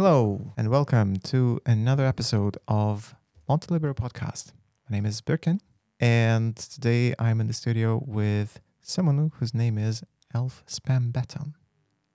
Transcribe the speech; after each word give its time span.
Hello, 0.00 0.52
and 0.56 0.70
welcome 0.70 1.16
to 1.24 1.60
another 1.66 2.06
episode 2.06 2.56
of 2.68 3.16
Montelibero 3.48 3.96
Podcast. 3.96 4.52
My 4.88 4.96
name 4.96 5.04
is 5.04 5.20
Birkin, 5.20 5.60
and 5.98 6.54
today 6.54 7.16
I'm 7.18 7.40
in 7.40 7.48
the 7.48 7.52
studio 7.52 8.04
with 8.06 8.60
someone 8.80 9.32
whose 9.40 9.52
name 9.54 9.76
is 9.76 10.04
Elf 10.32 10.62
Spam 10.68 11.12
Beton. 11.12 11.54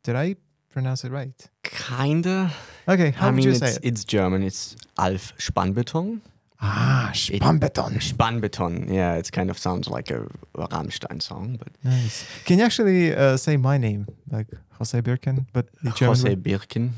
Did 0.02 0.16
I 0.16 0.38
pronounce 0.70 1.04
it 1.04 1.12
right? 1.12 1.36
Kinda. 1.64 2.54
Okay, 2.88 3.12
how 3.12 3.28
I 3.28 3.30
would 3.32 3.36
mean, 3.36 3.48
you 3.48 3.52
it's, 3.52 3.60
say 3.60 3.72
it? 3.72 3.80
it's 3.84 4.06
German. 4.06 4.44
It's 4.44 4.78
Alf 4.98 5.34
Spannbeton. 5.38 6.22
Ah, 6.62 7.12
Spambeton. 7.14 7.96
Spannbeton. 8.00 8.94
Yeah, 8.94 9.16
it 9.16 9.30
kind 9.34 9.50
of 9.50 9.58
sounds 9.58 9.90
like 9.90 10.10
a 10.10 10.26
Rammstein 10.56 11.22
song, 11.22 11.58
but 11.60 11.74
Nice. 11.84 12.26
Can 12.46 12.60
you 12.60 12.64
actually 12.64 13.14
uh, 13.14 13.36
say 13.36 13.58
my 13.58 13.78
name, 13.78 14.08
like 14.32 14.48
Jose 14.78 14.98
Birkin, 15.02 15.48
but 15.52 15.68
the 15.84 15.92
German 15.92 16.16
Jose 16.16 16.30
way? 16.30 16.36
Birkin. 16.36 16.94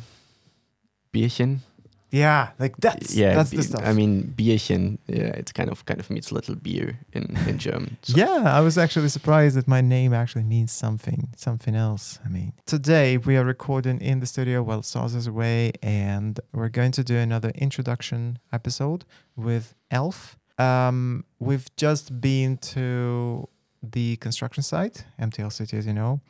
Bierchen. 1.15 1.59
Yeah, 2.11 2.51
like 2.59 2.75
that's 2.77 3.13
yeah, 3.15 3.33
that's 3.35 3.49
the 3.49 3.63
stuff. 3.63 3.81
I 3.83 3.93
mean, 3.93 4.33
Bierchen. 4.37 4.99
Yeah, 5.07 5.39
it's 5.41 5.51
kind 5.51 5.69
of 5.69 5.83
kind 5.85 5.99
of 5.99 6.09
means 6.09 6.31
little 6.31 6.55
beer 6.55 6.89
in 7.13 7.23
in 7.49 7.57
German. 7.57 7.97
So- 8.03 8.17
Yeah, 8.23 8.57
I 8.57 8.61
was 8.61 8.77
actually 8.77 9.09
surprised 9.09 9.55
that 9.57 9.67
my 9.67 9.81
name 9.81 10.13
actually 10.13 10.43
means 10.45 10.71
something, 10.71 11.21
something 11.35 11.75
else. 11.75 12.19
I 12.25 12.29
mean, 12.29 12.53
today 12.65 13.17
we 13.17 13.35
are 13.37 13.43
recording 13.55 13.99
in 14.01 14.19
the 14.21 14.25
studio 14.27 14.63
while 14.63 14.81
Saz 14.81 15.13
is 15.15 15.27
away, 15.27 15.71
and 15.81 16.39
we're 16.53 16.69
going 16.79 16.91
to 16.93 17.03
do 17.03 17.15
another 17.17 17.51
introduction 17.55 18.39
episode 18.53 19.03
with 19.35 19.73
Elf. 19.91 20.37
Um, 20.57 21.25
we've 21.39 21.67
just 21.75 22.21
been 22.21 22.57
to 22.75 23.49
the 23.91 24.15
construction 24.17 24.63
site, 24.63 25.05
MTL 25.19 25.51
City, 25.51 25.75
as 25.77 25.85
you 25.85 25.93
know, 25.93 26.21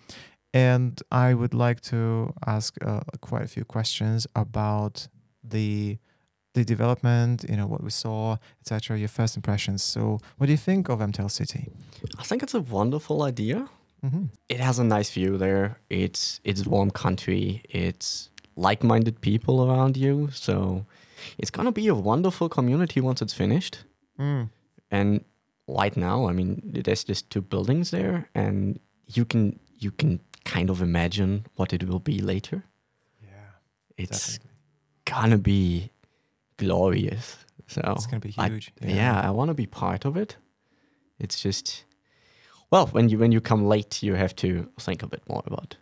and 0.56 1.04
I 1.12 1.34
would 1.34 1.54
like 1.54 1.82
to 1.92 2.34
ask 2.48 2.78
uh, 2.82 3.02
quite 3.20 3.44
a 3.44 3.48
few 3.48 3.66
questions 3.66 4.26
about 4.36 5.08
the 5.44 6.00
the 6.54 6.64
development, 6.64 7.44
you 7.50 7.58
know, 7.58 7.68
what 7.68 7.84
we 7.84 7.90
saw, 7.90 8.38
etc. 8.62 8.98
Your 8.98 9.10
first 9.10 9.36
impressions. 9.36 9.84
So, 9.84 10.20
what 10.38 10.48
do 10.48 10.54
you 10.54 10.58
think 10.58 10.88
of 10.88 11.00
MTL 11.00 11.30
City? 11.30 11.68
I 12.18 12.24
think 12.24 12.42
it's 12.42 12.54
a 12.54 12.62
wonderful 12.62 13.24
idea. 13.24 13.68
Mm-hmm. 14.06 14.26
It 14.48 14.62
has 14.62 14.80
a 14.80 14.86
nice 14.86 15.10
view 15.10 15.38
there. 15.38 15.78
It's 15.90 16.40
it's 16.46 16.66
warm 16.66 16.92
country. 16.92 17.62
It's 17.70 18.30
like-minded 18.56 19.20
people 19.20 19.70
around 19.70 19.98
you. 19.98 20.30
So 20.32 20.86
it's 21.38 21.52
gonna 21.52 21.74
be 21.74 21.88
a 21.90 21.96
wonderful 21.96 22.48
community 22.48 23.02
once 23.02 23.22
it's 23.22 23.34
finished. 23.34 23.84
Mm. 24.18 24.50
And 24.90 25.26
right 25.68 25.98
now, 25.98 26.30
I 26.30 26.32
mean, 26.32 26.62
there's 26.64 27.04
just 27.04 27.30
two 27.30 27.42
buildings 27.42 27.92
there, 27.92 28.30
and 28.34 28.80
you 29.08 29.26
can 29.26 29.60
you 29.78 29.92
can 29.92 30.22
kind 30.46 30.70
of 30.70 30.82
imagine 30.82 31.46
what 31.56 31.74
it 31.74 31.84
will 31.84 32.00
be 32.00 32.20
later. 32.20 32.64
Yeah, 33.24 33.30
It's 33.98 34.38
definitely. 34.38 34.52
gonna 35.06 35.38
be 35.38 35.90
glorious. 36.58 37.38
So 37.68 37.82
It's 37.96 38.06
gonna 38.06 38.20
be 38.20 38.34
I- 38.38 38.50
huge. 38.50 38.72
yeah, 38.82 39.20
I 39.20 39.32
want 39.32 39.50
to 39.50 39.54
be 39.56 39.66
part 39.68 40.06
of 40.06 40.16
it. 40.18 40.38
It's 41.20 41.42
just 41.42 41.86
well, 42.72 42.88
when 42.88 43.10
you 43.10 43.18
when 43.20 43.32
you 43.32 43.42
come 43.42 43.66
late, 43.68 44.04
you 44.04 44.16
have 44.16 44.36
to 44.36 44.70
think 44.80 45.04
a 45.04 45.08
bit 45.08 45.22
more 45.30 45.44
about 45.46 45.78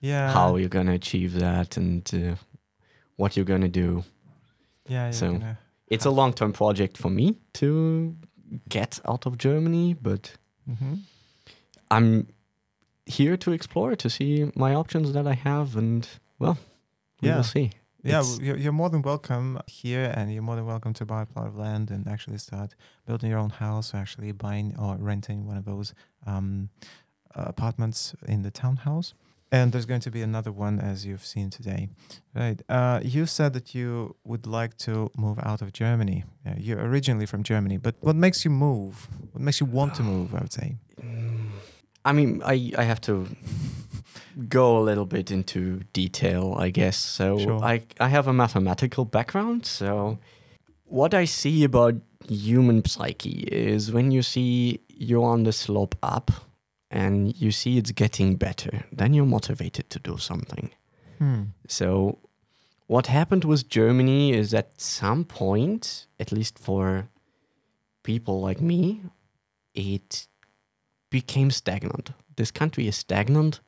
yeah. 0.00 0.32
how 0.32 0.56
you're 0.56 0.68
gonna 0.68 0.92
achieve 0.94 1.38
that 1.40 1.76
and 1.76 2.10
uh, 2.14 2.36
what 3.16 3.36
you're 3.36 3.44
gonna 3.46 3.68
do. 3.68 4.04
Yeah, 4.88 5.12
so- 5.12 5.40
It's 5.86 6.06
a 6.06 6.10
long 6.10 6.32
term 6.32 6.52
project 6.52 6.96
for 6.98 7.10
me 7.10 7.34
to 7.54 8.16
get 8.68 9.00
out 9.04 9.26
of 9.26 9.36
Germany, 9.38 9.94
but 9.94 10.36
Mhm. 10.68 10.98
I'm 11.90 12.26
here 13.06 13.36
to 13.36 13.52
explore 13.52 13.94
to 13.96 14.08
see 14.10 14.50
my 14.54 14.74
options 14.74 15.12
that 15.12 15.26
I 15.26 15.34
have, 15.34 15.76
and 15.76 16.08
well, 16.38 16.58
we 17.20 17.28
Yeah. 17.28 17.36
will 17.36 17.42
see. 17.44 17.70
Yeah, 18.02 18.20
It's- 18.20 18.38
you're, 18.40 18.56
you're 18.58 18.72
more 18.72 18.90
than 18.90 19.00
welcome 19.02 19.58
here, 19.66 20.12
and 20.14 20.32
you're 20.32 20.42
more 20.42 20.56
than 20.56 20.66
welcome 20.66 20.92
to 20.94 21.06
buy 21.06 21.22
a 21.22 21.26
plot 21.26 21.46
of 21.46 21.56
land 21.56 21.90
and 21.90 22.06
actually 22.06 22.38
start 22.38 22.74
building 23.06 23.30
your 23.30 23.38
own 23.38 23.50
house, 23.50 23.94
or 23.94 23.98
actually 23.98 24.32
buying 24.32 24.76
or 24.78 24.96
renting 24.96 25.46
one 25.46 25.56
of 25.56 25.64
those 25.64 25.94
um, 26.26 26.68
uh, 27.34 27.44
apartments 27.46 28.14
in 28.28 28.42
the 28.42 28.50
townhouse. 28.50 29.14
And 29.52 29.72
there's 29.72 29.86
going 29.86 30.00
to 30.00 30.10
be 30.10 30.20
another 30.20 30.50
one, 30.50 30.80
as 30.80 31.06
you've 31.06 31.24
seen 31.24 31.48
today, 31.48 31.88
right? 32.34 32.60
Uh, 32.68 33.00
you 33.04 33.24
said 33.24 33.52
that 33.52 33.74
you 33.74 34.16
would 34.24 34.46
like 34.46 34.76
to 34.78 35.10
move 35.16 35.38
out 35.42 35.62
of 35.62 35.72
Germany. 35.72 36.24
Uh, 36.44 36.54
you're 36.58 36.80
originally 36.80 37.26
from 37.26 37.42
Germany, 37.44 37.76
but 37.78 37.94
what 38.00 38.16
makes 38.16 38.44
you 38.44 38.50
move? 38.50 39.06
What 39.32 39.42
makes 39.42 39.60
you 39.60 39.66
want 39.66 39.94
to 39.94 40.02
move? 40.02 40.34
I 40.34 40.40
would 40.40 40.52
say. 40.52 40.76
I 42.04 42.12
mean, 42.12 42.42
I, 42.44 42.72
I 42.76 42.84
have 42.84 43.00
to 43.02 43.26
go 44.48 44.78
a 44.78 44.82
little 44.82 45.06
bit 45.06 45.30
into 45.30 45.80
detail, 45.92 46.54
I 46.58 46.70
guess. 46.70 46.96
So 46.96 47.38
Sure. 47.38 47.64
I 47.64 47.82
I 48.00 48.08
have 48.08 48.28
a 48.28 48.32
mathematical 48.32 49.04
background, 49.04 49.66
so 49.66 50.18
what 50.84 51.14
I 51.14 51.24
see 51.26 51.64
about 51.64 51.94
human 52.28 52.84
psyche 52.84 53.46
is 53.50 53.92
when 53.92 54.10
you 54.10 54.22
see 54.22 54.80
you're 54.88 55.24
on 55.24 55.44
the 55.44 55.52
slope 55.52 55.96
up 56.02 56.30
and 56.90 57.36
you 57.40 57.50
see 57.50 57.76
it's 57.78 57.90
getting 57.92 58.36
better, 58.36 58.84
then 58.92 59.14
you're 59.14 59.26
motivated 59.26 59.90
to 59.90 59.98
do 59.98 60.16
something. 60.16 60.70
Hmm. 61.18 61.42
So, 61.66 62.18
what 62.86 63.06
happened 63.06 63.44
with 63.44 63.68
Germany 63.68 64.32
is 64.32 64.54
at 64.54 64.80
some 64.80 65.24
point, 65.24 66.06
at 66.20 66.30
least 66.30 66.58
for 66.58 67.08
people 68.02 68.40
like 68.40 68.60
me, 68.60 69.02
it 69.74 70.28
became 71.20 71.50
stagnant. 71.52 72.10
This 72.36 72.50
country 72.50 72.88
is 72.88 72.96
stagnant 72.96 73.60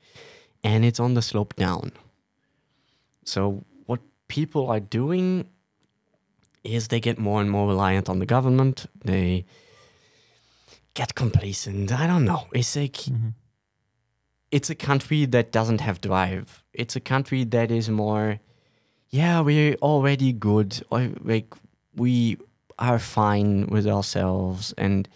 and 0.65 0.85
it's 0.85 0.99
on 0.99 1.15
the 1.15 1.23
slope 1.23 1.55
down. 1.55 1.93
So, 3.25 3.65
what 3.87 4.01
people 4.27 4.69
are 4.69 4.81
doing 4.81 5.47
is 6.65 6.89
they 6.89 6.99
get 7.09 7.19
more 7.19 7.41
and 7.41 7.49
more 7.49 7.69
reliant 7.69 8.09
on 8.09 8.19
the 8.19 8.27
government. 8.27 8.87
They 9.05 9.45
get 10.95 11.15
complacent. 11.15 11.93
I 11.93 12.07
don't 12.09 12.25
know. 12.25 12.43
It's 12.53 12.75
like 12.75 12.99
Mhm. 13.07 13.35
it's 14.51 14.71
a 14.71 14.75
country 14.89 15.27
that 15.35 15.53
doesn't 15.53 15.81
have 15.81 16.01
drive. 16.01 16.47
It's 16.73 16.97
a 16.97 17.01
country 17.15 17.45
that 17.45 17.71
is 17.71 17.89
more, 17.89 18.41
yeah, 19.11 19.41
we're 19.41 19.77
already 19.83 20.33
good. 20.33 20.71
Or 20.91 21.01
like 21.33 21.55
we 21.95 22.39
are 22.79 22.99
fine 22.99 23.67
with 23.75 23.87
ourselves. 23.87 24.75
And 24.77 25.09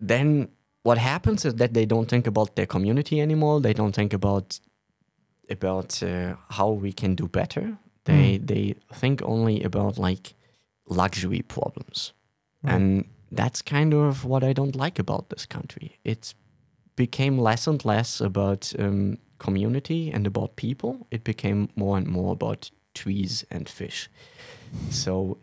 then 0.00 0.48
what 0.82 0.98
happens 0.98 1.44
is 1.44 1.54
that 1.54 1.72
they 1.74 1.86
don't 1.86 2.08
think 2.08 2.26
about 2.26 2.56
their 2.56 2.66
community 2.66 3.20
anymore. 3.20 3.60
They 3.60 3.72
don't 3.74 3.94
think 3.94 4.12
about 4.12 4.60
about 5.50 6.02
uh, 6.02 6.34
how 6.50 6.70
we 6.70 6.92
can 6.92 7.14
do 7.14 7.28
better. 7.28 7.78
They 8.04 8.38
they 8.38 8.74
think 9.00 9.22
only 9.22 9.62
about 9.64 9.98
like 9.98 10.34
luxury 10.88 11.42
problems. 11.42 12.12
Right. 12.62 12.74
And 12.74 13.04
that's 13.30 13.62
kind 13.62 13.94
of 13.94 14.24
what 14.24 14.42
I 14.42 14.52
don't 14.52 14.76
like 14.76 14.98
about 14.98 15.28
this 15.28 15.46
country. 15.46 15.98
It's 16.04 16.34
became 16.96 17.38
less 17.38 17.66
and 17.66 17.84
less 17.84 18.20
about 18.20 18.72
um, 18.78 19.18
community 19.38 20.10
and 20.14 20.26
about 20.26 20.56
people. 20.56 21.06
It 21.10 21.24
became 21.24 21.68
more 21.76 21.96
and 21.96 22.06
more 22.06 22.32
about 22.32 22.70
trees 22.94 23.44
and 23.50 23.68
fish. 23.68 24.08
So 24.90 25.38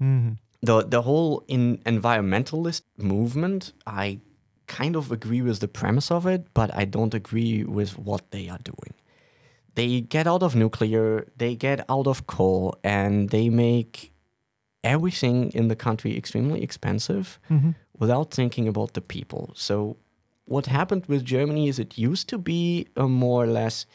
Mhm. 0.00 0.36
the 0.62 0.82
the 0.88 1.02
whole 1.02 1.42
in 1.46 1.78
environmentalist 1.84 2.82
movement, 2.96 3.72
I 3.86 4.20
kind 4.68 4.96
of 4.96 5.10
agree 5.10 5.42
with 5.42 5.58
the 5.60 5.68
premise 5.68 6.10
of 6.10 6.26
it, 6.26 6.46
but 6.54 6.70
I 6.74 6.84
don't 6.84 7.14
agree 7.14 7.64
with 7.64 7.98
what 7.98 8.30
they 8.30 8.48
are 8.48 8.60
doing. 8.64 8.94
They 9.74 10.00
get 10.00 10.26
out 10.26 10.42
of 10.42 10.54
nuclear, 10.54 11.26
they 11.36 11.54
get 11.56 11.84
out 11.88 12.06
of 12.06 12.26
coal, 12.26 12.74
and 12.84 13.30
they 13.30 13.48
make 13.48 14.12
everything 14.84 15.50
in 15.52 15.68
the 15.68 15.76
country 15.76 16.16
extremely 16.16 16.62
expensive 16.62 17.38
Mhm. 17.50 17.74
without 17.98 18.30
thinking 18.30 18.68
about 18.68 18.92
the 18.94 19.00
people. 19.00 19.50
So, 19.54 19.96
what 20.44 20.66
happened 20.66 21.04
with 21.06 21.24
Germany 21.24 21.68
is 21.68 21.78
it 21.78 21.98
used 21.98 22.28
to 22.28 22.38
be 22.38 22.86
a 22.96 23.06
more 23.08 23.44
or 23.44 23.46
less 23.46 23.86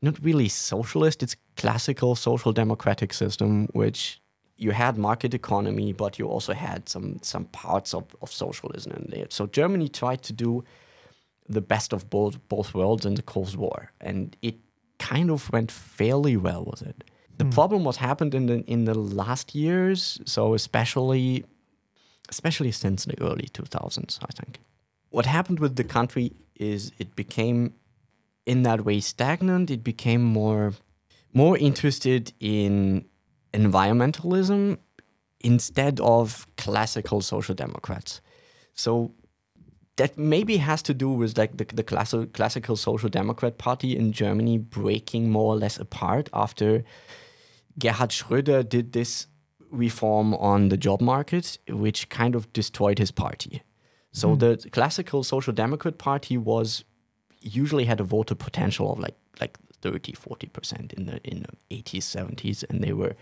not 0.00 0.18
really 0.24 0.48
socialist, 0.48 1.22
it's 1.22 1.36
classical 1.56 2.16
social 2.16 2.52
democratic 2.52 3.12
system, 3.12 3.68
which 3.72 4.20
you 4.62 4.70
had 4.70 4.96
market 4.96 5.34
economy, 5.34 5.92
but 5.92 6.18
you 6.18 6.26
also 6.28 6.52
had 6.52 6.88
some 6.88 7.18
some 7.22 7.44
parts 7.46 7.94
of, 7.94 8.04
of 8.22 8.32
socialism 8.32 8.92
in 8.92 9.06
there. 9.10 9.26
So 9.28 9.46
Germany 9.46 9.88
tried 9.88 10.22
to 10.22 10.32
do 10.32 10.64
the 11.48 11.60
best 11.60 11.92
of 11.92 12.08
both 12.08 12.36
both 12.48 12.74
worlds 12.74 13.04
in 13.04 13.14
the 13.14 13.22
Cold 13.22 13.56
War, 13.56 13.90
and 14.00 14.36
it 14.42 14.56
kind 14.98 15.30
of 15.30 15.50
went 15.52 15.70
fairly 15.70 16.36
well 16.36 16.64
with 16.70 16.82
it. 16.82 17.04
The 17.38 17.44
hmm. 17.44 17.50
problem 17.50 17.84
what 17.84 17.96
happened 17.96 18.34
in 18.34 18.46
the 18.46 18.58
in 18.66 18.84
the 18.84 18.94
last 18.94 19.54
years, 19.54 20.20
so 20.24 20.54
especially 20.54 21.44
especially 22.28 22.72
since 22.72 23.04
the 23.04 23.20
early 23.20 23.48
2000s, 23.52 24.18
I 24.22 24.32
think. 24.38 24.60
What 25.10 25.26
happened 25.26 25.60
with 25.60 25.76
the 25.76 25.84
country 25.84 26.32
is 26.56 26.92
it 26.98 27.14
became 27.14 27.74
in 28.46 28.62
that 28.62 28.84
way 28.84 29.00
stagnant. 29.00 29.70
It 29.70 29.84
became 29.84 30.22
more 30.22 30.72
more 31.34 31.56
interested 31.58 32.32
in 32.40 33.04
environmentalism 33.52 34.78
instead 35.40 36.00
of 36.00 36.46
classical 36.56 37.20
social 37.20 37.54
democrats. 37.54 38.20
So 38.74 39.12
that 39.96 40.16
maybe 40.16 40.56
has 40.56 40.82
to 40.82 40.94
do 40.94 41.10
with 41.10 41.36
like 41.36 41.56
the, 41.58 41.64
the 41.64 41.82
classic, 41.82 42.32
classical 42.32 42.76
social 42.76 43.08
democrat 43.08 43.58
party 43.58 43.96
in 43.96 44.12
Germany 44.12 44.58
breaking 44.58 45.30
more 45.30 45.54
or 45.54 45.56
less 45.56 45.78
apart 45.78 46.28
after 46.32 46.84
Gerhard 47.78 48.10
Schröder 48.10 48.66
did 48.66 48.92
this 48.92 49.26
reform 49.70 50.34
on 50.34 50.68
the 50.68 50.76
job 50.76 51.00
market, 51.00 51.58
which 51.68 52.08
kind 52.08 52.34
of 52.34 52.52
destroyed 52.52 52.98
his 52.98 53.10
party. 53.10 53.62
So 54.12 54.32
Hmm. 54.32 54.38
the 54.38 54.68
classical 54.72 55.22
Social 55.22 55.52
Democrat 55.54 55.98
Party 55.98 56.36
was 56.36 56.84
usually 57.40 57.84
had 57.86 58.00
a 58.00 58.04
voter 58.04 58.34
potential 58.34 58.92
of 58.92 58.98
like 58.98 59.16
like 59.40 59.58
30 59.82 60.12
40% 60.12 60.92
in 60.92 61.06
the 61.06 61.20
in 61.24 61.42
the 61.42 61.76
80s 61.82 62.04
70s 62.16 62.64
and 62.70 62.82
they 62.82 62.92
were 62.92 63.14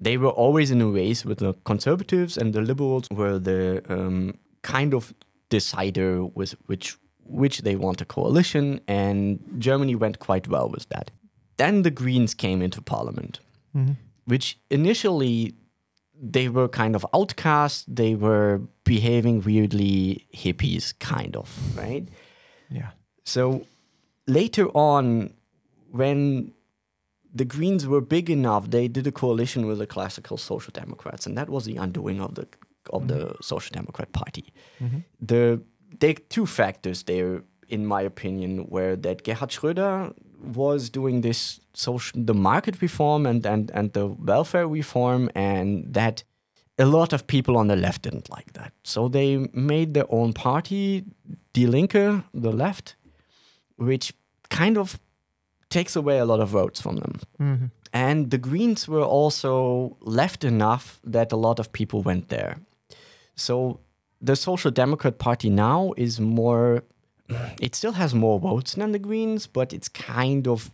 they 0.00 0.16
were 0.16 0.30
always 0.30 0.70
in 0.70 0.80
a 0.80 0.86
race 0.86 1.24
with 1.28 1.38
the 1.38 1.54
conservatives 1.64 2.36
and 2.38 2.52
the 2.54 2.60
liberals 2.60 3.06
were 3.10 3.38
the 3.38 3.82
um, 3.88 4.34
kind 4.62 4.94
of 4.94 5.12
decider 5.50 6.24
with 6.24 6.54
which 6.66 6.96
which 7.24 7.62
they 7.62 7.76
want 7.76 8.00
a 8.00 8.04
coalition 8.04 8.80
and 8.88 9.38
Germany 9.58 9.94
went 9.94 10.18
quite 10.18 10.48
well 10.48 10.68
with 10.68 10.88
that. 10.88 11.10
Then 11.56 11.82
the 11.82 11.90
Greens 11.90 12.34
came 12.34 12.62
into 12.64 12.80
parliament 12.82 13.40
Mhm. 13.76 13.96
which 14.24 14.56
initially 14.70 15.54
they 16.32 16.48
were 16.48 16.68
kind 16.68 16.94
of 16.96 17.04
outcast. 17.14 17.84
They 17.94 18.14
were 18.16 18.60
behaving 18.84 19.42
weirdly 19.44 20.26
hippies, 20.34 20.92
kind 20.98 21.36
of, 21.36 21.48
right? 21.76 22.08
Yeah. 22.70 22.90
So 23.24 23.66
later 24.26 24.66
on, 24.74 25.34
when 25.90 26.52
the 27.34 27.44
Greens 27.44 27.86
were 27.86 28.00
big 28.00 28.30
enough, 28.30 28.70
they 28.70 28.88
did 28.88 29.06
a 29.06 29.12
coalition 29.12 29.66
with 29.66 29.78
the 29.78 29.86
classical 29.86 30.36
Social 30.36 30.72
Democrats, 30.72 31.26
and 31.26 31.36
that 31.36 31.48
was 31.48 31.64
the 31.64 31.76
undoing 31.76 32.20
of 32.20 32.34
the 32.34 32.46
of 32.90 33.06
the 33.08 33.34
Social 33.42 33.72
Democrat 33.74 34.12
Party. 34.12 34.52
Mhm. 34.80 35.04
The 35.20 35.60
there 36.00 36.10
are 36.10 36.22
two 36.28 36.46
factors 36.46 37.02
there, 37.04 37.42
in 37.68 37.86
my 37.86 38.02
opinion, 38.02 38.66
were 38.68 38.96
that 38.96 39.24
Gerhard 39.24 39.50
Schröder 39.50 40.14
was 40.54 40.90
doing 40.90 41.22
this 41.22 41.60
social 41.74 42.24
the 42.24 42.34
market 42.34 42.80
reform 42.80 43.26
and, 43.26 43.44
and, 43.46 43.70
and 43.74 43.92
the 43.92 44.06
welfare 44.06 44.68
reform 44.68 45.30
and 45.34 45.92
that 45.94 46.24
a 46.78 46.84
lot 46.84 47.12
of 47.12 47.26
people 47.26 47.56
on 47.56 47.66
the 47.66 47.76
left 47.76 48.02
didn't 48.02 48.30
like 48.30 48.52
that. 48.52 48.72
So 48.84 49.08
they 49.08 49.48
made 49.52 49.94
their 49.94 50.06
own 50.08 50.32
party, 50.32 51.04
Die 51.52 51.66
Linke, 51.66 52.22
the 52.32 52.52
left, 52.52 52.96
which 53.76 54.14
kind 54.50 54.78
of 54.78 54.98
takes 55.70 55.96
away 55.96 56.18
a 56.18 56.24
lot 56.24 56.40
of 56.40 56.48
votes 56.48 56.80
from 56.80 56.96
them. 56.96 57.20
Mhm. 57.40 57.70
And 57.92 58.30
the 58.30 58.38
Greens 58.38 58.86
were 58.88 59.04
also 59.04 59.96
left 60.00 60.44
enough 60.44 61.00
that 61.04 61.32
a 61.32 61.36
lot 61.36 61.58
of 61.58 61.72
people 61.72 62.02
went 62.02 62.28
there. 62.28 62.56
So 63.34 63.80
the 64.20 64.36
Social 64.36 64.70
Democrat 64.70 65.18
Party 65.18 65.48
now 65.50 65.92
is 65.96 66.20
more, 66.20 66.82
it 67.60 67.74
still 67.74 67.92
has 67.92 68.14
more 68.14 68.38
votes 68.40 68.74
than 68.74 68.92
the 68.92 68.98
Greens, 68.98 69.46
but 69.46 69.72
it's 69.72 69.88
kind 69.88 70.46
of 70.46 70.70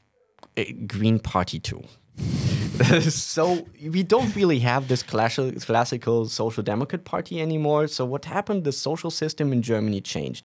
a 0.56 0.72
Green 0.72 1.18
Party 1.18 1.58
too. 1.60 1.82
so 3.10 3.66
we 3.80 4.02
don't 4.02 4.34
really 4.34 4.58
have 4.60 4.88
this 4.88 5.02
classi- 5.02 5.64
classical 5.64 6.26
Social 6.26 6.62
Democrat 6.62 7.04
Party 7.04 7.40
anymore. 7.40 7.86
So 7.88 8.04
what 8.04 8.24
happened? 8.24 8.64
The 8.64 8.72
social 8.72 9.10
system 9.10 9.52
in 9.52 9.62
Germany 9.62 10.00
changed. 10.00 10.42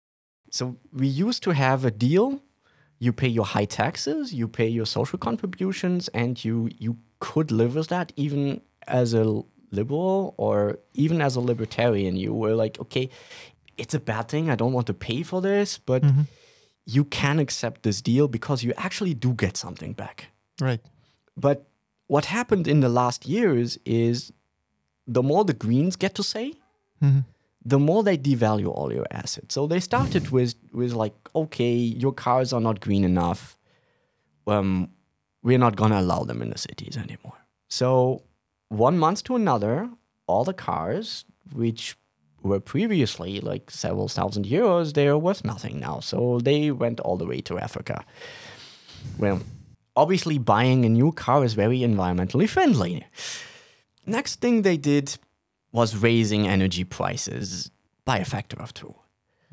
So 0.51 0.77
we 0.93 1.07
used 1.07 1.43
to 1.45 1.51
have 1.53 1.85
a 1.85 1.91
deal 1.91 2.41
you 2.99 3.13
pay 3.13 3.29
your 3.29 3.45
high 3.45 3.65
taxes, 3.65 4.33
you 4.35 4.49
pay 4.49 4.69
your 4.69 4.87
social 4.87 5.19
contributions, 5.19 6.09
and 6.09 6.43
you 6.45 6.71
you 6.79 6.97
could 7.21 7.51
live 7.51 7.75
with 7.75 7.89
that 7.89 8.13
even 8.17 8.61
as 8.87 9.15
a 9.15 9.43
liberal 9.71 10.35
or 10.37 10.79
even 10.95 11.21
as 11.21 11.37
a 11.37 11.41
libertarian. 11.41 12.17
You 12.17 12.33
were 12.33 12.55
like, 12.55 12.79
okay, 12.81 13.11
it's 13.77 13.95
a 13.95 14.01
bad 14.01 14.29
thing. 14.29 14.51
I 14.51 14.55
don't 14.57 14.73
want 14.73 14.87
to 14.87 14.95
pay 14.95 15.23
for 15.23 15.41
this, 15.43 15.79
but 15.79 16.03
Mhm. 16.03 16.27
you 16.87 17.05
can 17.05 17.39
accept 17.39 17.83
this 17.83 18.01
deal 18.01 18.29
because 18.29 18.65
you 18.65 18.73
actually 18.77 19.15
do 19.15 19.33
get 19.35 19.57
something 19.57 19.93
back. 19.93 20.29
Right. 20.61 20.81
But 21.37 21.69
what 22.07 22.25
happened 22.27 22.67
in 22.67 22.81
the 22.81 22.89
last 22.89 23.27
years 23.27 23.79
is 23.85 24.33
the 25.07 25.23
more 25.23 25.45
the 25.45 25.53
Greens 25.55 25.97
get 25.97 26.15
to 26.15 26.23
say, 26.23 26.55
Mhm. 27.03 27.25
The 27.69 27.79
more 27.79 28.03
they 28.03 28.17
devalue 28.17 28.69
all 28.69 28.93
your 28.93 29.07
assets. 29.11 29.55
So 29.55 29.67
they 29.67 29.81
started 29.81 30.31
with 30.31 30.55
with 30.73 30.93
like, 30.93 31.15
okay, 31.35 31.75
your 32.05 32.13
cars 32.13 32.53
are 32.53 32.61
not 32.61 32.81
green 32.81 33.05
enough. 33.05 33.59
Um, 34.47 34.91
we're 35.43 35.59
not 35.67 35.77
gonna 35.77 36.01
allow 36.01 36.25
them 36.25 36.41
in 36.43 36.51
the 36.51 36.59
cities 36.59 36.97
anymore. 36.97 37.39
So 37.69 38.23
one 38.69 38.99
month 38.99 39.25
to 39.25 39.37
another, 39.37 39.91
all 40.27 40.45
the 40.45 40.55
cars 40.55 41.25
which 41.53 41.97
were 42.43 42.61
previously 42.61 43.41
like 43.41 43.71
several 43.71 44.09
thousand 44.09 44.47
euros, 44.47 44.95
they 44.95 45.07
are 45.09 45.19
worth 45.19 45.45
nothing 45.45 45.79
now. 45.79 46.01
So 46.01 46.41
they 46.41 46.71
went 46.71 47.01
all 47.01 47.17
the 47.17 47.27
way 47.27 47.41
to 47.43 47.59
Africa. 47.59 48.05
Well, 49.19 49.41
obviously 49.95 50.39
buying 50.39 50.85
a 50.85 50.89
new 50.89 51.13
car 51.13 51.45
is 51.45 51.55
very 51.55 51.81
environmentally 51.81 52.49
friendly. 52.49 53.05
Next 54.07 54.41
thing 54.41 54.63
they 54.63 54.79
did 54.79 55.19
was 55.73 55.97
raising 55.97 56.47
energy 56.49 56.85
prices 56.85 57.71
by 58.05 58.19
a 58.19 58.25
factor 58.25 58.61
of 58.61 58.73
two. 58.75 58.95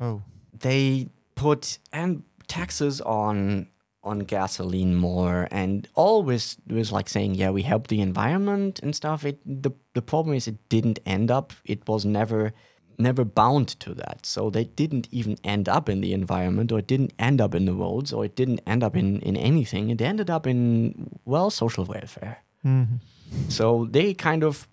Oh. 0.00 0.22
They 0.58 1.08
put 1.34 1.78
and 1.92 2.22
taxes 2.48 3.00
on 3.00 3.68
on 4.02 4.20
gasoline 4.20 4.94
more 4.94 5.48
and 5.50 5.88
always 5.94 6.56
was 6.68 6.92
like 6.92 7.08
saying, 7.08 7.34
yeah, 7.34 7.50
we 7.50 7.62
help 7.62 7.88
the 7.88 8.00
environment 8.00 8.78
and 8.82 8.94
stuff. 8.94 9.24
It 9.24 9.40
the 9.44 9.72
the 9.94 10.02
problem 10.02 10.36
is 10.36 10.46
it 10.46 10.68
didn't 10.68 11.00
end 11.04 11.30
up. 11.30 11.52
It 11.64 11.86
was 11.88 12.04
never 12.04 12.52
never 12.98 13.24
bound 13.24 13.68
to 13.80 13.94
that. 13.94 14.24
So 14.24 14.48
they 14.48 14.64
didn't 14.64 15.08
even 15.10 15.36
end 15.44 15.68
up 15.68 15.88
in 15.88 16.00
the 16.00 16.12
environment 16.12 16.72
or 16.72 16.78
it 16.78 16.86
didn't 16.86 17.12
end 17.18 17.40
up 17.40 17.54
in 17.54 17.66
the 17.66 17.74
roads 17.74 18.12
or 18.12 18.24
it 18.24 18.36
didn't 18.36 18.60
end 18.66 18.82
up 18.82 18.96
in, 18.96 19.20
in 19.20 19.36
anything. 19.36 19.90
It 19.90 20.00
ended 20.00 20.30
up 20.30 20.46
in 20.46 21.10
well 21.24 21.50
social 21.50 21.84
welfare. 21.84 22.38
Mhm. 22.64 23.00
So 23.48 23.86
they 23.90 24.14
kind 24.14 24.44
of 24.44 24.68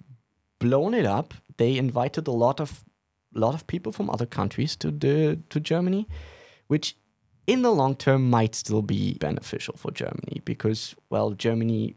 blown 0.64 0.94
it 0.94 1.06
up. 1.06 1.34
They 1.58 1.78
invited 1.78 2.28
a 2.28 2.38
lot 2.46 2.60
of 2.60 2.84
lot 3.36 3.56
of 3.56 3.66
people 3.68 3.92
from 3.92 4.10
other 4.10 4.28
countries 4.40 4.76
to 4.78 4.92
the 4.92 5.40
to 5.50 5.60
Germany, 5.60 6.08
which 6.68 6.96
in 7.46 7.62
the 7.62 7.72
long 7.72 7.96
term 7.96 8.30
might 8.30 8.56
still 8.56 8.82
be 8.82 9.18
beneficial 9.28 9.76
for 9.78 9.92
Germany 9.92 10.42
because 10.46 10.96
well 11.10 11.30
Germany 11.32 11.96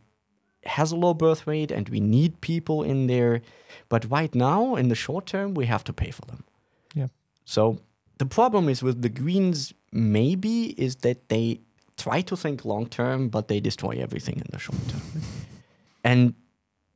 has 0.65 0.93
a 0.93 0.97
low 0.97 1.15
birth 1.15 1.47
rate 1.47 1.71
and 1.77 1.89
we 1.89 2.01
need 2.01 2.41
people 2.41 2.83
in 2.93 3.07
there, 3.07 3.41
but 3.89 4.11
right 4.11 4.35
now 4.35 4.77
in 4.77 4.89
the 4.89 4.95
short 4.95 5.27
term 5.27 5.55
we 5.55 5.67
have 5.67 5.85
to 5.85 5.93
pay 5.93 6.11
for 6.11 6.27
them. 6.27 6.43
Yeah. 6.95 7.09
So 7.45 7.79
the 8.19 8.27
problem 8.27 8.69
is 8.69 8.83
with 8.83 9.03
the 9.03 9.13
Greens 9.21 9.73
maybe 9.93 10.75
is 10.87 10.97
that 10.97 11.29
they 11.29 11.61
try 11.97 12.23
to 12.23 12.37
think 12.37 12.65
long 12.65 12.87
term, 12.87 13.29
but 13.29 13.49
they 13.49 13.61
destroy 13.61 13.95
everything 14.07 14.37
in 14.37 14.51
the 14.51 14.59
short 14.59 14.89
term. 14.89 15.03
and 16.05 16.35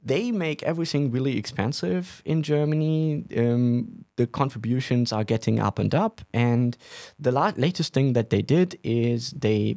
they 0.02 0.32
make 0.32 0.62
everything 0.62 1.10
really 1.10 1.36
expensive 1.36 2.22
in 2.24 2.42
Germany. 2.42 3.24
Um, 3.36 4.04
the 4.16 4.26
contributions 4.26 5.12
are 5.12 5.24
getting 5.24 5.60
up 5.60 5.78
and 5.78 5.94
up. 5.94 6.20
And 6.32 6.76
the 7.18 7.32
la- 7.32 7.52
latest 7.56 7.92
thing 7.92 8.14
that 8.14 8.30
they 8.30 8.42
did 8.42 8.78
is 8.82 9.30
they 9.32 9.76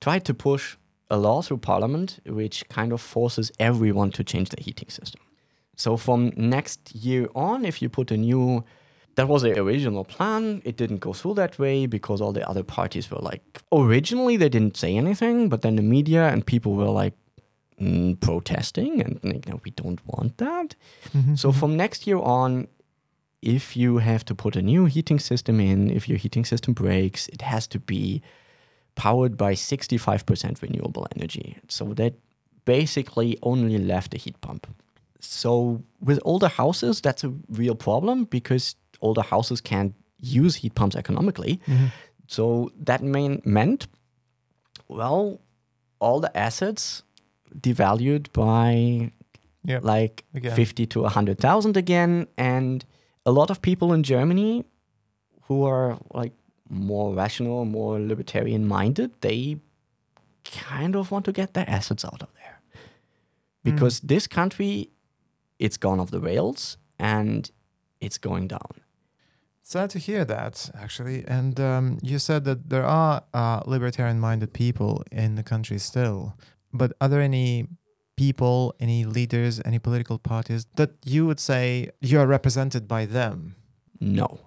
tried 0.00 0.24
to 0.24 0.34
push 0.34 0.76
a 1.10 1.16
law 1.16 1.40
through 1.42 1.58
parliament, 1.58 2.20
which 2.26 2.68
kind 2.68 2.92
of 2.92 3.00
forces 3.00 3.50
everyone 3.58 4.10
to 4.12 4.24
change 4.24 4.50
their 4.50 4.62
heating 4.62 4.90
system. 4.90 5.20
So 5.76 5.96
from 5.96 6.32
next 6.36 6.94
year 6.94 7.28
on, 7.34 7.64
if 7.64 7.80
you 7.80 7.88
put 7.88 8.10
a 8.10 8.16
new 8.16 8.64
that 9.18 9.26
was 9.26 9.42
the 9.42 9.58
original 9.58 10.04
plan. 10.04 10.62
It 10.64 10.76
didn't 10.76 10.98
go 10.98 11.12
through 11.12 11.34
that 11.34 11.58
way 11.58 11.86
because 11.86 12.20
all 12.20 12.32
the 12.32 12.48
other 12.48 12.62
parties 12.62 13.10
were 13.10 13.18
like, 13.18 13.42
originally 13.72 14.36
they 14.36 14.48
didn't 14.48 14.76
say 14.76 14.96
anything, 14.96 15.48
but 15.48 15.62
then 15.62 15.74
the 15.74 15.82
media 15.82 16.28
and 16.28 16.46
people 16.46 16.74
were 16.74 16.88
like 16.88 17.14
mm, 17.80 18.18
protesting 18.20 19.00
and 19.02 19.20
you 19.22 19.40
know, 19.46 19.60
we 19.64 19.70
don't 19.72 20.00
want 20.06 20.38
that. 20.38 20.74
Mhm. 21.14 21.38
So 21.38 21.52
from 21.52 21.76
next 21.76 22.06
year 22.06 22.18
on, 22.18 22.68
if 23.42 23.76
you 23.76 23.98
have 23.98 24.24
to 24.24 24.34
put 24.34 24.56
a 24.56 24.62
new 24.62 24.86
heating 24.86 25.20
system 25.20 25.60
in, 25.60 25.90
if 25.90 26.08
your 26.08 26.18
heating 26.18 26.44
system 26.44 26.74
breaks, 26.74 27.28
it 27.28 27.42
has 27.42 27.66
to 27.68 27.78
be 27.78 28.20
powered 28.96 29.36
by 29.36 29.54
65% 29.54 30.60
renewable 30.60 31.06
energy. 31.16 31.56
So 31.68 31.94
that 31.94 32.14
basically 32.64 33.38
only 33.42 33.78
left 33.78 34.14
a 34.14 34.18
heat 34.18 34.40
pump. 34.40 34.66
So 35.20 35.82
with 36.00 36.18
older 36.24 36.48
houses, 36.48 37.00
that's 37.00 37.24
a 37.24 37.32
real 37.48 37.74
problem 37.74 38.24
because 38.24 38.74
older 39.00 39.22
houses 39.22 39.60
can't 39.60 39.94
use 40.20 40.56
heat 40.56 40.74
pumps 40.74 40.96
economically. 40.96 41.60
Mhm. 41.66 41.92
So 42.26 42.70
that 42.84 43.02
main, 43.02 43.40
meant, 43.44 43.86
well, 44.88 45.40
all 46.00 46.20
the 46.20 46.36
assets 46.36 47.02
devalued 47.56 48.32
by 48.32 49.12
Yep. 49.64 49.84
like 49.84 50.24
Again. 50.34 50.56
50 50.56 50.86
to 50.86 51.00
100,000 51.02 51.76
again. 51.76 52.26
And 52.38 52.84
a 53.26 53.30
lot 53.30 53.50
of 53.50 53.60
people 53.60 53.92
in 53.92 54.02
Germany 54.02 54.64
who 55.42 55.64
are 55.64 55.98
like 56.14 56.32
more 56.70 57.14
rational, 57.14 57.64
more 57.64 58.00
libertarian 58.00 58.66
minded, 58.66 59.12
they 59.20 59.58
kind 60.44 60.96
of 60.96 61.10
want 61.10 61.24
to 61.26 61.32
get 61.32 61.52
their 61.52 61.68
assets 61.68 62.04
out 62.04 62.22
of 62.22 62.28
there. 62.34 62.60
Because 63.62 64.00
this 64.00 64.26
country, 64.26 64.88
it's 65.58 65.76
gone 65.76 66.00
off 66.00 66.10
the 66.10 66.20
rails 66.20 66.78
and 66.98 67.50
it's 68.00 68.16
going 68.16 68.48
down. 68.48 68.80
Sad 69.62 69.90
to 69.90 69.98
hear 69.98 70.24
that, 70.24 70.70
actually. 70.74 71.24
And 71.26 71.60
um, 71.60 71.98
you 72.02 72.18
said 72.18 72.44
that 72.44 72.70
there 72.70 72.86
are 72.86 73.22
uh, 73.34 73.60
libertarian 73.66 74.18
minded 74.18 74.54
people 74.54 75.04
in 75.12 75.34
the 75.34 75.42
country 75.42 75.78
still. 75.78 76.34
But 76.72 76.92
are 77.00 77.08
there 77.08 77.20
any 77.22 77.66
people, 78.16 78.74
any 78.80 79.04
leaders, 79.04 79.60
any 79.64 79.78
political 79.78 80.18
parties 80.18 80.66
that 80.76 80.90
you 81.04 81.26
would 81.26 81.40
say 81.40 81.90
you 82.00 82.18
are 82.20 82.26
represented 82.26 82.86
by 82.88 83.06
them? 83.06 83.54
No. 84.00 84.40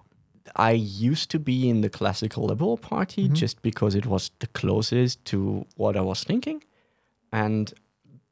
I 0.56 0.72
used 0.72 1.30
to 1.30 1.38
be 1.38 1.68
in 1.68 1.80
the 1.80 1.88
classical 1.88 2.44
liberal 2.44 2.76
party 2.76 3.28
Mhm. 3.28 3.34
just 3.34 3.62
because 3.62 3.94
it 3.94 4.06
was 4.06 4.30
the 4.40 4.46
closest 4.48 5.24
to 5.26 5.64
what 5.76 5.96
I 5.96 6.00
was 6.00 6.24
thinking. 6.24 6.62
And 7.32 7.72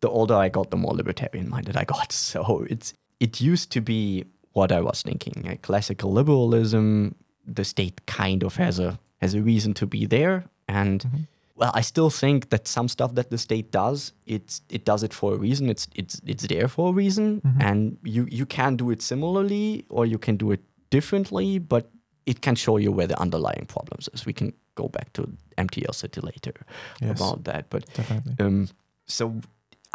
the 0.01 0.09
older 0.09 0.35
I 0.35 0.49
got, 0.49 0.71
the 0.71 0.77
more 0.77 0.95
libertarian 0.95 1.49
minded 1.49 1.77
I 1.77 1.85
got. 1.85 2.13
So 2.33 2.67
it's 2.71 2.93
it 3.21 3.41
used 3.41 3.71
to 3.73 3.81
be 3.81 4.25
what 4.53 4.73
I 4.73 4.81
was 4.81 5.03
thinking. 5.03 5.47
A 5.47 5.57
classical 5.57 6.11
liberalism, 6.13 7.15
the 7.47 7.65
state 7.65 8.05
kind 8.07 8.43
of 8.43 8.57
has 8.57 8.79
a 8.79 8.99
has 9.21 9.35
a 9.35 9.43
reason 9.43 9.75
to 9.75 9.87
be 9.87 10.07
there. 10.07 10.45
And 10.69 11.01
Mhm. 11.03 11.27
Well, 11.61 11.71
I 11.75 11.83
still 11.83 12.11
think 12.11 12.49
that 12.51 12.67
some 12.69 12.89
stuff 12.89 13.15
that 13.15 13.31
the 13.31 13.39
state 13.39 13.71
does, 13.71 14.13
it's 14.27 14.63
it 14.71 14.85
does 14.85 15.03
it 15.03 15.15
for 15.15 15.35
a 15.35 15.37
reason. 15.37 15.69
It's 15.71 15.87
it's 15.95 16.21
it's 16.27 16.47
there 16.47 16.69
for 16.69 16.89
a 16.91 16.93
reason, 16.93 17.41
Mhm. 17.43 17.63
and 17.69 17.99
you 18.03 18.27
you 18.39 18.47
can 18.47 18.77
do 18.77 18.91
it 18.91 19.03
similarly 19.03 19.85
or 19.89 20.07
you 20.07 20.19
can 20.19 20.37
do 20.37 20.53
it 20.53 20.61
differently, 20.91 21.59
but 21.59 21.85
it 22.27 22.41
can 22.41 22.55
show 22.57 22.79
you 22.81 22.93
where 22.93 23.07
the 23.09 23.21
underlying 23.21 23.67
problems 23.67 24.09
is. 24.15 24.27
We 24.27 24.33
can 24.33 24.53
go 24.75 24.89
back 24.89 25.13
to 25.13 25.23
MTL 25.59 25.93
City 25.95 26.21
later 26.21 26.53
Yes, 27.01 27.21
about 27.21 27.45
that, 27.45 27.65
but 27.71 27.85
definitely. 27.95 28.35
um, 28.47 28.69
so 29.07 29.35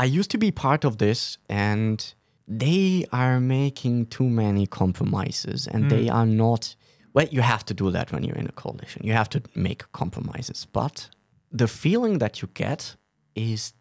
I 0.04 0.20
used 0.20 0.30
to 0.32 0.38
be 0.38 0.52
part 0.52 0.86
of 0.86 0.98
this, 0.98 1.38
and 1.50 2.14
they 2.60 3.06
are 3.12 3.40
making 3.40 4.08
too 4.08 4.30
many 4.30 4.68
compromises, 4.68 5.68
and 5.68 5.86
Mm. 5.86 5.90
they 5.90 6.10
are 6.10 6.26
not. 6.28 6.76
Well, 7.14 7.28
you 7.32 7.42
have 7.42 7.64
to 7.66 7.74
do 7.74 7.92
that 7.92 8.12
when 8.12 8.24
you're 8.24 8.40
in 8.40 8.48
a 8.48 8.52
coalition. 8.52 9.02
You 9.06 9.14
have 9.14 9.30
to 9.30 9.42
make 9.56 9.84
compromises, 9.92 10.68
but 10.74 11.10
the 11.58 11.68
feeling 11.68 12.20
that 12.20 12.42
you 12.42 12.50
get 12.54 12.96
is 13.36 13.74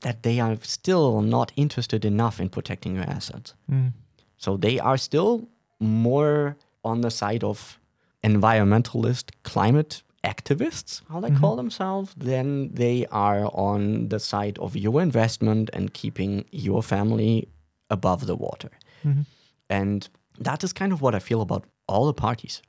that 0.00 0.22
they 0.22 0.40
are 0.40 0.56
still 0.62 1.22
not 1.22 1.52
interested 1.56 2.04
enough 2.04 2.40
in 2.40 2.48
protecting 2.48 2.94
your 2.96 3.08
assets. 3.16 3.54
Mm. 3.70 3.92
So 4.36 4.56
they 4.56 4.78
are 4.80 4.96
still 4.98 5.48
more 5.80 6.56
on 6.82 7.00
the 7.02 7.10
side 7.10 7.44
of 7.44 7.78
environmentalist 8.24 9.30
climate 9.44 10.02
activists, 10.24 11.02
how 11.08 11.20
they 11.20 11.30
Mhm. 11.30 11.40
call 11.40 11.56
themselves, 11.56 12.14
than 12.16 12.74
they 12.74 13.06
are 13.10 13.44
on 13.70 14.08
the 14.08 14.18
side 14.18 14.58
of 14.58 14.76
your 14.76 15.02
investment 15.02 15.70
and 15.72 15.92
keeping 15.92 16.44
your 16.50 16.82
family 16.82 17.48
above 17.90 18.26
the 18.26 18.36
water. 18.36 18.70
Mhm. 19.04 19.24
And 19.68 20.08
that 20.38 20.64
is 20.64 20.72
kind 20.72 20.92
of 20.92 21.00
what 21.00 21.14
I 21.14 21.18
feel 21.20 21.40
about 21.40 21.64
all 21.86 22.06
the 22.06 22.14
parties. 22.14 22.62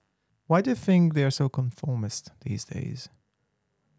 Why 0.47 0.61
do 0.61 0.69
you 0.71 0.75
think 0.75 1.13
they 1.13 1.23
are 1.23 1.31
so 1.31 1.49
conformist 1.49 2.31
these 2.41 2.65
days? 2.65 3.09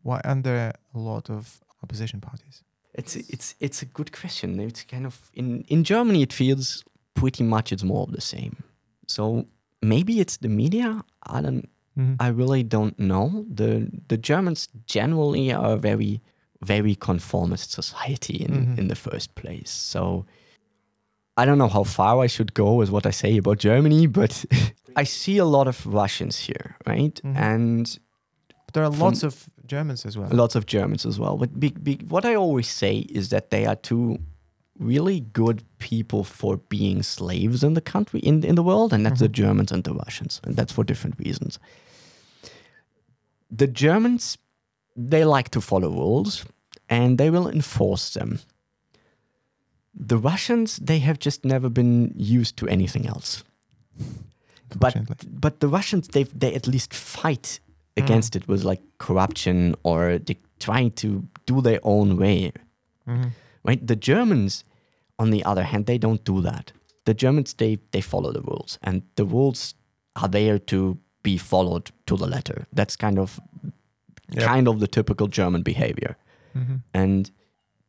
Why 0.04 0.20
aren't 0.24 0.44
there 0.44 0.72
a 0.94 0.98
lot 0.98 1.30
of 1.30 1.60
opposition 1.82 2.20
parties? 2.20 2.62
It's 2.94 3.16
it's 3.16 3.54
it's 3.60 3.82
a 3.82 3.86
good 3.86 4.10
question. 4.20 4.60
It's 4.60 4.84
kind 4.84 5.06
of 5.06 5.14
in 5.34 5.64
in 5.68 5.82
Germany 5.84 6.22
it 6.22 6.32
feels 6.32 6.84
pretty 7.14 7.44
much 7.44 7.72
it's 7.72 7.82
more 7.84 8.02
of 8.06 8.12
the 8.12 8.20
same. 8.20 8.52
So 9.06 9.44
maybe 9.82 10.12
it's 10.20 10.36
the 10.38 10.48
media. 10.48 11.02
I 11.36 11.40
don't 11.42 11.68
Mhm. 11.96 12.16
I 12.20 12.28
really 12.40 12.62
don't 12.62 12.96
know. 12.98 13.44
The 13.56 13.70
the 14.08 14.16
Germans 14.30 14.68
generally 14.86 15.52
are 15.52 15.72
a 15.74 15.80
very 15.80 16.20
very 16.66 16.94
conformist 16.94 17.70
society 17.72 18.36
in, 18.44 18.52
Mhm. 18.52 18.78
in 18.78 18.88
the 18.88 18.94
first 18.96 19.34
place. 19.34 19.70
So 19.90 20.24
I 21.36 21.44
don't 21.46 21.58
know 21.58 21.68
how 21.72 21.84
far 21.84 22.24
I 22.24 22.28
should 22.28 22.52
go 22.54 22.78
with 22.80 22.90
what 22.90 23.06
I 23.06 23.12
say 23.12 23.36
about 23.38 23.58
Germany, 23.64 24.06
but 24.08 24.44
I 25.02 25.04
see 25.04 25.38
a 25.40 25.44
lot 25.44 25.66
of 25.68 25.86
Russians 25.86 26.36
here, 26.46 26.76
right? 26.86 27.20
Mhm. 27.22 27.36
And 27.36 27.98
there 28.72 28.84
are 28.84 28.92
From- 28.92 29.00
lots 29.00 29.22
of 29.24 29.48
Germans 29.66 30.06
as 30.06 30.16
well. 30.16 30.28
lots 30.30 30.54
of 30.54 30.66
Germans 30.66 31.06
as 31.06 31.18
well. 31.18 31.36
But 31.36 31.58
be, 31.58 31.70
be, 31.70 31.96
what 32.08 32.24
I 32.24 32.34
always 32.34 32.68
say 32.68 32.98
is 32.98 33.28
that 33.30 33.50
they 33.50 33.66
are 33.66 33.76
two 33.76 34.18
really 34.78 35.20
good 35.20 35.62
people 35.78 36.24
for 36.24 36.56
being 36.56 37.02
slaves 37.02 37.62
in 37.62 37.74
the 37.74 37.80
country, 37.80 38.20
in, 38.20 38.44
in 38.44 38.56
the 38.56 38.62
world, 38.62 38.92
and 38.92 39.06
that's 39.06 39.20
the 39.20 39.26
mm-hmm. 39.26 39.44
Germans 39.44 39.72
and 39.72 39.84
the 39.84 39.94
Russians. 39.94 40.40
And 40.44 40.56
that's 40.56 40.72
for 40.72 40.84
different 40.84 41.18
reasons. 41.18 41.58
The 43.50 43.66
Germans, 43.66 44.36
they 44.96 45.24
like 45.24 45.50
to 45.50 45.60
follow 45.60 45.90
rules 45.90 46.44
and 46.88 47.18
they 47.18 47.30
will 47.30 47.48
enforce 47.48 48.14
them. 48.14 48.40
The 49.94 50.18
Russians, 50.18 50.76
they 50.76 50.98
have 50.98 51.18
just 51.20 51.44
never 51.44 51.68
been 51.68 52.12
used 52.16 52.56
to 52.56 52.68
anything 52.68 53.06
else. 53.06 53.44
But 54.76 54.96
but 55.40 55.60
the 55.60 55.68
Russians 55.68 56.08
they 56.08 56.24
they 56.24 56.54
at 56.54 56.66
least 56.66 56.92
fight 56.92 57.60
against 57.96 58.36
it 58.36 58.48
was 58.48 58.64
like 58.64 58.82
corruption 58.98 59.74
or 59.82 60.18
they 60.18 60.36
trying 60.58 60.90
to 60.92 61.22
do 61.46 61.60
their 61.60 61.80
own 61.82 62.16
way. 62.16 62.52
Mhm. 63.06 63.30
Right? 63.64 63.86
The 63.86 63.96
Germans, 63.96 64.64
on 65.18 65.30
the 65.30 65.44
other 65.44 65.62
hand, 65.64 65.86
they 65.86 65.98
don't 65.98 66.24
do 66.24 66.40
that. 66.42 66.72
The 67.04 67.14
Germans 67.14 67.54
they 67.54 67.78
they 67.92 68.00
follow 68.00 68.32
the 68.32 68.40
rules 68.42 68.78
and 68.82 69.02
the 69.16 69.24
rules 69.24 69.74
are 70.16 70.28
there 70.28 70.58
to 70.58 70.96
be 71.22 71.38
followed 71.38 71.90
to 72.06 72.16
the 72.16 72.26
letter. 72.26 72.66
That's 72.72 72.96
kind 72.96 73.18
of 73.18 73.40
Yep. 74.30 74.44
kind 74.54 74.68
of 74.68 74.78
the 74.80 74.86
typical 74.88 75.28
German 75.28 75.62
behavior. 75.62 76.16
Mhm. 76.54 76.80
And 76.94 77.30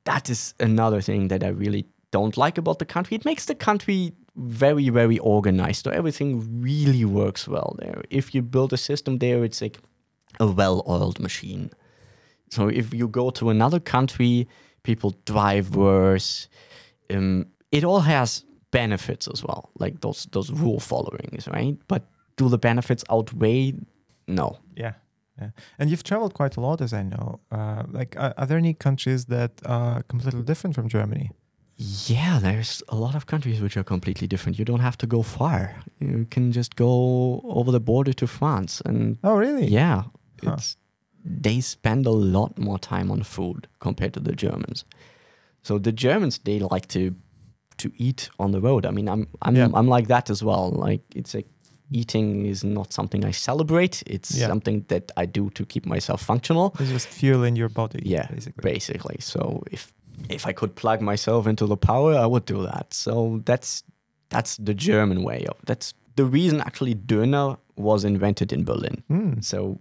that 0.04 0.30
is 0.30 0.54
another 0.60 1.02
thing 1.02 1.30
that 1.30 1.44
I 1.44 1.48
really 1.50 1.86
don't 2.12 2.38
like 2.38 2.58
about 2.60 2.78
the 2.80 2.86
country. 2.86 3.16
It 3.16 3.26
makes 3.26 3.46
the 3.46 3.56
country 3.56 4.12
very, 4.36 4.90
very 4.90 5.18
organized. 5.20 5.84
So 5.84 5.92
everything 5.92 6.62
really 6.62 7.06
works 7.06 7.48
well 7.48 7.76
there. 7.80 8.04
If 8.10 8.36
you 8.36 8.42
build 8.42 8.74
a 8.74 8.78
system 8.78 9.20
there, 9.20 9.44
it's 9.46 9.62
like 9.62 9.80
a 10.40 10.48
well 10.48 10.84
oiled 10.88 11.20
machine. 11.20 11.70
So 12.52 12.68
if 12.70 12.94
you 12.94 13.08
go 13.08 13.30
to 13.32 13.50
another 13.50 13.80
country, 13.80 14.48
people 14.84 15.14
drive 15.26 15.76
worse. 15.76 16.48
Um, 17.10 17.46
it 17.72 17.84
all 17.84 18.02
has 18.02 18.46
benefits 18.72 19.28
as 19.28 19.44
well, 19.44 19.70
like 19.80 20.02
those 20.02 20.28
those 20.32 20.52
rule 20.52 20.80
followings, 20.80 21.48
right? 21.48 21.78
But 21.88 22.04
do 22.38 22.50
the 22.50 22.58
benefits 22.58 23.04
outweigh? 23.10 23.74
No. 24.28 24.58
Yeah. 24.76 24.94
Yeah. 25.42 25.50
And 25.80 25.90
you've 25.90 26.04
traveled 26.04 26.34
quite 26.34 26.56
a 26.58 26.62
lot, 26.62 26.82
as 26.82 26.94
I 26.94 27.04
know. 27.04 27.40
Uh, 27.52 27.84
like, 27.92 28.16
are, 28.18 28.34
are 28.38 28.46
there 28.46 28.58
any 28.58 28.74
countries 28.74 29.26
that 29.26 29.52
are 29.66 30.02
completely 30.04 30.42
different 30.44 30.76
from 30.76 30.88
Germany? 30.88 31.30
Yeah, 32.08 32.40
there's 32.42 32.82
a 32.88 32.96
lot 32.96 33.16
of 33.16 33.26
countries 33.26 33.60
which 33.62 33.76
are 33.76 33.84
completely 33.84 34.28
different. 34.28 34.58
You 34.58 34.64
don't 34.64 34.80
have 34.80 34.98
to 35.00 35.08
go 35.08 35.22
far. 35.24 35.76
You 36.00 36.26
can 36.32 36.54
just 36.54 36.76
go 36.78 37.42
over 37.44 37.70
the 37.72 37.82
border 37.82 38.14
to 38.14 38.28
France 38.28 38.82
and 38.86 39.18
Oh, 39.24 39.36
really? 39.36 39.68
yeah, 39.68 40.04
Huh. 40.44 40.54
it's 40.58 40.78
they 41.44 41.60
spend 41.62 42.06
a 42.06 42.12
lot 42.12 42.58
more 42.58 42.78
time 42.80 43.10
on 43.12 43.24
food 43.24 43.68
compared 43.80 44.14
to 44.14 44.20
the 44.20 44.36
Germans. 44.36 44.86
So 45.64 45.80
the 45.80 45.92
Germans 45.92 46.40
they 46.40 46.60
like 46.60 46.88
to 46.90 47.16
to 47.78 47.92
eat 47.98 48.30
on 48.38 48.52
the 48.52 48.62
road. 48.62 48.86
I 48.86 48.92
mean, 48.92 49.08
I'm 49.10 49.28
I'm 49.42 49.56
Yeah. 49.56 49.70
I'm 49.74 49.88
like 49.88 50.08
that 50.08 50.30
as 50.30 50.44
well. 50.44 50.72
Like 50.72 51.02
it's 51.16 51.34
like 51.34 51.48
eating 51.92 52.46
is 52.46 52.64
not 52.64 52.94
something 52.94 53.26
I 53.26 53.32
celebrate. 53.32 54.04
It's 54.08 54.32
Yeah. 54.38 54.48
something 54.48 54.86
that 54.88 55.12
I 55.18 55.26
do 55.26 55.50
to 55.52 55.66
keep 55.66 55.86
myself 55.86 56.22
functional. 56.22 56.76
It's 56.80 56.92
just 56.92 57.08
fuel 57.08 57.44
in 57.44 57.56
your 57.56 57.70
body. 57.70 58.02
Yeah, 58.06 58.28
basically. 58.32 58.72
basically. 58.74 59.18
So 59.20 59.64
if 59.72 59.94
if 60.30 60.46
I 60.48 60.54
could 60.54 60.76
plug 60.76 61.02
myself 61.02 61.48
into 61.48 61.66
the 61.68 61.78
power, 61.78 62.14
I 62.14 62.26
would 62.26 62.46
do 62.46 62.64
that. 62.64 62.94
So 62.94 63.42
that's 63.46 63.84
that's 64.30 64.58
the 64.58 64.74
German 64.74 65.24
way 65.24 65.46
of 65.48 65.58
that's 65.66 65.94
the 66.16 66.26
reason 66.26 66.62
actually 66.62 66.96
Döner 66.96 67.58
was 67.76 68.04
invented 68.06 68.52
in 68.54 68.64
Berlin. 68.64 69.04
Mm. 69.10 69.44
So 69.44 69.80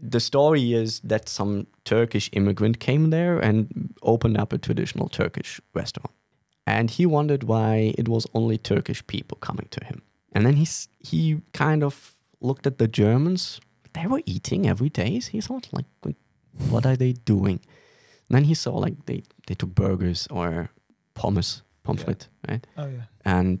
the 0.00 0.20
story 0.20 0.72
is 0.72 1.00
that 1.00 1.28
some 1.28 1.66
Turkish 1.84 2.30
immigrant 2.32 2.78
came 2.78 3.10
there 3.10 3.38
and 3.38 3.94
opened 4.02 4.38
up 4.38 4.52
a 4.52 4.58
traditional 4.58 5.08
Turkish 5.08 5.60
restaurant. 5.74 6.12
And 6.66 6.90
he 6.90 7.06
wondered 7.06 7.44
why 7.44 7.94
it 7.98 8.08
was 8.08 8.26
only 8.34 8.58
Turkish 8.58 9.06
people 9.06 9.38
coming 9.38 9.68
to 9.70 9.84
him. 9.84 10.02
And 10.32 10.44
then 10.44 10.56
he's, 10.56 10.88
he 11.00 11.40
kind 11.52 11.82
of 11.82 12.14
looked 12.40 12.66
at 12.66 12.78
the 12.78 12.86
Germans. 12.86 13.60
They 13.94 14.06
were 14.06 14.22
eating 14.26 14.68
every 14.68 14.90
day. 14.90 15.18
He 15.18 15.40
thought, 15.40 15.68
like, 15.72 15.86
what 16.68 16.84
are 16.84 16.96
they 16.96 17.12
doing? 17.12 17.60
And 18.28 18.36
then 18.36 18.44
he 18.44 18.54
saw, 18.54 18.76
like, 18.76 19.06
they, 19.06 19.22
they 19.46 19.54
took 19.54 19.74
burgers 19.74 20.28
or 20.30 20.70
pommes, 21.14 21.62
pomfret, 21.84 22.28
right? 22.48 22.66
Oh, 22.76 22.86
yeah. 22.86 23.04
and 23.24 23.60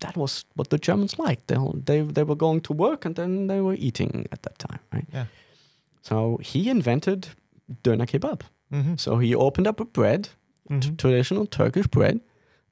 that 0.00 0.16
was 0.16 0.44
what 0.54 0.70
the 0.70 0.78
Germans 0.78 1.18
liked. 1.18 1.46
They 1.46 1.56
they 1.84 2.00
they 2.02 2.24
were 2.24 2.34
going 2.36 2.60
to 2.62 2.72
work 2.72 3.04
and 3.04 3.14
then 3.14 3.46
they 3.46 3.60
were 3.60 3.74
eating 3.74 4.26
at 4.32 4.42
that 4.42 4.58
time, 4.58 4.80
right? 4.92 5.06
Yeah. 5.12 5.26
So 6.02 6.38
he 6.42 6.68
invented 6.70 7.28
döner 7.82 8.06
kebab. 8.06 8.40
Mm-hmm. 8.70 8.96
So 8.96 9.18
he 9.18 9.34
opened 9.34 9.66
up 9.66 9.80
a 9.80 9.84
bread, 9.84 10.28
Mhm. 10.70 10.96
traditional 10.96 11.46
Turkish 11.46 11.86
bread, 11.90 12.20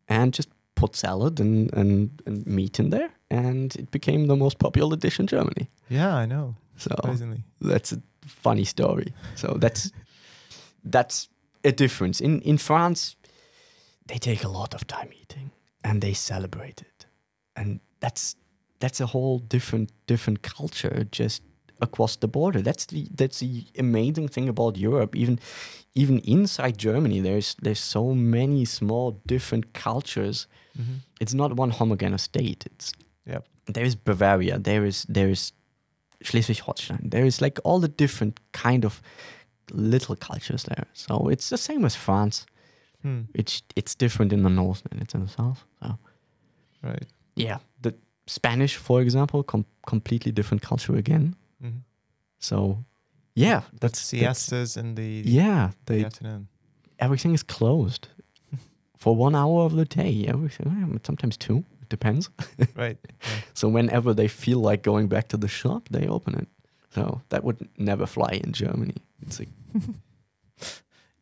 and 0.09 0.37
just 0.37 0.49
put 0.75 0.97
salad 0.97 1.41
and, 1.41 1.73
and, 1.75 2.11
and 2.27 2.47
meat 2.47 2.79
in 2.79 2.91
there, 2.91 3.11
and 3.31 3.75
it 3.77 3.91
became 3.91 4.27
the 4.27 4.37
most 4.37 4.59
popular 4.59 4.97
dish 4.97 5.21
in 5.21 5.27
Germany. 5.27 5.69
Yeah, 5.91 6.23
I 6.23 6.27
know. 6.27 6.55
So 6.77 6.89
Surprisingly. 6.97 7.43
that's 7.61 7.93
a 7.93 8.01
funny 8.27 8.65
story. 8.65 9.13
So 9.37 9.57
that's 9.61 9.93
that's 10.85 11.29
a 11.65 11.73
difference. 11.73 12.25
In 12.25 12.41
in 12.43 12.59
France, 12.59 13.17
they 14.07 14.19
take 14.19 14.45
a 14.45 14.49
lot 14.49 14.75
of 14.75 14.87
time 14.87 15.09
eating 15.23 15.51
and 15.85 16.01
they 16.01 16.15
celebrate 16.15 16.81
it, 16.81 17.07
and 17.57 17.81
that's 18.01 18.37
that's 18.81 19.01
a 19.01 19.07
whole 19.07 19.39
different 19.49 19.91
different 20.07 20.41
culture. 20.43 21.07
Just 21.13 21.43
across 21.81 22.17
the 22.17 22.29
border. 22.29 22.63
That's 22.63 22.87
the 22.87 23.09
that's 23.15 23.39
the 23.41 23.65
amazing 23.79 24.29
thing 24.29 24.49
about 24.49 24.77
Europe. 24.77 25.17
Even 25.17 25.39
even 25.95 26.19
inside 26.21 26.79
Germany, 26.79 27.21
there's 27.21 27.57
there's 27.63 27.81
so 27.81 28.15
many 28.15 28.65
small 28.65 29.21
different 29.27 29.65
cultures. 29.73 30.47
Mm-hmm. 30.79 30.99
It's 31.21 31.35
not 31.35 31.57
one 31.59 31.71
homogeneous 31.71 32.23
state. 32.23 32.67
It's 32.67 32.93
there 33.75 33.85
is 33.85 33.95
Bavaria, 33.95 34.59
there 34.59 34.85
is 34.87 35.05
there 35.09 35.31
is 35.31 35.53
Schleswig-Holstein, 36.23 37.09
there 37.11 37.25
is 37.25 37.41
like 37.41 37.59
all 37.65 37.81
the 37.81 37.89
different 37.89 38.41
kind 38.53 38.85
of 38.85 39.01
little 39.73 40.17
cultures 40.17 40.65
there. 40.65 40.87
So 40.93 41.29
it's 41.29 41.49
the 41.49 41.57
same 41.59 41.85
as 41.85 41.95
France. 41.97 42.47
Hmm. 43.03 43.21
It's 43.35 43.63
it's 43.77 43.95
different 43.95 44.33
in 44.33 44.43
the 44.43 44.51
north 44.51 44.83
than 44.91 45.01
it's 45.01 45.15
in 45.15 45.21
the 45.21 45.29
south. 45.29 45.65
So 45.83 45.99
Right. 46.83 47.07
yeah, 47.37 47.59
the 47.83 47.93
Spanish, 48.27 48.77
for 48.77 49.03
example, 49.03 49.43
com- 49.43 49.67
completely 49.87 50.33
different 50.33 50.63
culture 50.63 50.97
again. 50.99 51.35
Mm-hmm. 51.63 51.79
So 52.39 52.85
yeah, 53.35 53.61
That's 53.81 53.81
that's, 53.81 54.11
that's 54.11 54.41
siestas 54.41 54.77
in 54.77 54.95
the, 54.95 55.23
yeah. 55.25 55.71
the 55.87 56.05
afternoon. 56.07 56.49
everything 56.99 57.35
is 57.35 57.43
closed 57.43 58.09
for 58.97 59.15
one 59.17 59.35
hour 59.35 59.65
of 59.65 59.73
the 59.77 59.85
day. 59.85 60.25
Everything, 60.29 61.01
sometimes 61.05 61.37
two. 61.37 61.65
It 61.83 61.89
depends. 61.89 62.31
right. 62.77 62.99
Yeah. 63.05 63.29
So 63.55 63.69
whenever 63.69 64.15
they 64.15 64.29
feel 64.29 64.61
like 64.61 64.83
going 64.83 65.09
back 65.09 65.29
to 65.29 65.37
the 65.37 65.49
shop, 65.49 65.89
they 65.91 66.07
open 66.09 66.35
it. 66.35 66.49
So 66.95 67.21
that 67.29 67.45
would 67.45 67.69
never 67.79 68.07
fly 68.07 68.41
in 68.45 68.53
Germany. 68.53 68.95
It's 69.23 69.39
like 69.39 69.49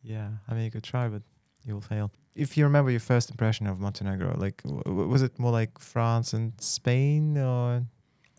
Yeah, 0.03 0.29
I 0.47 0.53
mean, 0.53 0.63
you 0.63 0.71
could 0.71 0.83
try, 0.83 1.09
but 1.09 1.21
you 1.65 1.73
will 1.73 1.81
fail. 1.81 2.11
If 2.35 2.55
you 2.57 2.63
remember 2.63 2.89
your 2.91 3.01
first 3.01 3.29
impression 3.29 3.67
of 3.67 3.79
Montenegro, 3.79 4.35
like, 4.37 4.63
w- 4.63 5.07
was 5.07 5.21
it 5.21 5.37
more 5.37 5.51
like 5.51 5.77
France 5.79 6.33
and 6.33 6.53
Spain, 6.61 7.37
or 7.37 7.83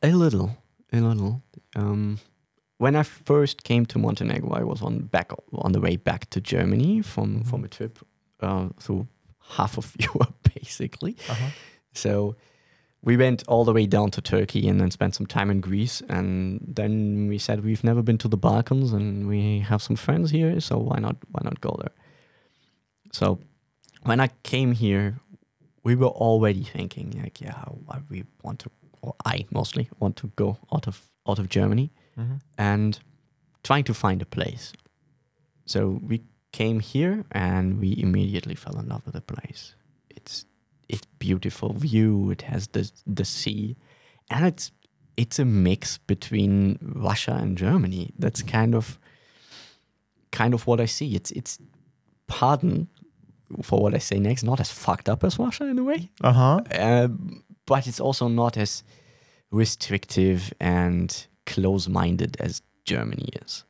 a 0.03 0.11
little, 0.13 0.57
a 0.93 1.01
little. 1.01 1.43
Um, 1.77 2.19
when 2.79 2.97
I 2.97 3.03
first 3.03 3.63
came 3.65 3.87
to 3.87 3.99
Montenegro, 3.99 4.51
I 4.53 4.65
was 4.65 4.83
on 4.83 5.01
back 5.01 5.33
on 5.53 5.73
the 5.73 5.81
way 5.81 5.97
back 5.97 6.31
to 6.31 6.41
Germany 6.41 7.03
from 7.03 7.43
from 7.45 7.65
a 7.65 7.69
trip 7.69 7.99
uh, 8.41 8.69
through 8.81 9.07
half 9.41 9.79
of 9.79 9.95
Europe, 9.99 10.49
basically. 10.55 11.17
uh-huh. 11.29 11.51
So 11.93 12.37
we 13.03 13.17
went 13.17 13.43
all 13.49 13.65
the 13.65 13.73
way 13.73 13.87
down 13.87 14.11
to 14.11 14.21
Turkey 14.21 14.69
and 14.69 14.81
then 14.81 14.91
spent 14.91 15.15
some 15.15 15.27
time 15.27 15.51
in 15.51 15.61
Greece. 15.61 16.03
And 16.09 16.61
then 16.77 17.29
we 17.29 17.39
said 17.39 17.65
we've 17.65 17.85
never 17.85 18.03
been 18.03 18.19
to 18.19 18.29
the 18.29 18.37
Balkans 18.37 18.93
and 18.93 19.27
we 19.27 19.61
have 19.61 19.83
some 19.83 19.97
friends 19.97 20.31
here, 20.31 20.61
so 20.61 20.79
why 20.79 20.99
not 20.99 21.17
why 21.31 21.41
not 21.45 21.61
go 21.61 21.77
there? 21.81 21.95
So 23.13 23.41
when 24.05 24.21
I 24.21 24.29
came 24.43 24.73
here, 24.73 25.19
we 25.83 25.95
were 25.95 26.09
already 26.09 26.63
thinking 26.63 27.21
like, 27.23 27.41
yeah, 27.41 27.65
we 28.09 28.25
want 28.43 28.61
to, 28.61 28.71
or 29.03 29.15
I 29.25 29.47
mostly 29.51 29.89
want 29.99 30.17
to 30.17 30.29
go 30.37 30.59
out 30.73 30.87
of 30.87 31.09
out 31.29 31.39
of 31.39 31.49
Germany 31.49 31.91
Mm-hmm. 32.19 32.37
and 32.59 32.99
trying 33.63 33.85
to 33.85 33.95
find 33.95 34.21
a 34.23 34.27
place. 34.27 34.73
So 35.65 36.01
we 36.07 36.21
came 36.53 36.81
here 36.81 37.25
and 37.33 37.79
we 37.81 37.95
immediately 37.97 38.55
fell 38.57 38.79
in 38.79 38.89
love 38.89 39.03
with 39.07 39.15
the 39.15 39.21
place. 39.23 39.75
It's 40.17 40.45
it's 40.89 41.07
beautiful 41.19 41.73
view. 41.73 42.31
It 42.31 42.43
has 42.43 42.69
the 42.69 42.91
the 43.07 43.25
sea, 43.25 43.77
and 44.29 44.45
it's 44.45 44.73
it's 45.17 45.39
a 45.39 45.45
mix 45.45 45.99
between 45.99 46.79
Russia 46.83 47.39
and 47.41 47.57
Germany. 47.59 48.11
That's 48.19 48.43
kind 48.43 48.75
of 48.75 48.99
kind 50.33 50.55
of 50.55 50.67
what 50.67 50.81
I 50.81 50.87
see. 50.87 51.15
It's 51.15 51.31
it's 51.31 51.59
pardon 52.27 52.89
for 53.63 53.81
what 53.81 53.95
I 53.95 53.99
say 53.99 54.19
next, 54.19 54.43
not 54.43 54.61
as 54.61 54.71
fucked 54.73 55.09
up 55.09 55.25
as 55.25 55.39
Russia 55.39 55.65
in 55.67 55.79
a 55.79 55.85
way, 55.85 56.11
Uh 56.23 56.33
huh. 56.33 56.61
um, 56.79 57.43
but 57.67 57.87
it's 57.87 58.01
also 58.01 58.29
not 58.29 58.57
as 58.57 58.83
restrictive 59.51 60.53
and 60.61 61.27
close-minded 61.47 62.37
as 62.41 62.63
Germany 62.85 63.29
is. 63.43 63.65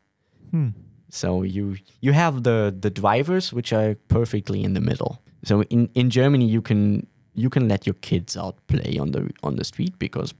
Hmm. 0.50 0.68
So 1.10 1.42
you 1.42 1.76
you 2.00 2.12
have 2.12 2.42
the 2.42 2.74
the 2.80 2.90
drivers 2.90 3.52
which 3.52 3.72
are 3.72 3.96
perfectly 4.08 4.62
in 4.62 4.74
the 4.74 4.80
middle. 4.80 5.20
So 5.44 5.62
in 5.62 5.88
in 5.94 6.10
Germany 6.10 6.46
you 6.46 6.62
can 6.62 7.06
you 7.34 7.50
can 7.50 7.68
let 7.68 7.86
your 7.86 7.94
kids 8.00 8.36
out 8.36 8.56
play 8.66 8.98
on 8.98 9.12
the 9.12 9.30
on 9.42 9.56
the 9.56 9.64
street 9.64 9.98
because 9.98 10.34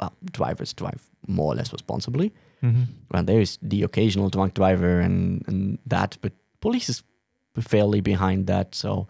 well, 0.00 0.12
drivers 0.32 0.74
drive 0.74 1.02
more 1.26 1.52
or 1.52 1.56
less 1.56 1.72
responsibly. 1.72 2.32
Mm-hmm. 2.62 2.82
Well, 3.10 3.22
there 3.24 3.40
is 3.40 3.58
the 3.62 3.82
occasional 3.82 4.28
drunk 4.30 4.54
driver 4.54 5.00
and 5.00 5.44
and 5.48 5.78
that, 5.86 6.18
but 6.20 6.32
police 6.60 6.88
is 6.88 7.02
fairly 7.60 8.00
behind 8.00 8.46
that. 8.46 8.74
So 8.74 9.06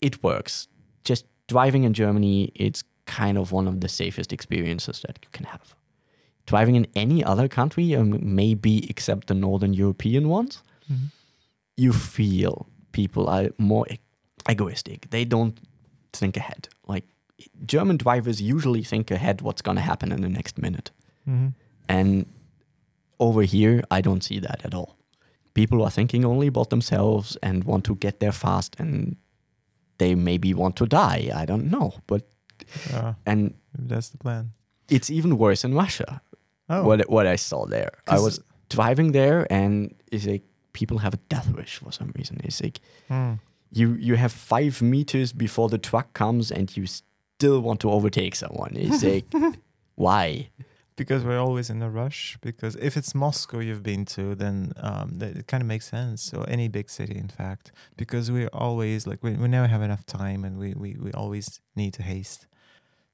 it 0.00 0.22
works. 0.22 0.68
Just 1.04 1.26
driving 1.52 1.84
in 1.84 1.92
Germany, 1.92 2.50
it's 2.54 2.82
kind 3.20 3.36
of 3.38 3.52
one 3.52 3.68
of 3.70 3.76
the 3.80 3.88
safest 3.88 4.32
experiences 4.32 5.00
that 5.06 5.18
you 5.22 5.28
can 5.36 5.46
have. 5.46 5.74
Driving 6.46 6.76
in 6.76 6.86
any 6.94 7.22
other 7.32 7.48
country, 7.48 7.94
um, 7.96 8.10
maybe 8.34 8.74
except 8.90 9.26
the 9.26 9.34
Northern 9.34 9.74
European 9.74 10.24
ones, 10.28 10.62
Mm-hmm. 10.92 11.06
you 11.84 11.92
feel 11.92 12.54
people 12.92 13.24
are 13.36 13.48
more 13.58 13.86
e- 13.90 13.98
egoistic. 14.50 14.98
They 15.10 15.24
don't 15.24 15.56
think 16.12 16.36
ahead. 16.36 16.68
Like 16.94 17.04
German 17.74 17.96
drivers 17.98 18.40
usually 18.40 18.82
think 18.84 19.10
ahead 19.10 19.40
what's 19.42 19.62
going 19.62 19.76
to 19.78 19.82
happen 19.90 20.12
in 20.12 20.20
the 20.22 20.28
next 20.28 20.58
minute. 20.58 20.90
Mm-hmm. 21.28 21.48
And 21.88 22.26
over 23.18 23.42
here, 23.42 23.82
I 23.96 24.00
don't 24.02 24.24
see 24.24 24.40
that 24.40 24.60
at 24.64 24.74
all. 24.74 24.96
People 25.54 25.82
are 25.84 25.90
thinking 25.90 26.24
only 26.24 26.48
about 26.48 26.68
themselves 26.70 27.38
and 27.42 27.64
want 27.64 27.84
to 27.84 27.94
get 27.94 28.18
there 28.18 28.32
fast 28.32 28.76
and 28.80 29.16
they 30.02 30.14
maybe 30.14 30.50
want 30.62 30.74
to 30.76 30.86
die. 30.86 31.22
I 31.42 31.44
don't 31.50 31.66
know. 31.74 31.88
But, 32.06 32.22
Uh, 32.94 33.12
and 33.26 33.54
that's 33.88 34.08
the 34.10 34.18
plan. 34.18 34.50
it's 34.88 35.10
even 35.10 35.36
worse 35.38 35.66
in 35.68 35.74
Russia, 35.84 36.20
Oh. 36.68 36.82
what, 36.88 36.98
what 37.10 37.26
I 37.34 37.36
saw 37.36 37.66
there. 37.66 37.90
I 38.06 38.18
was 38.26 38.40
driving 38.76 39.12
there 39.12 39.46
and 39.58 39.94
it's 40.12 40.26
like 40.26 40.42
people 40.72 40.98
have 40.98 41.14
a 41.14 41.20
death 41.28 41.48
wish 41.58 41.74
for 41.82 41.92
some 41.92 42.10
reason. 42.18 42.36
It's 42.44 42.60
like 42.62 42.78
Hmm. 43.08 43.32
you, 43.78 43.86
you 44.08 44.16
have 44.16 44.32
five 44.32 44.74
meters 44.82 45.32
before 45.32 45.68
the 45.68 45.78
truck 45.78 46.08
comes 46.12 46.50
and 46.52 46.66
you 46.76 46.86
still 46.86 47.60
want 47.66 47.80
to 47.80 47.90
overtake 47.90 48.34
someone. 48.36 48.72
It's 48.76 49.02
like, 49.12 49.26
why? 49.96 50.48
Because 50.96 51.24
we're 51.24 51.38
always 51.38 51.70
in 51.70 51.82
a 51.82 51.90
rush. 51.90 52.38
Because 52.40 52.76
if 52.76 52.96
it's 52.96 53.14
Moscow 53.14 53.60
you've 53.60 53.82
been 53.82 54.04
to, 54.06 54.34
then 54.34 54.72
um, 54.76 55.18
that, 55.18 55.36
it 55.36 55.46
kind 55.46 55.62
of 55.62 55.66
makes 55.66 55.88
sense. 55.88 56.32
Or 56.32 56.48
any 56.48 56.68
big 56.68 56.90
city, 56.90 57.16
in 57.16 57.28
fact, 57.28 57.72
because 57.96 58.30
we're 58.30 58.48
always 58.52 59.06
like 59.06 59.22
we, 59.22 59.32
we 59.32 59.48
never 59.48 59.66
have 59.66 59.82
enough 59.82 60.04
time, 60.06 60.44
and 60.44 60.58
we, 60.58 60.74
we, 60.74 60.96
we 61.00 61.12
always 61.12 61.60
need 61.76 61.94
to 61.94 62.02
haste. 62.02 62.46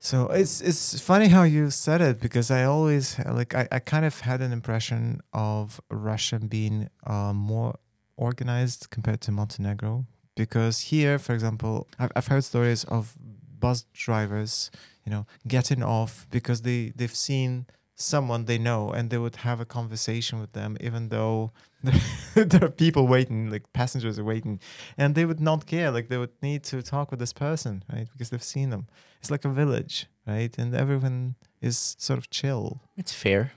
So 0.00 0.28
it's 0.28 0.60
it's 0.60 1.00
funny 1.00 1.26
how 1.28 1.42
you 1.42 1.70
said 1.70 2.00
it 2.00 2.20
because 2.20 2.52
I 2.52 2.62
always 2.64 3.18
like 3.18 3.54
I, 3.54 3.66
I 3.72 3.78
kind 3.80 4.04
of 4.04 4.20
had 4.20 4.40
an 4.40 4.52
impression 4.52 5.20
of 5.32 5.80
Russia 5.90 6.38
being 6.38 6.88
uh, 7.04 7.32
more 7.32 7.78
organized 8.16 8.90
compared 8.90 9.20
to 9.22 9.32
Montenegro 9.32 10.06
because 10.36 10.78
here, 10.92 11.18
for 11.18 11.32
example, 11.32 11.88
I've, 11.98 12.12
I've 12.14 12.26
heard 12.28 12.44
stories 12.44 12.84
of 12.84 13.16
bus 13.60 13.84
drivers, 13.92 14.70
you 15.04 15.10
know, 15.10 15.26
getting 15.46 15.82
off 15.82 16.26
because 16.30 16.62
they 16.62 16.92
they've 16.96 17.14
seen 17.14 17.66
someone 18.00 18.44
they 18.44 18.58
know 18.58 18.90
and 18.90 19.10
they 19.10 19.18
would 19.18 19.36
have 19.36 19.60
a 19.60 19.64
conversation 19.64 20.38
with 20.38 20.52
them 20.52 20.76
even 20.80 21.08
though 21.08 21.50
there 22.34 22.62
are 22.62 22.70
people 22.70 23.08
waiting 23.08 23.50
like 23.50 23.72
passengers 23.72 24.20
are 24.20 24.24
waiting 24.24 24.60
and 24.96 25.16
they 25.16 25.24
would 25.24 25.40
not 25.40 25.66
care 25.66 25.90
like 25.90 26.08
they 26.08 26.16
would 26.16 26.30
need 26.40 26.62
to 26.62 26.80
talk 26.80 27.10
with 27.10 27.18
this 27.18 27.32
person 27.32 27.82
right 27.92 28.06
because 28.12 28.30
they've 28.30 28.40
seen 28.40 28.70
them 28.70 28.86
it's 29.18 29.32
like 29.32 29.44
a 29.44 29.48
village 29.48 30.06
right 30.28 30.56
and 30.58 30.76
everyone 30.76 31.34
is 31.60 31.96
sort 31.98 32.18
of 32.18 32.30
chill 32.30 32.80
It's 32.96 33.12
fair. 33.12 33.52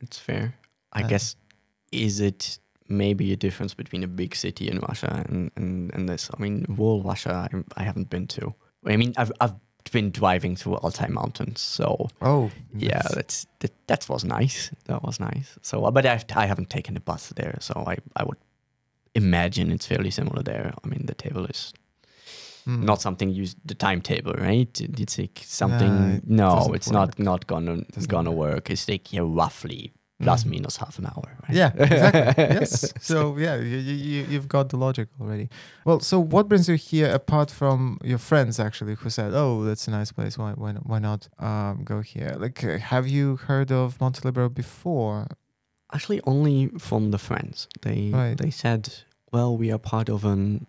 It's 0.00 0.18
fair. 0.18 0.54
I 0.92 1.02
guess 1.02 1.36
is 1.92 2.20
it 2.20 2.58
maybe 2.88 3.32
a 3.32 3.36
difference 3.36 3.74
between 3.74 4.02
a 4.02 4.08
big 4.08 4.34
city 4.34 4.68
in 4.68 4.78
Russia 4.80 5.24
and, 5.28 5.50
and, 5.56 5.92
and 5.94 6.08
this? 6.08 6.30
I 6.36 6.40
mean, 6.40 6.64
rural 6.68 7.02
Russia, 7.02 7.48
I, 7.52 7.80
I 7.80 7.82
haven't 7.84 8.10
been 8.10 8.26
to. 8.28 8.54
I 8.88 8.96
mean, 8.96 9.12
I've 9.16 9.32
I've 9.40 9.54
been 9.92 10.10
driving 10.10 10.56
through 10.56 10.76
Altai 10.76 11.08
Mountains, 11.08 11.60
so 11.60 12.08
oh 12.20 12.50
yeah, 12.74 13.02
that's 13.14 13.46
that, 13.60 13.72
that 13.86 14.08
was 14.08 14.24
nice. 14.24 14.70
That 14.84 15.02
was 15.02 15.18
nice. 15.20 15.58
So, 15.62 15.84
uh, 15.84 15.90
but 15.90 16.04
I 16.06 16.20
I 16.36 16.46
haven't 16.46 16.68
taken 16.70 16.94
the 16.94 17.00
bus 17.00 17.32
there, 17.36 17.56
so 17.60 17.72
I 17.86 17.96
I 18.16 18.24
would 18.24 18.38
imagine 19.14 19.72
it's 19.72 19.86
fairly 19.86 20.10
similar 20.10 20.42
there. 20.42 20.72
I 20.84 20.88
mean, 20.88 21.06
the 21.06 21.14
table 21.14 21.46
is 21.46 21.72
Hmm. 22.64 22.84
not 22.84 23.00
something 23.00 23.30
you 23.30 23.46
the 23.64 23.74
timetable, 23.74 24.32
right? 24.34 24.80
It's 25.00 25.18
like 25.18 25.40
something. 25.44 25.96
Nah, 25.96 26.14
it 26.16 26.22
no, 26.26 26.72
it's 26.74 26.90
not 26.90 27.08
work. 27.08 27.18
not 27.18 27.46
gonna 27.46 27.76
Doesn't 27.76 28.10
gonna 28.10 28.30
work. 28.32 28.68
It's 28.70 28.86
like 28.88 29.10
yeah, 29.16 29.22
roughly 29.24 29.92
plus 30.20 30.44
Mhm. 30.44 30.50
minus 30.50 30.76
half 30.78 30.98
an 30.98 31.06
hour. 31.06 31.28
Right? 31.42 31.56
Yeah, 31.56 31.70
exactly. 31.76 32.44
yes. 32.60 32.92
So 33.00 33.36
yeah, 33.38 33.56
you, 33.56 33.78
you 33.88 33.94
you- 33.94 34.26
you've 34.30 34.48
got 34.48 34.68
the 34.68 34.76
logic 34.76 35.08
already. 35.20 35.48
Well, 35.84 36.00
so 36.00 36.18
what 36.20 36.48
brings 36.48 36.68
you 36.68 36.76
here 36.76 37.10
apart 37.14 37.50
from 37.50 37.98
your 38.02 38.18
friends 38.18 38.58
actually 38.60 38.94
who 38.96 39.10
said, 39.10 39.32
"Oh, 39.34 39.64
that's 39.64 39.86
a 39.88 39.90
nice 39.90 40.12
place. 40.12 40.36
Why 40.38 40.52
why 40.62 40.72
not- 40.72 40.86
why 40.86 40.98
not 40.98 41.28
um, 41.38 41.84
go 41.84 42.00
here?" 42.02 42.36
Like, 42.38 42.62
uh, 42.64 42.78
have 42.78 43.06
you 43.06 43.36
heard 43.48 43.70
of 43.72 43.98
Montelibero 43.98 44.48
before? 44.52 45.26
Actually, 45.92 46.20
only 46.26 46.68
from 46.78 47.10
the 47.12 47.18
friends. 47.18 47.68
They 47.82 48.10
Right. 48.12 48.36
they 48.36 48.50
said, 48.50 48.82
well, 49.32 49.56
we 49.56 49.72
are 49.72 49.78
part 49.78 50.08
of 50.10 50.24
an 50.24 50.66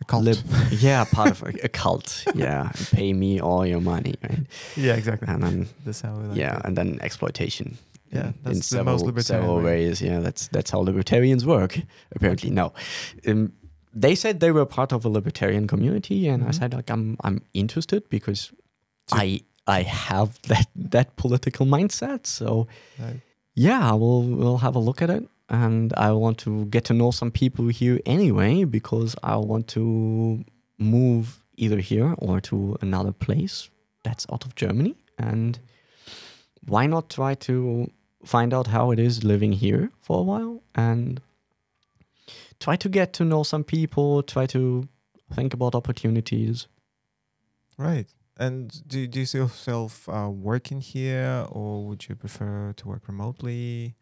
A 0.00 0.04
cult. 0.04 0.24
lib- 0.24 0.46
yeah, 0.70 1.04
part 1.04 1.30
of 1.30 1.42
a, 1.42 1.52
a 1.64 1.68
cult. 1.68 2.24
Yeah, 2.34 2.70
pay 2.94 3.12
me 3.12 3.40
all 3.40 3.66
your 3.66 3.80
money, 3.82 4.14
right? 4.22 4.46
yeah, 4.76 4.94
exactly. 4.96 5.28
And 5.28 5.42
then 5.42 5.68
That's 5.84 6.00
how 6.02 6.14
we 6.16 6.28
like 6.28 6.38
yeah, 6.38 6.56
it. 6.56 6.62
and 6.64 6.76
then 6.76 6.98
exploitation. 7.02 7.76
Yeah, 8.16 8.26
in- 8.28 8.34
that's 8.42 8.56
in 8.56 8.58
the 8.58 8.62
several, 8.76 8.94
most 8.94 9.06
libertarian 9.06 9.44
several 9.46 9.56
way. 9.64 9.86
ways. 9.86 10.00
Yeah, 10.02 10.20
that's 10.26 10.48
that's 10.54 10.70
how 10.72 10.80
libertarians 10.84 11.44
work. 11.44 11.72
Apparently, 12.16 12.50
no. 12.50 12.72
Um, 13.28 13.52
they 14.02 14.14
said 14.14 14.40
they 14.40 14.52
were 14.52 14.66
part 14.66 14.92
of 14.92 15.04
a 15.04 15.08
libertarian 15.08 15.66
community, 15.66 16.28
and 16.32 16.42
I 16.44 16.48
Mhm. 16.48 16.54
said 16.58 16.74
like 16.74 16.90
I'm 16.94 17.16
I'm 17.26 17.38
interested 17.52 18.02
because 18.08 18.40
So- 19.08 19.16
I 19.22 19.40
I 19.78 19.82
have 20.08 20.28
that 20.48 20.66
that 20.90 21.08
political 21.16 21.66
mindset. 21.66 22.26
So 22.26 22.66
Right. 22.98 23.20
yeah, 23.54 23.80
I 23.92 23.94
will 24.02 24.22
will 24.42 24.58
have 24.58 24.76
a 24.76 24.82
look 24.88 25.02
at 25.02 25.10
it, 25.10 25.22
and 25.48 25.92
I 25.96 26.10
want 26.12 26.38
to 26.44 26.50
get 26.70 26.84
to 26.84 26.94
know 26.94 27.10
some 27.12 27.30
people 27.30 27.66
here 27.80 27.98
anyway 28.06 28.64
because 28.64 29.16
I 29.22 29.36
want 29.36 29.66
to 29.68 30.44
move 30.78 31.26
either 31.56 31.80
here 31.80 32.14
or 32.18 32.40
to 32.40 32.76
another 32.82 33.12
place 33.12 33.70
that's 34.04 34.26
out 34.32 34.44
of 34.46 34.54
Germany, 34.54 34.94
and 35.18 35.58
why 36.68 36.86
not 36.86 37.08
try 37.10 37.34
to 37.34 37.90
find 38.26 38.52
out 38.52 38.66
how 38.68 38.90
it 38.90 38.98
is 38.98 39.24
living 39.24 39.52
here 39.52 39.90
for 40.00 40.18
a 40.20 40.22
while 40.22 40.62
and 40.74 41.20
try 42.60 42.76
to 42.76 42.88
get 42.88 43.12
to 43.14 43.24
know 43.24 43.42
some 43.42 43.64
people, 43.64 44.22
try 44.22 44.46
to 44.46 44.88
think 45.34 45.54
about 45.54 45.74
opportunities. 45.74 46.66
Right. 47.78 48.06
And 48.38 48.82
do, 48.86 49.06
do 49.06 49.20
you 49.20 49.26
see 49.26 49.38
yourself 49.38 50.08
uh, 50.08 50.28
working 50.30 50.80
here 50.80 51.46
or 51.50 51.86
would 51.86 52.08
you 52.08 52.14
prefer 52.14 52.74
to 52.76 52.88
work 52.88 53.08
remotely? 53.08 53.94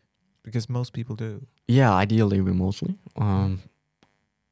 Because 0.42 0.68
most 0.68 0.92
people 0.92 1.16
do. 1.16 1.46
Yeah, 1.68 1.92
ideally 1.92 2.40
remotely. 2.40 2.98
Um, 3.16 3.62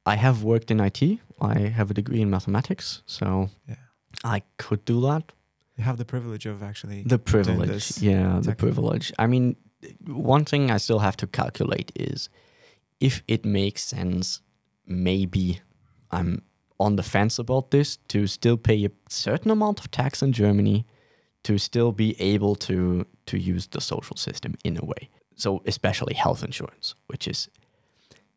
I 0.05 0.15
have 0.15 0.43
worked 0.43 0.71
in 0.71 0.79
IT. 0.79 1.01
I 1.39 1.59
have 1.59 1.91
a 1.91 1.93
degree 1.93 2.21
in 2.21 2.29
mathematics, 2.29 3.03
so 3.05 3.49
Yeah. 3.67 3.75
I 4.23 4.41
could 4.57 4.85
do 4.85 5.01
that. 5.01 5.31
You 5.77 5.83
have 5.83 5.97
the 5.97 6.05
privilege 6.05 6.45
of 6.45 6.61
actually. 6.63 7.03
The 7.03 7.17
privilege, 7.17 7.97
yeah, 7.99 8.39
the 8.41 8.55
privilege. 8.55 9.11
I 9.17 9.27
mean, 9.27 9.55
one 10.05 10.45
thing 10.45 10.71
I 10.71 10.77
still 10.77 10.99
have 10.99 11.17
to 11.17 11.27
calculate 11.27 11.91
is 11.95 12.29
if 12.99 13.21
it 13.27 13.45
makes 13.45 13.83
sense. 13.83 14.41
Maybe 14.85 15.61
I'm 16.11 16.41
on 16.79 16.95
the 16.95 17.03
fence 17.03 17.39
about 17.39 17.71
this 17.71 17.97
to 18.09 18.27
still 18.27 18.57
pay 18.57 18.85
a 18.85 18.91
certain 19.09 19.51
amount 19.51 19.79
of 19.79 19.91
tax 19.91 20.21
in 20.21 20.33
Germany 20.33 20.85
to 21.43 21.57
still 21.57 21.91
be 21.91 22.19
able 22.19 22.55
to 22.55 23.05
to 23.25 23.37
use 23.37 23.67
the 23.67 23.81
social 23.81 24.17
system 24.17 24.55
in 24.63 24.77
a 24.77 24.85
way. 24.85 25.09
So 25.35 25.61
especially 25.65 26.13
health 26.13 26.43
insurance, 26.43 26.95
which 27.07 27.27
is 27.27 27.49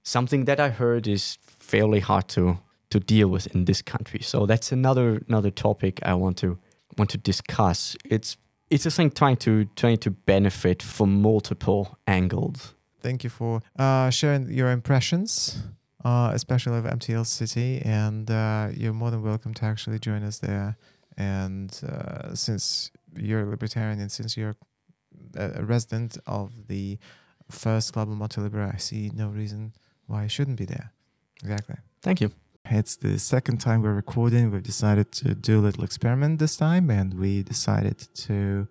something 0.03 0.45
that 0.45 0.61
I 0.61 0.69
heard 0.71 1.07
is 1.07 1.39
fairly 1.43 2.01
hard 2.01 2.29
to 2.29 2.59
to 2.91 3.01
deal 3.01 3.29
with 3.29 3.47
in 3.55 3.65
this 3.65 3.83
country. 3.83 4.21
So 4.23 4.47
that's 4.47 4.73
another 4.73 5.23
another 5.29 5.51
topic 5.51 6.01
I 6.03 6.15
want 6.15 6.37
to 6.39 6.59
want 6.97 7.11
to 7.11 7.19
discuss. 7.19 7.97
It's 8.05 8.37
it's 8.71 8.87
a 8.87 8.91
thing 8.91 9.11
trying 9.11 9.37
to 9.37 9.67
trying 9.77 9.99
to 9.99 10.11
benefit 10.11 10.83
from 10.83 11.23
multiple 11.23 11.99
angles. 12.07 12.75
Thank 13.01 13.25
you 13.25 13.31
for 13.31 13.63
uh, 13.79 14.11
sharing 14.11 14.51
your 14.51 14.71
impressions, 14.71 15.63
uh, 16.05 16.31
especially 16.35 16.79
of 16.79 16.85
MTL 16.85 17.27
City. 17.27 17.81
And 17.85 18.31
uh, 18.31 18.69
you're 18.75 18.93
more 18.93 19.11
than 19.11 19.23
welcome 19.23 19.55
to 19.55 19.65
actually 19.65 19.99
join 19.99 20.25
us 20.25 20.39
there. 20.39 20.77
And 21.17 21.71
uh, 21.89 22.35
since 22.35 22.91
you're 23.17 23.43
a 23.43 23.47
libertarian 23.49 24.01
and 24.01 24.11
since 24.11 24.37
you're 24.37 24.57
a 25.37 25.63
resident 25.63 26.19
of 26.27 26.67
the 26.69 26.99
first 27.51 27.93
Club 27.93 28.11
of 28.11 28.17
Monte 28.17 28.41
I 28.41 28.77
see 28.77 29.11
no 29.15 29.29
reason 29.29 29.73
why 30.07 30.25
you 30.25 30.29
shouldn't 30.29 30.57
be 30.57 30.65
there. 30.65 30.93
Exactly. 31.43 31.77
Thank 32.03 32.21
you. 32.21 32.33
It's 32.69 32.97
the 32.97 33.19
second 33.19 33.59
time 33.59 33.83
we're 33.83 33.95
recording. 33.95 34.51
We've 34.51 34.63
decided 34.63 35.13
to 35.13 35.37
do 35.37 35.61
a 35.61 35.63
little 35.63 35.85
experiment 35.85 36.41
this 36.41 36.57
time, 36.57 36.91
and 36.91 37.15
we 37.15 37.45
decided 37.45 38.09
to 38.27 38.67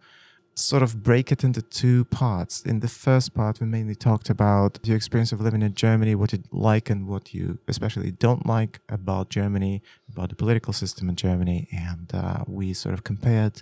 sort 0.54 0.84
of 0.84 1.02
break 1.02 1.32
it 1.32 1.46
into 1.46 1.62
two 1.62 2.04
parts. 2.06 2.62
In 2.62 2.82
the 2.82 2.90
first 2.90 3.34
part, 3.34 3.62
we 3.62 3.68
mainly 3.68 3.96
talked 3.96 4.30
about 4.30 4.80
your 4.84 4.98
experience 4.98 5.32
of 5.32 5.40
living 5.40 5.62
in 5.62 5.74
Germany, 5.74 6.14
what 6.14 6.34
you 6.34 6.44
like 6.52 6.90
and 6.90 7.08
what 7.08 7.34
you 7.34 7.60
especially 7.70 8.12
don't 8.12 8.46
like 8.46 8.82
about 8.90 9.30
Germany, 9.30 9.82
about 10.12 10.30
the 10.30 10.36
political 10.36 10.74
system 10.74 11.08
in 11.08 11.16
Germany, 11.16 11.70
and 11.72 12.12
uh, 12.14 12.44
we 12.48 12.74
sort 12.74 12.94
of 12.94 13.06
compared 13.06 13.62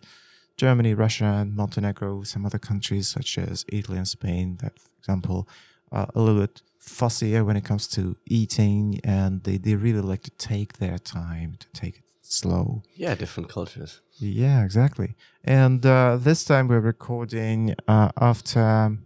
Germany, 0.57 0.95
Russia, 0.95 1.25
and 1.25 1.55
Montenegro, 1.55 2.23
some 2.23 2.43
other 2.45 2.59
countries 2.59 3.07
such 3.07 3.37
as 3.37 3.65
Italy 3.69 3.97
and 3.97 4.07
Spain, 4.07 4.57
that, 4.61 4.79
for 4.79 4.89
example, 4.99 5.47
a 5.91 6.07
little 6.15 6.41
bit 6.41 6.63
fussier 6.83 7.45
when 7.45 7.55
it 7.57 7.63
comes 7.65 7.87
to 7.89 8.15
eating, 8.25 8.99
and 9.03 9.43
they, 9.43 9.57
they 9.57 9.75
really 9.75 10.01
like 10.01 10.23
to 10.23 10.31
take 10.31 10.77
their 10.79 10.97
time, 10.99 11.55
to 11.59 11.67
take 11.71 11.97
it 11.97 12.03
slow. 12.21 12.83
Yeah, 12.95 13.15
different 13.15 13.49
cultures. 13.49 14.01
Yeah, 14.19 14.63
exactly. 14.63 15.15
And 15.43 15.85
uh, 15.85 16.17
this 16.17 16.43
time 16.45 16.67
we're 16.67 16.79
recording 16.79 17.75
uh, 17.87 18.09
after, 18.19 18.97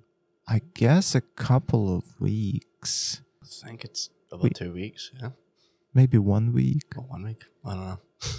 I 0.47 0.61
guess, 0.73 1.15
a 1.15 1.21
couple 1.21 1.95
of 1.95 2.03
weeks, 2.19 3.21
I 3.43 3.67
think 3.67 3.83
it's 3.83 4.09
about 4.31 4.43
We- 4.43 4.49
two 4.49 4.73
weeks. 4.73 5.11
Yeah, 5.21 5.29
maybe 5.93 6.17
one 6.17 6.53
week. 6.53 6.83
or 6.97 7.03
one 7.03 7.23
week. 7.23 7.43
I 7.65 7.73
don't 7.73 7.85
know. 7.87 7.99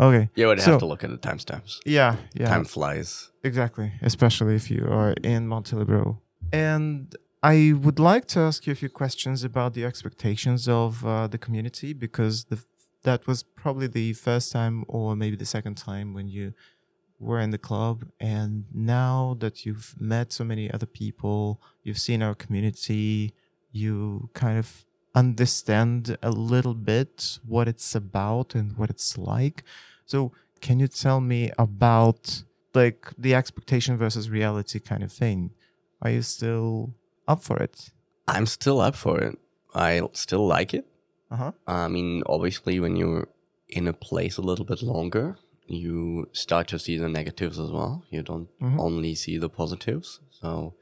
Okay. 0.00 0.28
You 0.36 0.46
would 0.46 0.60
So- 0.60 0.70
have 0.70 0.78
to 0.80 0.86
look 0.86 1.02
at 1.02 1.10
the 1.10 1.16
timestamps. 1.18 1.80
Yeah, 1.84 2.14
yeah. 2.32 2.48
Time 2.50 2.64
flies. 2.64 3.30
Exactly, 3.42 3.90
especially 4.00 4.54
if 4.54 4.70
you 4.70 4.86
are 4.88 5.12
in 5.24 5.48
Montelibero. 5.48 6.18
And 6.52 7.12
I 7.42 7.72
would 7.72 8.00
like 8.00 8.26
to 8.28 8.40
ask 8.40 8.66
you 8.66 8.72
a 8.72 8.76
few 8.76 8.88
questions 8.88 9.44
about 9.44 9.74
the 9.74 9.84
expectations 9.84 10.68
of 10.68 11.06
uh, 11.06 11.28
the 11.28 11.38
community 11.38 11.92
because 11.92 12.44
the, 12.46 12.64
that 13.04 13.28
was 13.28 13.44
probably 13.44 13.86
the 13.86 14.12
first 14.14 14.50
time 14.50 14.84
or 14.88 15.14
maybe 15.14 15.36
the 15.36 15.46
second 15.46 15.76
time 15.76 16.14
when 16.14 16.28
you 16.28 16.52
were 17.20 17.38
in 17.38 17.50
the 17.50 17.58
club. 17.58 18.06
And 18.18 18.64
now 18.74 19.36
that 19.38 19.64
you've 19.64 19.94
met 20.00 20.32
so 20.32 20.42
many 20.42 20.68
other 20.68 20.86
people, 20.86 21.62
you've 21.84 22.00
seen 22.00 22.22
our 22.22 22.34
community, 22.34 23.34
you 23.70 24.30
kind 24.34 24.58
of 24.58 24.84
understand 25.14 26.16
a 26.22 26.30
little 26.30 26.74
bit 26.74 27.38
what 27.46 27.68
it's 27.68 27.94
about 27.94 28.56
and 28.56 28.76
what 28.76 28.90
it's 28.90 29.16
like. 29.16 29.62
So, 30.06 30.32
can 30.60 30.80
you 30.80 30.88
tell 30.88 31.20
me 31.20 31.52
about 31.56 32.42
like 32.74 33.12
the 33.16 33.36
expectation 33.36 33.96
versus 33.96 34.28
reality 34.28 34.80
kind 34.80 35.04
of 35.04 35.12
thing? 35.12 35.52
Are 36.02 36.10
you 36.10 36.22
still 36.22 36.94
up 37.28 37.42
for 37.42 37.56
it? 37.58 37.90
I'm 38.26 38.46
still 38.46 38.80
up 38.80 38.96
for 38.96 39.20
it. 39.20 39.38
I 39.74 40.02
still 40.12 40.46
like 40.46 40.74
it. 40.74 40.86
Uh 41.30 41.36
huh. 41.36 41.52
I 41.66 41.88
mean, 41.88 42.22
obviously, 42.26 42.80
when 42.80 42.96
you're 42.96 43.28
in 43.68 43.86
a 43.86 43.92
place 43.92 44.38
a 44.38 44.42
little 44.42 44.64
bit 44.64 44.82
longer, 44.82 45.36
you 45.66 46.28
start 46.32 46.68
to 46.68 46.78
see 46.78 46.96
the 46.98 47.08
negatives 47.08 47.58
as 47.58 47.70
well. 47.70 48.02
You 48.10 48.22
don't 48.22 48.48
Mhm. 48.60 48.78
only 48.80 49.14
see 49.14 49.38
the 49.38 49.50
positives. 49.50 50.20
So 50.30 50.74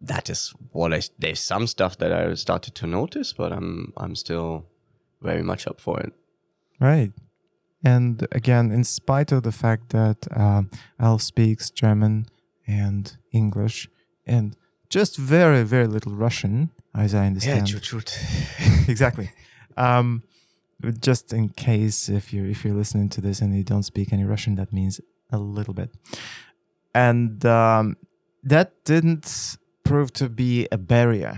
that 0.00 0.28
is 0.30 0.52
what 0.72 0.92
I. 0.92 1.00
There's 1.18 1.40
some 1.40 1.66
stuff 1.66 1.96
that 1.98 2.12
I 2.12 2.34
started 2.34 2.74
to 2.76 2.86
notice, 2.86 3.32
but 3.32 3.52
I'm 3.52 3.92
I'm 3.96 4.14
still 4.14 4.66
very 5.22 5.42
much 5.42 5.66
up 5.66 5.80
for 5.80 6.00
it. 6.00 6.12
Right. 6.80 7.12
And 7.82 8.26
again, 8.32 8.70
in 8.72 8.84
spite 8.84 9.32
of 9.32 9.42
the 9.42 9.52
fact 9.52 9.90
that 9.90 10.26
um, 10.36 10.70
Al 10.98 11.18
speaks 11.18 11.70
German 11.70 12.26
and 12.66 13.16
English 13.32 13.88
and 14.26 14.56
just 14.94 15.16
very, 15.16 15.64
very 15.64 15.88
little 15.88 16.12
Russian, 16.12 16.70
as 16.94 17.14
I 17.14 17.26
understand. 17.26 17.68
Yeah, 17.68 17.78
chut. 17.88 18.16
exactly. 18.86 19.28
Um, 19.76 20.22
just 21.00 21.32
in 21.32 21.48
case 21.48 22.08
if 22.08 22.32
you're 22.32 22.46
if 22.46 22.64
you're 22.64 22.78
listening 22.82 23.08
to 23.08 23.20
this 23.20 23.40
and 23.40 23.56
you 23.56 23.64
don't 23.64 23.82
speak 23.82 24.12
any 24.12 24.24
Russian, 24.24 24.54
that 24.54 24.72
means 24.72 25.00
a 25.32 25.38
little 25.38 25.74
bit. 25.74 25.90
And 26.94 27.44
um, 27.44 27.96
that 28.44 28.68
didn't 28.84 29.56
prove 29.82 30.12
to 30.12 30.28
be 30.28 30.68
a 30.70 30.78
barrier. 30.78 31.34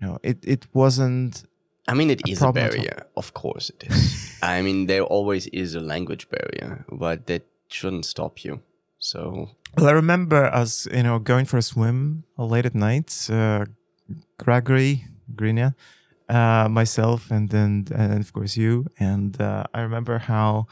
You 0.00 0.06
know, 0.06 0.18
it 0.22 0.38
it 0.54 0.66
wasn't. 0.72 1.44
I 1.88 1.94
mean, 1.94 2.10
it 2.10 2.22
a 2.26 2.30
is 2.30 2.38
a 2.38 2.40
problem 2.40 2.64
at 2.64 2.70
all. 2.70 2.76
barrier. 2.76 3.06
Of 3.16 3.34
course, 3.34 3.70
it 3.74 3.84
is. 3.90 4.38
I 4.42 4.62
mean, 4.62 4.86
there 4.86 5.02
always 5.02 5.46
is 5.48 5.74
a 5.74 5.80
language 5.80 6.24
barrier, 6.30 6.86
but 6.90 7.26
that 7.26 7.42
shouldn't 7.68 8.06
stop 8.06 8.44
you. 8.44 8.62
So 8.98 9.50
Well, 9.76 9.88
I 9.88 9.92
remember 9.92 10.44
us, 10.46 10.86
you 10.92 11.02
know, 11.02 11.18
going 11.18 11.46
for 11.46 11.56
a 11.58 11.62
swim 11.62 12.24
late 12.36 12.66
at 12.66 12.74
night. 12.74 13.28
Uh, 13.30 13.66
Gregory, 14.38 15.04
Grinia, 15.34 15.74
uh, 16.28 16.68
myself, 16.68 17.30
and 17.30 17.50
then 17.50 17.86
and 17.94 18.20
of 18.20 18.32
course 18.32 18.56
you. 18.56 18.86
And 18.98 19.40
uh, 19.40 19.64
I 19.74 19.80
remember 19.82 20.18
how 20.18 20.66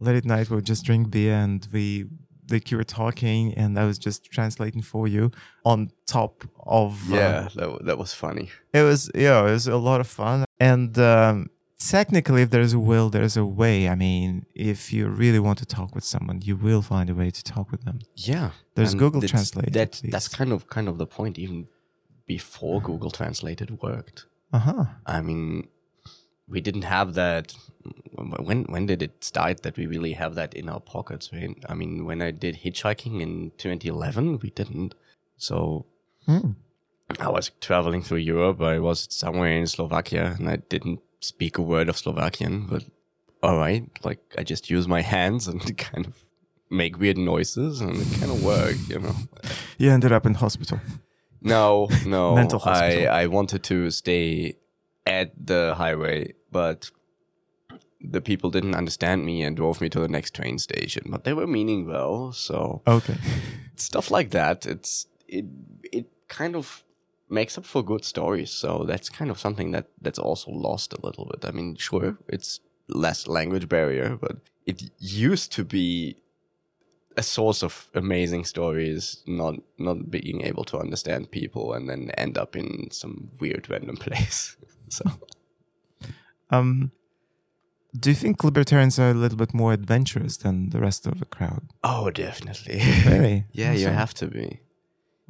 late 0.00 0.16
at 0.16 0.24
night 0.24 0.50
we 0.50 0.56
would 0.56 0.66
just 0.66 0.84
drink 0.84 1.10
beer 1.10 1.34
and 1.34 1.66
we 1.72 2.06
like 2.48 2.70
you 2.70 2.76
were 2.76 2.84
talking 2.84 3.52
and 3.54 3.76
I 3.78 3.84
was 3.86 3.98
just 3.98 4.30
translating 4.30 4.82
for 4.82 5.08
you 5.08 5.32
on 5.64 5.90
top 6.06 6.44
of 6.64 7.12
uh, 7.12 7.16
yeah, 7.16 7.48
that, 7.56 7.70
wa- 7.70 7.78
that 7.82 7.98
was 7.98 8.14
funny. 8.14 8.50
it 8.72 8.82
was 8.82 9.10
yeah 9.14 9.40
it 9.40 9.50
was 9.50 9.66
a 9.66 9.76
lot 9.76 10.00
of 10.00 10.06
fun 10.06 10.44
and 10.60 10.96
um, 10.98 11.50
technically 11.78 12.42
if 12.42 12.50
there's 12.50 12.72
a 12.72 12.78
will 12.78 13.10
there's 13.10 13.36
a 13.36 13.44
way 13.44 13.88
i 13.88 13.94
mean 13.94 14.46
if 14.54 14.92
you 14.92 15.06
really 15.08 15.38
want 15.38 15.58
to 15.58 15.66
talk 15.66 15.94
with 15.94 16.04
someone 16.04 16.40
you 16.42 16.56
will 16.56 16.82
find 16.82 17.10
a 17.10 17.14
way 17.14 17.30
to 17.30 17.42
talk 17.44 17.70
with 17.70 17.84
them 17.84 17.98
Yeah, 18.14 18.50
there's 18.74 18.92
and 18.92 19.00
google 19.00 19.20
translate 19.22 19.72
That 19.72 20.00
that's 20.10 20.28
kind 20.28 20.52
of 20.52 20.68
kind 20.68 20.88
of 20.88 20.96
the 20.98 21.06
point. 21.06 21.38
Even 21.38 21.68
before 22.26 22.80
Google 22.80 23.10
Translated 23.10 23.70
worked, 23.82 24.26
uh-huh 24.52 24.84
I 25.06 25.20
mean, 25.20 25.68
we 26.48 26.60
didn't 26.60 26.82
have 26.96 27.14
that. 27.14 27.54
When 28.48 28.64
when 28.64 28.86
did 28.86 29.00
it 29.02 29.22
start 29.22 29.62
that 29.62 29.76
we 29.76 29.86
really 29.86 30.14
have 30.14 30.34
that 30.34 30.54
in 30.54 30.68
our 30.68 30.80
pockets? 30.80 31.30
Right? 31.32 31.54
I 31.68 31.74
mean, 31.74 32.04
when 32.04 32.20
I 32.22 32.30
did 32.32 32.54
hitchhiking 32.64 33.20
in 33.20 33.52
2011, 33.58 34.40
we 34.42 34.50
didn't. 34.50 34.94
So 35.36 35.86
Hmm. 36.26 36.52
I 37.20 37.28
was 37.28 37.52
traveling 37.60 38.02
through 38.02 38.18
Europe. 38.34 38.60
I 38.60 38.78
was 38.80 39.06
somewhere 39.10 39.52
in 39.60 39.66
Slovakia, 39.66 40.34
and 40.38 40.48
I 40.48 40.56
didn't 40.56 41.00
speak 41.20 41.58
a 41.58 41.62
word 41.62 41.88
of 41.88 41.96
Slovakian. 41.96 42.66
But 42.66 42.84
all 43.42 43.56
right, 43.56 43.84
like 44.04 44.20
I 44.38 44.42
just 44.42 44.70
use 44.70 44.86
my 44.88 45.02
hands 45.02 45.48
and 45.48 45.76
kind 45.90 46.06
of 46.06 46.14
make 46.70 46.98
weird 46.98 47.18
noises, 47.18 47.80
and 47.80 47.96
it 47.96 48.18
kind 48.18 48.30
of 48.32 48.42
worked, 48.44 48.88
you 48.88 48.98
know. 48.98 49.14
You 49.78 49.90
ended 49.90 50.12
up 50.12 50.26
in 50.26 50.34
hospital. 50.34 50.80
No, 51.40 51.88
no. 52.04 52.34
Mental 52.42 52.58
hospital. 52.58 53.08
I, 53.08 53.22
I 53.22 53.26
wanted 53.26 53.62
to 53.64 53.90
stay 53.90 54.56
at 55.06 55.32
the 55.46 55.74
highway, 55.76 56.32
but 56.50 56.90
the 58.00 58.20
people 58.20 58.50
didn't 58.50 58.74
understand 58.74 59.24
me 59.24 59.42
and 59.42 59.56
drove 59.56 59.80
me 59.80 59.88
to 59.90 60.00
the 60.00 60.08
next 60.08 60.34
train 60.34 60.58
station. 60.58 61.04
But 61.08 61.24
they 61.24 61.32
were 61.32 61.46
meaning 61.46 61.86
well, 61.86 62.32
so 62.32 62.82
Okay. 62.86 63.16
stuff 63.76 64.10
like 64.10 64.30
that. 64.30 64.66
It's 64.66 65.06
it 65.28 65.44
it 65.92 66.06
kind 66.28 66.56
of 66.56 66.82
makes 67.28 67.58
up 67.58 67.64
for 67.64 67.82
good 67.82 68.04
stories. 68.04 68.50
So 68.50 68.84
that's 68.86 69.08
kind 69.08 69.30
of 69.30 69.38
something 69.38 69.72
that 69.72 69.86
that's 70.00 70.18
also 70.18 70.50
lost 70.50 70.92
a 70.92 71.00
little 71.04 71.26
bit. 71.26 71.44
I 71.44 71.50
mean, 71.52 71.76
sure, 71.76 72.18
it's 72.28 72.60
less 72.88 73.26
language 73.26 73.68
barrier, 73.68 74.16
but 74.20 74.36
it 74.66 74.82
used 74.98 75.52
to 75.52 75.64
be 75.64 76.16
a 77.16 77.22
source 77.22 77.62
of 77.62 77.90
amazing 77.94 78.44
stories, 78.44 79.22
not 79.26 79.54
not 79.78 80.10
being 80.10 80.42
able 80.42 80.64
to 80.64 80.78
understand 80.78 81.30
people 81.30 81.72
and 81.72 81.88
then 81.88 82.10
end 82.18 82.38
up 82.38 82.56
in 82.56 82.90
some 82.90 83.30
weird 83.40 83.66
random 83.70 83.96
place. 83.96 84.56
so 84.88 85.04
Um, 86.50 86.92
do 87.98 88.10
you 88.10 88.16
think 88.16 88.44
libertarians 88.44 88.98
are 88.98 89.10
a 89.10 89.14
little 89.14 89.38
bit 89.38 89.54
more 89.54 89.72
adventurous 89.72 90.36
than 90.36 90.70
the 90.70 90.80
rest 90.80 91.06
of 91.06 91.18
the 91.18 91.24
crowd? 91.24 91.62
Oh 91.82 92.10
definitely. 92.10 92.80
Really? 93.06 93.44
yeah, 93.52 93.72
you 93.72 93.88
have 93.88 94.14
to 94.14 94.26
be. 94.26 94.60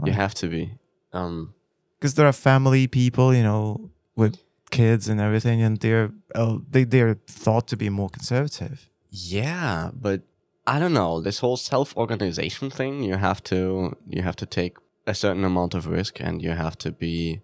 You 0.05 0.13
have 0.13 0.35
to 0.35 0.49
be. 0.49 0.75
Um 1.13 1.55
because 1.99 2.15
there 2.15 2.27
are 2.27 2.33
family 2.33 2.87
people, 2.87 3.35
you 3.35 3.43
know, 3.43 3.91
with 4.15 4.39
kids 4.71 5.09
and 5.09 5.21
everything, 5.21 5.63
and 5.63 5.79
they're 5.79 6.11
uh, 6.35 6.59
they 6.71 6.85
they're 6.85 7.19
thought 7.27 7.69
to 7.69 7.77
be 7.77 7.89
more 7.89 8.09
conservative. 8.09 8.89
Yeah, 9.11 9.91
but 9.95 10.23
I 10.67 10.79
don't 10.79 10.93
know. 10.93 11.21
This 11.21 11.39
whole 11.39 11.57
self-organization 11.57 12.71
thing, 12.71 13.03
you 13.03 13.17
have 13.17 13.43
to 13.45 13.97
you 14.09 14.23
have 14.23 14.37
to 14.37 14.47
take 14.47 14.77
a 15.07 15.15
certain 15.15 15.45
amount 15.45 15.75
of 15.75 15.87
risk 15.87 16.21
and 16.21 16.43
you 16.43 16.51
have 16.51 16.77
to 16.79 16.91
be 16.91 17.41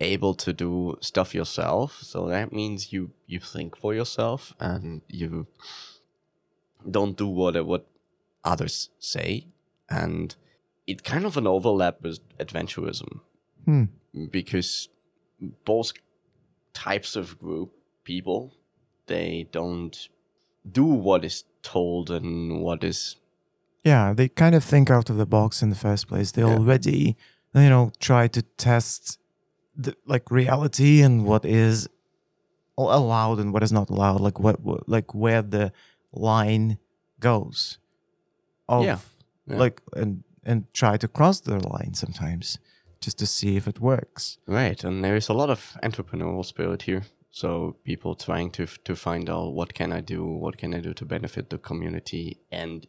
able 0.00 0.34
to 0.34 0.52
do 0.52 0.96
stuff 1.00 1.34
yourself. 1.34 1.98
So 2.02 2.26
that 2.28 2.52
means 2.52 2.92
you 2.92 3.10
you 3.26 3.40
think 3.40 3.76
for 3.76 3.94
yourself 3.94 4.54
and 4.58 5.02
you 5.08 5.46
don't 6.90 7.16
do 7.16 7.26
what 7.26 7.64
what 7.66 7.86
others 8.44 8.90
say 8.98 9.46
and 9.88 10.36
it 10.86 11.02
kind 11.02 11.26
of 11.26 11.36
an 11.36 11.46
overlap 11.46 12.00
with 12.00 12.20
adventurism 12.38 13.20
Hmm. 13.66 13.84
because 14.30 14.88
both 15.64 15.92
types 16.72 17.16
of 17.16 17.38
group 17.38 17.72
people 18.04 18.54
they 19.06 19.48
don't 19.52 20.08
do 20.70 20.84
what 20.84 21.24
is 21.24 21.44
told 21.62 22.10
and 22.10 22.62
what 22.62 22.82
is 22.84 23.16
Yeah, 23.84 24.14
they 24.14 24.28
kind 24.28 24.54
of 24.54 24.64
think 24.64 24.90
out 24.90 25.10
of 25.10 25.16
the 25.16 25.26
box 25.26 25.62
in 25.62 25.70
the 25.70 25.76
first 25.76 26.08
place. 26.08 26.32
They 26.32 26.42
Yeah. 26.42 26.56
already, 26.56 27.16
you 27.54 27.68
know, 27.74 27.92
try 28.00 28.26
to 28.28 28.42
test 28.56 29.18
the 29.76 29.94
like 30.06 30.30
reality 30.30 31.02
and 31.02 31.24
what 31.24 31.44
is 31.44 31.88
allowed 32.76 33.38
and 33.38 33.52
what 33.52 33.62
is 33.62 33.72
not 33.72 33.90
allowed, 33.90 34.20
like 34.20 34.38
what, 34.40 34.60
what 34.60 34.88
like 34.88 35.14
where 35.14 35.42
the 35.42 35.72
line 36.12 36.78
goes. 37.20 37.78
Of, 38.68 38.84
Yeah, 38.84 38.98
yeah. 39.46 39.58
Like 39.58 39.80
and 39.94 40.24
and 40.44 40.64
try 40.72 40.96
to 40.96 41.08
cross 41.08 41.40
the 41.40 41.58
line 41.68 41.94
sometimes 41.94 42.58
just 43.00 43.18
to 43.18 43.26
see 43.26 43.56
if 43.56 43.66
it 43.68 43.80
works. 43.80 44.38
right 44.46 44.84
and 44.84 45.04
there 45.04 45.16
is 45.16 45.28
a 45.28 45.34
lot 45.34 45.50
of 45.50 45.76
entrepreneurial 45.82 46.44
spirit 46.44 46.82
here 46.82 47.02
so 47.30 47.76
people 47.84 48.14
trying 48.14 48.50
to 48.50 48.66
to 48.84 48.94
find 48.96 49.28
out 49.28 49.52
what 49.52 49.74
can 49.74 49.92
i 49.92 50.00
do 50.00 50.24
what 50.24 50.56
can 50.56 50.74
i 50.74 50.80
do 50.80 50.92
to 50.94 51.04
benefit 51.04 51.50
the 51.50 51.58
community 51.58 52.38
and 52.50 52.86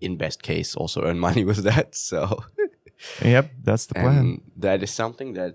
in 0.00 0.16
best 0.16 0.42
case 0.42 0.76
also 0.76 1.02
earn 1.02 1.18
money 1.28 1.44
with 1.44 1.62
that 1.64 1.94
so 1.94 2.44
Yep, 3.22 3.50
that's 3.62 3.86
the 3.86 3.94
plan. 3.94 4.16
and 4.18 4.40
that 4.56 4.82
is 4.82 4.90
something 4.90 5.34
that 5.34 5.54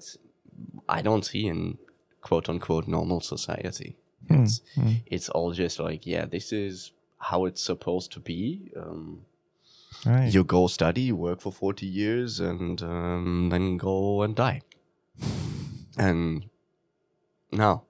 i 0.87 1.01
don't 1.01 1.25
see 1.25 1.45
in 1.47 1.77
quote 2.21 2.49
unquote 2.49 2.87
normal 2.87 3.21
society 3.21 3.95
Hmm, 4.29 4.43
it's 4.43 4.61
hmm. 4.75 4.91
it's 5.05 5.29
all 5.29 5.51
just 5.51 5.79
like 5.79 6.05
yeah 6.07 6.25
this 6.25 6.53
is 6.53 6.93
how 7.17 7.43
it's 7.45 7.61
supposed 7.61 8.11
to 8.13 8.19
be 8.21 8.71
um 8.77 9.25
Right. 10.05 10.33
you 10.33 10.43
go 10.43 10.67
study, 10.67 11.11
work 11.11 11.39
for 11.41 11.51
40 11.51 11.85
years, 11.85 12.39
and 12.39 12.81
um, 12.81 13.49
then 13.49 13.77
go 13.77 14.21
and 14.23 14.35
die. 14.35 14.61
And 15.97 16.45
now. 17.51 17.83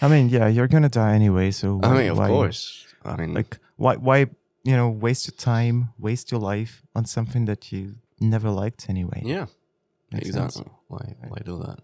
I 0.00 0.08
mean, 0.08 0.28
yeah, 0.28 0.48
you're 0.48 0.68
gonna 0.68 0.88
die 0.88 1.14
anyway, 1.14 1.50
so 1.52 1.80
I 1.82 1.88
why- 1.88 1.98
mean, 1.98 2.10
of 2.10 2.18
why- 2.18 2.28
course. 2.28 2.86
I 3.04 3.16
mean, 3.16 3.34
Like, 3.34 3.58
why, 3.76 3.96
why, 3.96 4.18
you 4.64 4.76
know, 4.76 4.88
waste 4.88 5.26
your 5.26 5.36
time, 5.36 5.90
waste 5.98 6.30
your 6.30 6.40
life 6.40 6.82
on 6.94 7.04
something 7.04 7.46
that 7.46 7.72
you 7.72 7.96
never 8.20 8.50
liked 8.50 8.88
anyway? 8.88 9.22
yeah, 9.24 9.46
Makes 10.12 10.30
sense. 10.32 10.56
exactly. 10.56 10.72
Why, 10.88 11.14
why 11.28 11.38
do 11.44 11.58
that? 11.58 11.80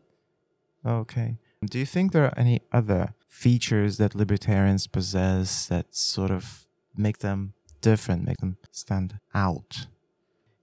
Okay. 0.85 1.39
Do 1.65 1.79
you 1.79 1.87
think 1.87 2.13
there 2.13 2.25
are 2.25 2.39
any 2.39 2.61
other 2.73 3.15
features 3.27 3.97
that 3.99 4.15
libertarians 4.15 4.87
possess 4.87 5.67
that 5.67 5.95
sort 5.95 6.31
of 6.31 6.69
make 6.97 7.19
them 7.19 7.55
different, 7.81 8.25
make 8.25 8.39
them 8.39 8.57
stand 8.71 9.19
out? 9.35 9.87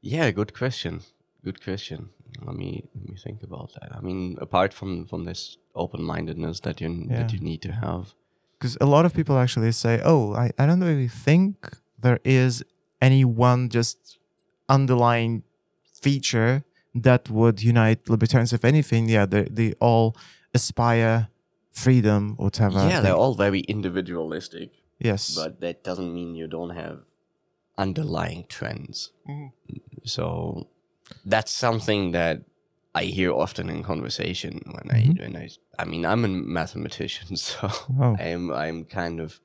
Yeah, 0.01 0.31
good 0.31 0.53
question. 0.53 1.01
Good 1.43 1.63
question. 1.63 2.09
Let 2.45 2.55
me 2.55 2.83
let 2.95 3.09
me 3.09 3.15
think 3.25 3.43
about 3.43 3.71
that. 3.75 3.95
I 3.95 4.01
mean, 4.01 4.37
apart 4.41 4.73
from 4.73 5.05
from 5.05 5.23
this 5.25 5.57
open 5.73 6.03
mindedness 6.03 6.59
that 6.61 6.81
you 6.81 6.89
Yeah. 6.89 7.17
that 7.17 7.33
you 7.33 7.39
need 7.39 7.61
to 7.61 7.71
have. 7.71 8.13
Because 8.59 8.77
a 8.81 8.85
lot 8.85 9.05
of 9.05 9.13
people 9.13 9.37
actually 9.37 9.71
say, 9.73 10.01
oh, 10.03 10.33
I, 10.33 10.51
I 10.57 10.65
don't 10.65 10.81
really 10.83 11.09
think 11.09 11.53
there 11.99 12.19
is 12.23 12.63
any 13.01 13.23
one 13.25 13.69
just 13.69 14.17
underlying 14.69 15.43
feature 16.01 16.63
that 16.93 17.29
would 17.29 17.61
unite 17.61 18.09
libertarians. 18.09 18.53
If 18.53 18.63
anything, 18.63 19.09
yeah, 19.09 19.25
they, 19.25 19.43
they 19.43 19.73
all 19.81 20.15
aspire 20.53 21.27
freedom, 21.71 22.35
whatever. 22.37 22.79
yeah, 22.79 23.01
They- 23.01 23.03
they're 23.09 23.15
all 23.23 23.35
very 23.35 23.59
individualistic, 23.61 24.69
yes. 24.99 25.35
but 25.35 25.59
that 25.61 25.83
doesn't 25.83 26.13
mean 26.13 26.35
you 26.35 26.47
don't 26.47 26.75
have 26.75 26.99
underlying 27.77 28.45
trends. 28.47 29.11
Mhm. 29.27 29.51
So 30.03 30.67
that's 31.25 31.51
something 31.51 32.11
that 32.13 32.41
I 32.93 33.03
hear 33.05 33.31
often 33.33 33.69
in 33.69 33.83
conversation 33.83 34.61
when 34.65 34.85
Mhm. 34.89 35.19
I 35.19 35.23
when 35.23 35.35
I 35.35 35.49
I 35.77 35.85
mean 35.85 36.05
I'm 36.05 36.23
a 36.25 36.27
mathematician, 36.29 37.35
so 37.47 37.69
Oh. 37.99 38.15
I'm 38.19 38.51
I'm 38.51 38.85
kind 38.85 39.19
of 39.19 39.39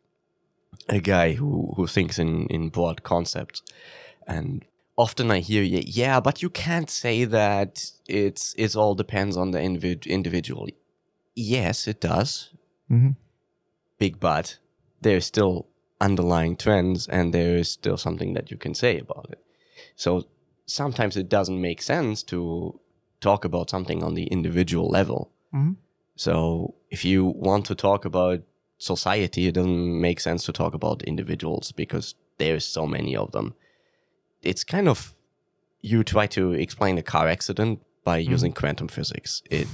a 0.88 1.00
guy 1.00 1.32
who 1.34 1.72
who 1.76 1.86
thinks 1.86 2.18
in 2.18 2.46
in 2.46 2.68
broad 2.70 3.02
concepts, 3.02 3.62
and 4.26 4.64
often 4.96 5.30
I 5.30 5.40
hear 5.40 5.62
yeah, 5.64 5.82
yeah 5.84 6.20
but 6.20 6.40
you 6.42 6.50
can't 6.50 6.90
say 6.90 7.24
that 7.26 7.92
it's 8.06 8.54
it's 8.56 8.76
all 8.76 8.94
depends 8.94 9.36
on 9.36 9.50
the 9.50 9.58
individ- 9.58 10.06
individual. 10.06 10.68
Yes, 11.34 11.88
it 11.88 12.00
does. 12.00 12.50
Mhm. 12.88 13.16
Big 13.98 14.20
but 14.20 14.60
there's 15.00 15.26
still 15.26 15.66
underlying 16.00 16.56
trends 16.56 17.06
and 17.08 17.34
there 17.34 17.56
is 17.56 17.70
still 17.70 17.96
something 17.96 18.34
that 18.34 18.50
you 18.50 18.56
can 18.56 18.74
say 18.74 18.98
about 18.98 19.28
it. 19.30 19.38
So 19.96 20.26
sometimes 20.66 21.16
it 21.16 21.28
doesn't 21.28 21.60
make 21.60 21.82
sense 21.82 22.22
to 22.24 22.80
talk 23.20 23.44
about 23.44 23.68
something 23.70 24.02
on 24.02 24.14
the 24.14 24.24
individual 24.24 24.88
level. 24.88 25.30
Mhm. 25.52 25.76
So 26.16 26.74
if 26.90 27.04
you 27.04 27.24
want 27.26 27.66
to 27.66 27.74
talk 27.74 28.04
about 28.04 28.42
society, 28.78 29.46
it 29.46 29.52
doesn't 29.54 30.00
make 30.00 30.20
sense 30.20 30.44
to 30.44 30.52
talk 30.52 30.74
about 30.74 31.02
individuals 31.02 31.72
because 31.72 32.14
there's 32.38 32.64
so 32.64 32.86
many 32.86 33.14
of 33.16 33.32
them. 33.32 33.54
It's 34.42 34.64
kind 34.64 34.88
of 34.88 35.12
you 35.82 36.02
try 36.04 36.26
to 36.28 36.52
explain 36.52 36.98
a 36.98 37.02
car 37.02 37.28
accident 37.28 37.80
by 38.04 38.18
using 38.18 38.52
quantum 38.52 38.88
physics. 38.88 39.42
It, 39.50 39.66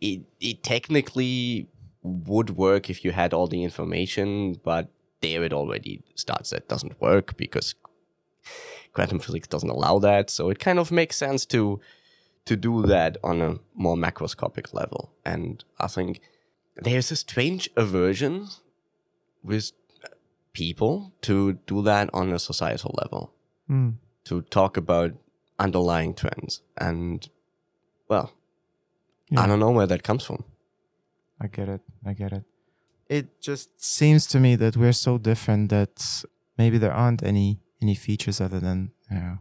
it 0.00 0.22
it 0.40 0.62
technically 0.62 1.68
would 2.04 2.50
work 2.50 2.88
if 2.90 3.04
you 3.04 3.10
had 3.12 3.32
all 3.34 3.46
the 3.48 3.64
information, 3.64 4.60
but 4.62 4.88
there 5.20 5.42
it 5.42 5.52
already 5.52 6.02
starts 6.14 6.50
that 6.50 6.68
doesn't 6.68 7.00
work 7.00 7.36
because 7.36 7.74
quantum 8.92 9.18
physics 9.18 9.48
doesn't 9.48 9.70
allow 9.70 9.98
that. 9.98 10.30
So 10.30 10.50
it 10.50 10.58
kind 10.58 10.78
of 10.78 10.92
makes 10.92 11.16
sense 11.16 11.44
to 11.46 11.80
to 12.44 12.56
do 12.56 12.82
that 12.82 13.16
on 13.24 13.40
a 13.40 13.56
more 13.74 13.96
macroscopic 13.96 14.74
level. 14.74 15.10
And 15.24 15.64
I 15.80 15.86
think 15.86 16.20
there's 16.76 17.10
a 17.10 17.16
strange 17.16 17.70
aversion 17.74 18.48
with 19.42 19.72
people 20.52 21.14
to 21.22 21.54
do 21.66 21.80
that 21.82 22.10
on 22.12 22.32
a 22.32 22.38
societal 22.38 22.94
level, 23.02 23.32
Mm. 23.70 23.94
to 24.24 24.42
talk 24.42 24.76
about 24.76 25.12
underlying 25.58 26.12
trends. 26.14 26.60
And 26.76 27.26
well, 28.10 28.34
Yeah. 29.30 29.40
I 29.40 29.46
don't 29.46 29.58
know 29.60 29.70
where 29.70 29.86
that 29.86 30.02
comes 30.02 30.22
from. 30.24 30.44
I 31.40 31.46
get 31.48 31.68
it. 31.68 31.80
I 32.06 32.12
get 32.12 32.32
it. 32.32 32.44
it 33.08 33.40
just 33.40 33.68
seems 33.82 34.26
to 34.26 34.40
me 34.40 34.56
that 34.56 34.76
we're 34.76 34.92
so 35.08 35.18
different 35.18 35.70
that 35.70 36.24
maybe 36.56 36.78
there 36.78 36.92
aren't 36.92 37.22
any 37.22 37.60
any 37.82 37.94
features 37.94 38.40
other 38.40 38.60
than 38.60 38.90
you 39.10 39.18
know 39.18 39.38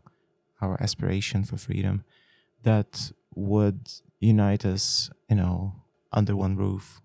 our 0.61 0.75
aspiration 0.81 1.43
for 1.43 1.57
freedom 1.57 2.03
that 2.63 3.11
would 3.35 3.81
unite 4.19 4.65
us, 4.65 5.09
you 5.29 5.35
know, 5.35 5.75
under 6.11 6.35
one 6.35 6.55
roof. 6.55 7.01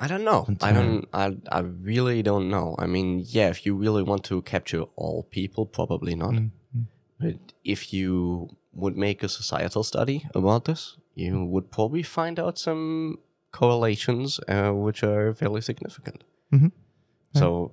I 0.00 0.06
don't 0.06 0.24
know. 0.24 0.46
I 0.60 0.72
don't. 0.72 1.06
I 1.12 1.36
I 1.50 1.60
really 1.60 2.22
don't 2.22 2.48
know. 2.48 2.76
I 2.78 2.86
mean, 2.86 3.24
yeah, 3.26 3.48
if 3.48 3.66
you 3.66 3.74
really 3.74 4.02
want 4.02 4.22
to 4.24 4.42
capture 4.42 4.84
all 4.94 5.24
people, 5.24 5.66
probably 5.66 6.14
not. 6.14 6.34
Mm, 6.34 6.50
mm. 6.76 6.84
But 7.18 7.38
if 7.64 7.92
you 7.92 8.48
would 8.72 8.96
make 8.96 9.24
a 9.24 9.28
societal 9.28 9.82
study 9.82 10.26
about 10.34 10.64
this, 10.66 10.96
you 11.14 11.44
would 11.44 11.72
probably 11.72 12.04
find 12.04 12.38
out 12.38 12.56
some 12.58 13.18
correlations 13.52 14.40
uh, 14.48 14.70
which 14.72 15.02
are 15.02 15.34
fairly 15.34 15.60
significant. 15.60 16.24
Mhm. 16.52 16.72
Yeah. 17.34 17.40
So, 17.40 17.72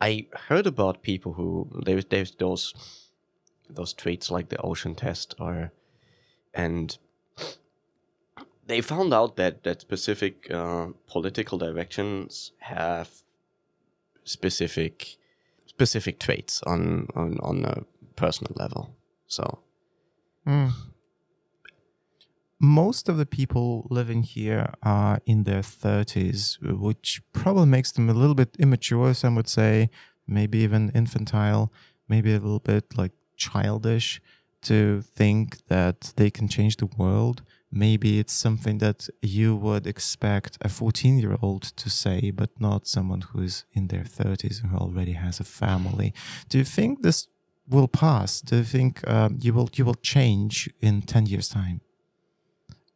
I 0.00 0.26
heard 0.48 0.66
about 0.66 1.02
people 1.02 1.32
who 1.34 1.68
there's 1.84 2.04
there's 2.06 2.34
those 2.36 2.74
those 3.70 3.92
traits 3.94 4.30
like 4.30 4.48
the 4.48 4.60
ocean 4.60 4.94
test 4.94 5.34
or 5.38 5.72
and 6.54 6.98
they 8.66 8.80
found 8.80 9.12
out 9.14 9.36
that 9.36 9.62
that 9.64 9.80
specific 9.80 10.50
uh, 10.50 10.88
political 11.06 11.58
directions 11.58 12.52
have 12.58 13.08
specific 14.24 15.16
specific 15.66 16.18
traits 16.18 16.62
on 16.62 17.08
on 17.14 17.38
on 17.40 17.64
a 17.64 17.84
personal 18.16 18.52
level. 18.56 18.94
So 19.26 19.58
Mm. 20.46 20.72
Most 22.64 23.08
of 23.08 23.16
the 23.16 23.26
people 23.26 23.88
living 23.90 24.22
here 24.22 24.72
are 24.84 25.18
in 25.26 25.42
their 25.42 25.62
30s, 25.62 26.62
which 26.62 27.20
probably 27.32 27.66
makes 27.66 27.90
them 27.90 28.08
a 28.08 28.14
little 28.14 28.36
bit 28.36 28.54
immature, 28.56 29.14
some 29.14 29.34
would 29.34 29.48
say, 29.48 29.90
maybe 30.28 30.58
even 30.58 30.92
infantile, 30.94 31.72
maybe 32.08 32.30
a 32.30 32.38
little 32.38 32.60
bit 32.60 32.96
like 32.96 33.10
childish 33.36 34.22
to 34.62 35.02
think 35.02 35.66
that 35.66 36.12
they 36.14 36.30
can 36.30 36.46
change 36.46 36.76
the 36.76 36.86
world. 36.86 37.42
Maybe 37.72 38.20
it's 38.20 38.32
something 38.32 38.78
that 38.78 39.08
you 39.20 39.56
would 39.56 39.84
expect 39.84 40.56
a 40.60 40.68
14 40.68 41.18
year 41.18 41.36
old 41.42 41.62
to 41.62 41.90
say, 41.90 42.30
but 42.30 42.50
not 42.60 42.86
someone 42.86 43.22
who 43.22 43.42
is 43.42 43.64
in 43.72 43.88
their 43.88 44.04
30s 44.04 44.62
and 44.62 44.70
who 44.70 44.76
already 44.76 45.14
has 45.14 45.40
a 45.40 45.44
family. 45.44 46.14
Do 46.48 46.58
you 46.58 46.64
think 46.64 47.02
this 47.02 47.26
will 47.68 47.88
pass? 47.88 48.40
Do 48.40 48.58
you 48.58 48.64
think 48.64 49.02
um, 49.10 49.38
you 49.40 49.52
will 49.52 49.68
you 49.74 49.84
will 49.84 49.96
change 49.96 50.70
in 50.80 51.02
10 51.02 51.26
years' 51.26 51.48
time? 51.48 51.80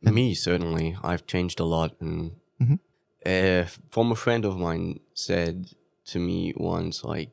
Me 0.03 0.35
certainly, 0.35 0.97
I've 1.03 1.27
changed 1.27 1.59
a 1.61 1.65
lot. 1.65 1.97
And 2.01 2.33
Mhm. 2.61 2.79
a 3.27 3.67
former 3.91 4.15
friend 4.15 4.45
of 4.45 4.57
mine 4.57 5.01
said 5.15 5.71
to 6.07 6.19
me 6.19 6.53
once, 6.57 7.03
like, 7.05 7.31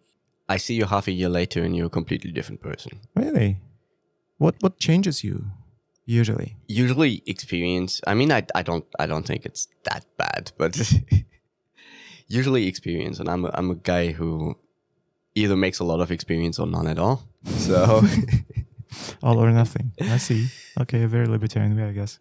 "I 0.49 0.57
see 0.57 0.73
you 0.75 0.85
half 0.85 1.07
a 1.07 1.11
year 1.11 1.29
later, 1.29 1.63
and 1.63 1.75
you're 1.75 1.87
a 1.87 1.97
completely 1.99 2.31
different 2.31 2.61
person." 2.61 2.99
Really? 3.15 3.57
What 4.37 4.55
what 4.61 4.79
changes 4.79 5.23
you 5.23 5.51
usually? 6.05 6.57
Usually, 6.67 7.21
experience. 7.25 8.01
I 8.07 8.13
mean, 8.15 8.31
I 8.31 8.43
I 8.55 8.63
don't 8.63 8.85
I 8.99 9.05
don't 9.05 9.25
think 9.27 9.45
it's 9.45 9.67
that 9.83 10.05
bad, 10.17 10.51
but 10.57 10.75
usually 12.27 12.67
experience. 12.67 13.19
And 13.19 13.29
I'm 13.29 13.45
a, 13.45 13.51
I'm 13.53 13.69
a 13.71 13.75
guy 13.75 14.11
who 14.11 14.55
either 15.35 15.55
makes 15.55 15.79
a 15.79 15.83
lot 15.83 15.99
of 16.01 16.11
experience 16.11 16.59
or 16.59 16.67
none 16.67 16.87
at 16.87 16.97
all. 16.99 17.27
So. 17.57 18.01
All 19.23 19.39
or 19.39 19.51
nothing. 19.51 19.91
I 20.01 20.17
see. 20.17 20.47
Okay, 20.81 21.03
a 21.03 21.07
very 21.07 21.27
libertarian 21.27 21.75
way, 21.75 21.83
I 21.83 21.91
guess. 21.91 22.19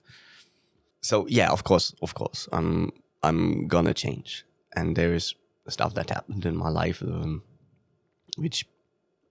So 1.02 1.26
yeah 1.28 1.50
of 1.50 1.64
course 1.64 1.94
of 2.02 2.14
course 2.14 2.48
i'm 2.52 2.90
i'm 3.22 3.68
gonna 3.68 3.94
change. 3.94 4.44
And 4.74 4.96
there 4.96 5.12
is 5.12 5.34
stuff 5.68 5.94
that 5.94 6.08
happened 6.10 6.46
in 6.46 6.56
my 6.56 6.70
life 6.70 7.02
um, 7.02 7.42
which 8.36 8.66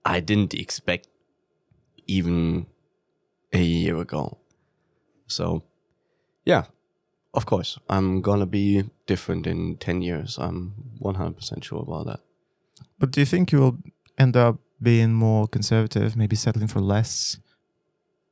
i 0.04 0.20
didn't 0.20 0.54
expect 0.54 1.08
even 2.06 2.66
a 3.52 3.62
year 3.62 3.96
ago. 3.98 4.38
So 5.26 5.62
yeah 6.44 6.64
of 7.34 7.46
course 7.46 7.78
i'm 7.88 8.20
gonna 8.20 8.46
be 8.46 8.84
different 9.06 9.46
in 9.46 9.76
10 9.76 10.02
years. 10.02 10.38
I'm 10.38 10.74
100% 11.00 11.64
sure 11.64 11.82
about 11.82 12.06
that. 12.06 12.20
But 12.98 13.10
do 13.10 13.20
you 13.20 13.26
think 13.26 13.52
you 13.52 13.60
will 13.60 13.78
end 14.18 14.36
up 14.36 14.56
being 14.80 15.12
more 15.12 15.46
conservative, 15.48 16.16
maybe 16.16 16.36
settling 16.36 16.68
for 16.68 16.80
less 16.80 17.38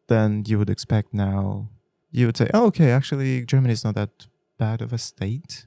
than 0.07 0.45
you 0.47 0.59
would 0.59 0.71
expect 0.71 1.13
now? 1.13 1.69
You 2.13 2.27
would 2.27 2.37
say, 2.37 2.49
"Oh, 2.53 2.67
okay, 2.67 2.91
actually, 2.91 3.45
Germany 3.45 3.73
is 3.73 3.85
not 3.85 3.95
that 3.95 4.27
bad 4.59 4.83
of 4.83 4.93
a 4.93 4.99
state." 4.99 5.67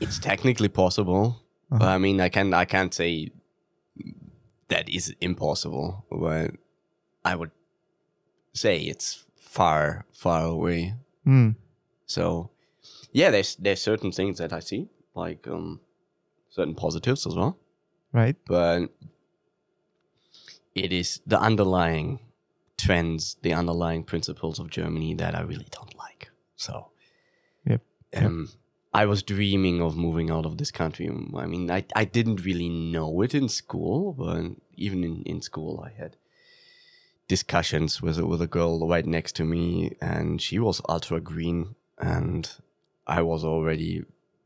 it's 0.00 0.18
technically 0.18 0.68
possible 0.68 1.42
Uh-huh. 1.70 1.84
i 1.84 1.98
mean 1.98 2.18
i 2.20 2.28
can 2.28 2.54
i 2.54 2.64
can't 2.64 2.94
say 2.94 3.30
that 4.68 4.88
is 4.88 5.14
impossible 5.20 6.04
but 6.10 6.50
i 7.24 7.34
would 7.36 7.50
say 8.54 8.78
it's 8.80 9.24
far 9.36 10.04
far 10.12 10.44
away 10.44 10.94
Hmm. 11.24 11.50
So, 12.06 12.50
yeah, 13.12 13.30
there's 13.30 13.54
there's 13.56 13.80
certain 13.80 14.10
things 14.12 14.38
that 14.38 14.52
I 14.52 14.58
see, 14.60 14.88
like 15.14 15.46
um, 15.46 15.78
certain 16.50 16.74
positives 16.74 17.26
as 17.28 17.34
well, 17.36 17.56
Right. 18.12 18.34
but 18.46 18.88
it 20.74 20.92
is 20.92 21.20
the 21.26 21.38
underlying 21.38 22.18
trends, 22.84 23.36
the 23.42 23.52
underlying 23.52 24.04
principles 24.04 24.58
of 24.58 24.70
Germany 24.70 25.14
that 25.14 25.34
I 25.34 25.42
really 25.42 25.68
don't 25.70 25.94
like. 25.98 26.30
So, 26.56 26.90
Yep. 27.64 27.82
Yep. 28.12 28.22
um, 28.22 28.48
I 28.94 29.06
was 29.06 29.22
dreaming 29.22 29.80
of 29.80 29.96
moving 29.96 30.30
out 30.30 30.46
of 30.46 30.56
this 30.58 30.70
country. 30.70 31.08
I 31.08 31.46
mean, 31.46 31.70
I 31.70 31.84
I 31.96 32.04
didn't 32.04 32.44
really 32.44 32.68
know 32.68 33.22
it 33.22 33.34
in 33.34 33.48
school, 33.48 34.12
but 34.12 34.42
even 34.76 35.04
in, 35.04 35.22
in 35.24 35.40
school, 35.42 35.82
I 35.88 35.90
had 36.02 36.16
discussions 37.28 38.02
with 38.02 38.18
with 38.20 38.42
a 38.42 38.46
girl 38.46 38.86
right 38.88 39.06
next 39.06 39.32
to 39.36 39.44
me, 39.44 39.96
and 40.00 40.40
she 40.42 40.58
was 40.58 40.80
ultra 40.88 41.20
green, 41.20 41.74
and 41.98 42.50
I 43.06 43.22
was 43.22 43.44
already, 43.44 44.04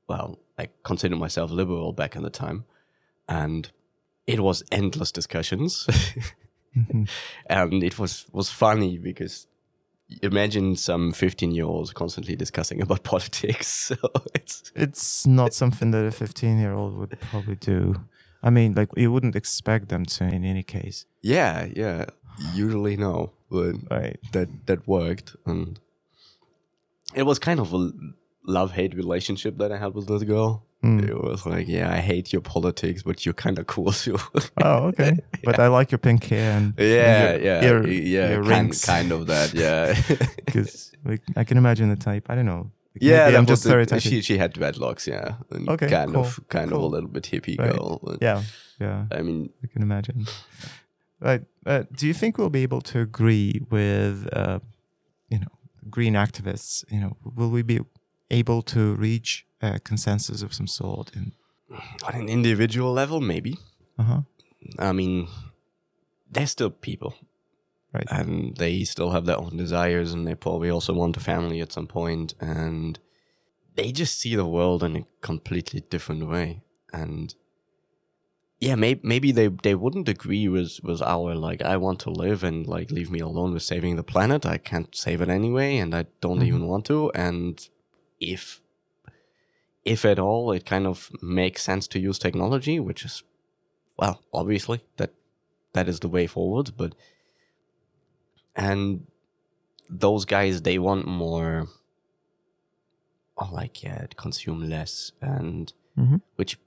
well, 0.08 0.38
I 0.58 0.68
considered 0.84 1.18
myself 1.18 1.50
liberal 1.50 1.92
back 1.92 2.16
in 2.16 2.22
the 2.22 2.30
time, 2.30 2.64
and 3.28 3.70
it 4.26 4.40
was 4.40 4.62
endless 4.70 5.12
discussions, 5.12 5.86
Mhm. 6.76 7.08
and 7.46 7.82
it 7.82 7.98
was 7.98 8.26
was 8.32 8.50
funny 8.50 8.98
because 8.98 9.46
imagine 10.22 10.76
some 10.76 11.12
fifteen 11.12 11.50
year 11.50 11.64
olds 11.66 11.92
constantly 11.92 12.36
discussing 12.36 12.82
about 12.82 13.02
politics. 13.12 13.68
So 13.96 13.96
it's 14.34 14.72
It's 14.74 15.26
not 15.26 15.54
something 15.54 15.92
that 15.92 16.04
a 16.06 16.10
15 16.10 16.58
year 16.58 16.72
old 16.74 16.96
would 16.98 17.18
probably 17.30 17.56
do. 17.56 17.94
I 18.42 18.50
mean, 18.50 18.74
like, 18.74 18.88
you 18.96 19.10
wouldn't 19.12 19.34
expect 19.36 19.88
them 19.88 20.04
to 20.04 20.24
in 20.24 20.44
any 20.44 20.62
case. 20.62 21.06
yeah, 21.22 21.66
yeah. 21.76 22.04
Usually 22.54 22.96
no, 22.96 23.30
but 23.50 23.74
Right. 23.90 24.18
that 24.32 24.48
that 24.66 24.86
worked 24.86 25.36
and 25.46 25.80
it 27.14 27.22
was 27.24 27.38
kind 27.38 27.60
of 27.60 27.72
a 27.72 27.90
love 28.44 28.72
hate 28.72 28.94
relationship 28.94 29.56
that 29.58 29.72
I 29.72 29.78
had 29.78 29.94
with 29.94 30.06
this 30.06 30.22
girl. 30.22 30.62
Hmm. 30.82 31.00
It 31.00 31.16
was 31.20 31.46
like, 31.46 31.66
yeah, 31.68 31.90
I 31.92 31.98
hate 31.98 32.32
your 32.32 32.42
politics, 32.42 33.02
but 33.02 33.24
you're 33.24 33.34
kind 33.34 33.58
of 33.58 33.66
cool 33.66 33.92
too. 34.04 34.18
Oh, 34.62 34.88
okay. 34.88 35.16
But 35.44 35.58
I 35.58 35.68
like 35.68 35.90
your 35.90 35.98
pink 35.98 36.24
hair 36.24 36.52
and 36.58 36.74
yeah, 36.78 37.30
and 37.32 37.44
yeah, 37.44 37.64
your, 37.64 37.86
ear, 37.86 37.92
yeah, 37.92 38.30
your 38.32 38.44
kind, 38.44 38.82
kind 38.82 39.12
of 39.12 39.26
that, 39.26 39.54
yeah. 39.54 39.94
Because 40.44 40.92
like, 41.04 41.22
I 41.36 41.44
can 41.44 41.56
imagine 41.56 41.88
the 41.88 41.96
type. 41.96 42.26
I 42.30 42.34
don't 42.34 42.46
know. 42.46 42.70
Like, 42.94 43.02
yeah, 43.02 43.38
I'm 43.38 43.46
just 43.46 43.62
stereotyping. 43.62 44.00
She 44.00 44.22
she 44.22 44.38
had 44.38 44.52
dreadlocks, 44.54 45.06
yeah, 45.06 45.36
and 45.50 45.68
Okay, 45.68 45.88
kind 45.88 46.12
cool, 46.12 46.24
of 46.24 46.40
kind 46.48 46.72
of 46.72 46.78
a 46.80 46.86
little 46.86 47.08
bit 47.10 47.24
hippie 47.24 47.58
Right. 47.58 47.72
girl. 47.72 48.00
but, 48.02 48.18
yeah, 48.22 48.42
yeah, 48.80 49.06
I 49.12 49.22
mean, 49.22 49.50
I 49.64 49.66
can 49.66 49.82
imagine. 49.82 50.26
Right. 51.20 51.42
Uh, 51.64 51.84
do 51.96 52.06
you 52.06 52.12
think 52.14 52.36
we'll 52.38 52.50
be 52.50 52.62
able 52.62 52.80
to 52.82 53.00
agree 53.00 53.60
with, 53.70 54.28
uh, 54.32 54.60
you 55.30 55.38
know, 55.38 55.48
green 55.88 56.14
activists? 56.14 56.84
You 56.90 57.00
know, 57.00 57.16
will 57.24 57.50
we 57.50 57.62
be 57.62 57.80
able 58.30 58.62
to 58.62 58.94
reach 58.96 59.45
a 59.60 59.78
consensus 59.80 60.42
of 60.42 60.52
some 60.54 60.66
sort? 60.66 61.14
In, 61.16 61.32
on 62.06 62.14
an 62.14 62.28
individual 62.28 62.92
level, 62.92 63.20
maybe. 63.20 63.58
uh 63.98 64.02
huh. 64.02 64.20
I 64.78 64.92
mean, 64.92 65.28
they're 66.30 66.46
still 66.46 66.70
people. 66.70 67.14
Right. 67.92 68.06
And 68.10 68.56
they 68.56 68.84
still 68.84 69.10
have 69.12 69.24
their 69.26 69.38
own 69.38 69.56
desires 69.56 70.12
and 70.12 70.26
they 70.26 70.34
probably 70.34 70.68
also 70.70 70.92
want 70.92 71.16
a 71.16 71.20
family 71.20 71.60
at 71.60 71.72
some 71.72 71.86
point 71.86 72.34
and 72.40 72.98
they 73.74 73.90
just 73.92 74.18
see 74.20 74.34
the 74.36 74.44
world 74.44 74.82
in 74.82 74.96
a 74.96 75.06
completely 75.22 75.80
different 75.80 76.28
way. 76.28 76.62
And 76.92 77.34
yeah, 78.58 78.74
maybe 78.74 79.00
maybe 79.02 79.32
they, 79.32 79.48
they 79.48 79.74
wouldn't 79.74 80.08
agree 80.08 80.48
with, 80.48 80.80
with 80.82 81.00
our 81.02 81.34
like 81.34 81.62
I 81.62 81.76
want 81.76 82.00
to 82.00 82.10
live 82.10 82.42
and 82.42 82.66
like 82.66 82.90
leave 82.90 83.10
me 83.10 83.20
alone 83.20 83.52
with 83.54 83.62
saving 83.62 83.96
the 83.96 84.02
planet. 84.02 84.44
I 84.44 84.58
can't 84.58 84.94
save 84.94 85.20
it 85.22 85.28
anyway 85.28 85.76
and 85.78 85.94
I 85.94 86.06
don't 86.20 86.40
Mhm. 86.40 86.46
even 86.48 86.66
want 86.66 86.84
to. 86.86 87.10
And 87.14 87.66
if 88.20 88.60
if 89.86 90.04
at 90.04 90.18
all 90.18 90.52
it 90.52 90.66
kind 90.66 90.86
of 90.86 91.10
makes 91.22 91.62
sense 91.62 91.86
to 91.88 91.98
use 91.98 92.18
technology, 92.18 92.78
which 92.80 93.04
is 93.04 93.22
well, 93.96 94.20
obviously 94.32 94.80
that 94.98 95.10
that 95.72 95.88
is 95.88 96.00
the 96.00 96.08
way 96.08 96.26
forward, 96.26 96.72
but 96.76 96.94
and 98.54 99.06
those 99.88 100.24
guys 100.24 100.62
they 100.62 100.78
want 100.78 101.06
more 101.06 101.68
oh, 103.38 103.50
like 103.52 103.82
yeah, 103.82 104.06
consume 104.16 104.68
less, 104.68 105.12
and 105.20 105.72
Mhm. 105.96 106.20
which, 106.36 106.58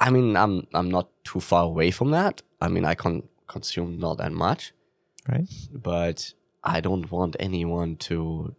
I 0.00 0.10
mean, 0.10 0.36
I'm 0.36 0.66
I'm 0.74 0.90
not 0.90 1.08
too 1.24 1.40
far 1.40 1.64
away 1.64 1.90
from 1.90 2.10
that. 2.12 2.42
I 2.60 2.68
mean, 2.68 2.84
I 2.84 2.94
can 2.94 3.28
consume 3.46 3.98
not 3.98 4.18
that 4.18 4.32
much, 4.32 4.72
Right. 5.28 5.48
but 5.72 6.34
I 6.64 6.80
don't 6.80 7.10
want 7.10 7.36
anyone 7.40 7.96
to 8.08 8.54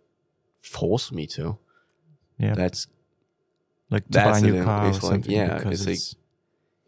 force 0.59 1.11
me 1.11 1.25
to. 1.27 1.57
Yeah. 2.37 2.55
That's 2.55 2.87
like 3.93 4.05
to 4.09 4.19
buy 4.19 4.37
a 4.37 4.41
new 4.41 4.63
car 4.63 4.85
or 4.87 4.91
like, 4.91 5.01
something 5.01 5.31
yeah, 5.31 5.57
because 5.57 5.79
it's 5.81 5.85
like- 5.87 5.95
it's 5.95 6.15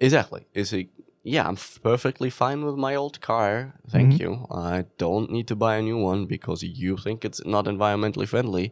Exactly. 0.07 0.41
Is 0.53 0.73
it? 0.73 0.87
Yeah, 1.23 1.47
I'm 1.47 1.57
perfectly 1.91 2.29
fine 2.29 2.59
with 2.65 2.75
my 2.87 2.93
old 2.95 3.15
car. 3.29 3.73
Thank 3.89 4.13
Mhm. 4.13 4.19
you. 4.21 4.31
I 4.51 4.85
don't 5.03 5.31
need 5.35 5.47
to 5.47 5.55
buy 5.55 5.73
a 5.77 5.81
new 5.89 5.97
one 6.11 6.25
because 6.35 6.59
you 6.81 6.97
think 6.97 7.23
it's 7.25 7.41
not 7.45 7.65
environmentally 7.65 8.27
friendly. 8.27 8.65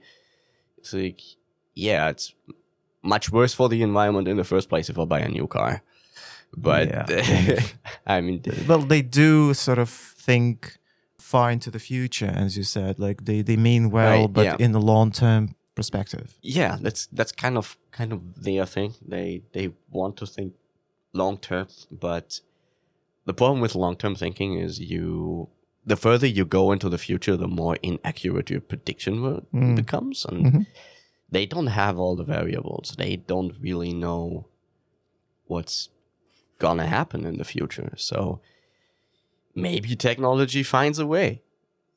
It's 0.78 0.94
like, 0.94 1.22
yeah, 1.88 2.10
it's 2.14 2.28
much 3.02 3.26
worse 3.32 3.54
for 3.60 3.68
the 3.70 3.82
environment 3.82 4.28
in 4.28 4.38
the 4.38 4.44
first 4.54 4.68
place 4.70 4.88
if 4.92 4.98
I 5.00 5.06
buy 5.06 5.20
a 5.22 5.30
new 5.30 5.48
car. 5.48 5.82
But 6.56 6.88
Yeah. 6.90 7.60
I 8.06 8.22
mean, 8.22 8.42
well 8.68 8.84
they 8.94 9.02
do 9.02 9.54
sort 9.54 9.80
of 9.80 9.90
think 10.28 10.78
far 11.18 11.50
into 11.52 11.72
the 11.72 11.80
future 11.80 12.32
as 12.46 12.56
you 12.58 12.64
said 12.64 13.00
like 13.00 13.20
they 13.26 13.42
they 13.50 13.58
mean 13.58 13.90
well 13.90 14.22
Right, 14.24 14.34
but 14.38 14.46
yeah. 14.46 14.56
in 14.66 14.72
the 14.78 14.80
long 14.92 15.10
term 15.12 15.56
perspective 15.76 16.28
yeah, 16.42 16.78
that's 16.82 17.08
that's 17.08 17.32
kind 17.32 17.58
of 17.58 17.78
kind 17.92 18.14
of 18.14 18.20
their 18.44 18.66
thing. 18.66 18.94
They 19.08 19.42
they 19.54 19.72
want 19.90 20.18
to 20.18 20.26
think 20.26 20.54
long 21.14 21.38
term, 21.38 21.68
but 21.92 22.42
the 23.26 23.34
problem 23.34 23.62
with 23.62 23.76
long 23.76 23.96
term 23.96 24.16
thinking 24.16 24.60
is 24.60 24.80
you 24.80 25.50
the 25.86 25.96
further 25.96 26.28
you 26.28 26.46
go 26.46 26.72
into 26.72 26.90
the 26.90 26.98
future, 26.98 27.36
the 27.38 27.48
more 27.48 27.78
inaccurate 27.82 28.50
your 28.50 28.62
prediction 28.62 29.16
Mm. 29.54 29.76
becomes, 29.76 30.26
and 30.26 30.46
Mhm. 30.46 30.66
they 31.32 31.46
don't 31.46 31.68
have 31.82 31.98
all 32.00 32.16
the 32.16 32.24
variables. 32.38 32.96
They 32.98 33.16
don't 33.18 33.54
really 33.60 33.94
know 33.94 34.46
what's 35.48 35.90
gonna 36.60 36.86
happen 36.88 37.26
in 37.26 37.38
the 37.38 37.44
future. 37.46 37.94
So 37.98 38.40
maybe 39.56 39.96
technology 39.96 40.64
finds 40.64 41.00
a 41.00 41.06
way, 41.08 41.42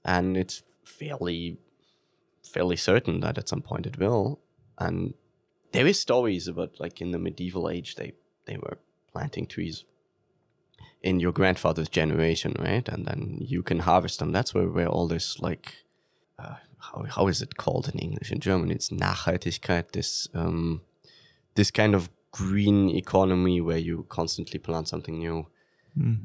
and 0.05 0.37
it's 0.37 0.63
fairly 0.85 1.59
fairly 2.57 2.77
certain 2.77 3.21
that 3.21 3.39
at 3.39 3.49
some 3.49 3.63
point 3.63 3.87
it 3.87 3.99
will. 3.99 4.41
And 4.79 5.15
there 5.73 5.87
is 5.87 6.01
stories 6.01 6.49
about 6.49 6.81
like 6.81 7.01
in 7.01 7.11
the 7.11 7.19
medieval 7.19 7.69
age 7.69 7.97
they 7.97 8.13
they 8.47 8.57
were 8.57 8.79
planting 9.13 9.47
trees 9.47 9.85
in 11.03 11.21
your 11.21 11.33
grandfather's 11.33 11.89
generation, 11.89 12.55
right? 12.59 12.89
And 12.89 13.07
then 13.07 13.39
you 13.41 13.63
can 13.63 13.81
harvest 13.81 14.19
them. 14.19 14.33
That's 14.33 14.55
where 14.55 14.69
where 14.69 14.89
all 14.89 15.09
this 15.09 15.39
like 15.49 15.67
uh, 16.39 16.57
how 16.79 17.05
how 17.17 17.29
is 17.29 17.43
it 17.43 17.57
called 17.57 17.89
in 17.93 17.99
English? 17.99 18.33
In 18.33 18.41
German, 18.41 18.71
it's 18.71 18.91
Nachhaltigkeit. 18.91 19.93
This 19.93 20.29
um 20.35 20.81
this 21.55 21.71
kind 21.71 21.95
of 21.95 22.09
green 22.31 22.91
economy 22.91 23.61
where 23.61 23.83
you 23.89 24.07
constantly 24.09 24.59
plant 24.59 24.89
something 24.89 25.19
new. 25.19 25.47
Mm. 25.99 26.19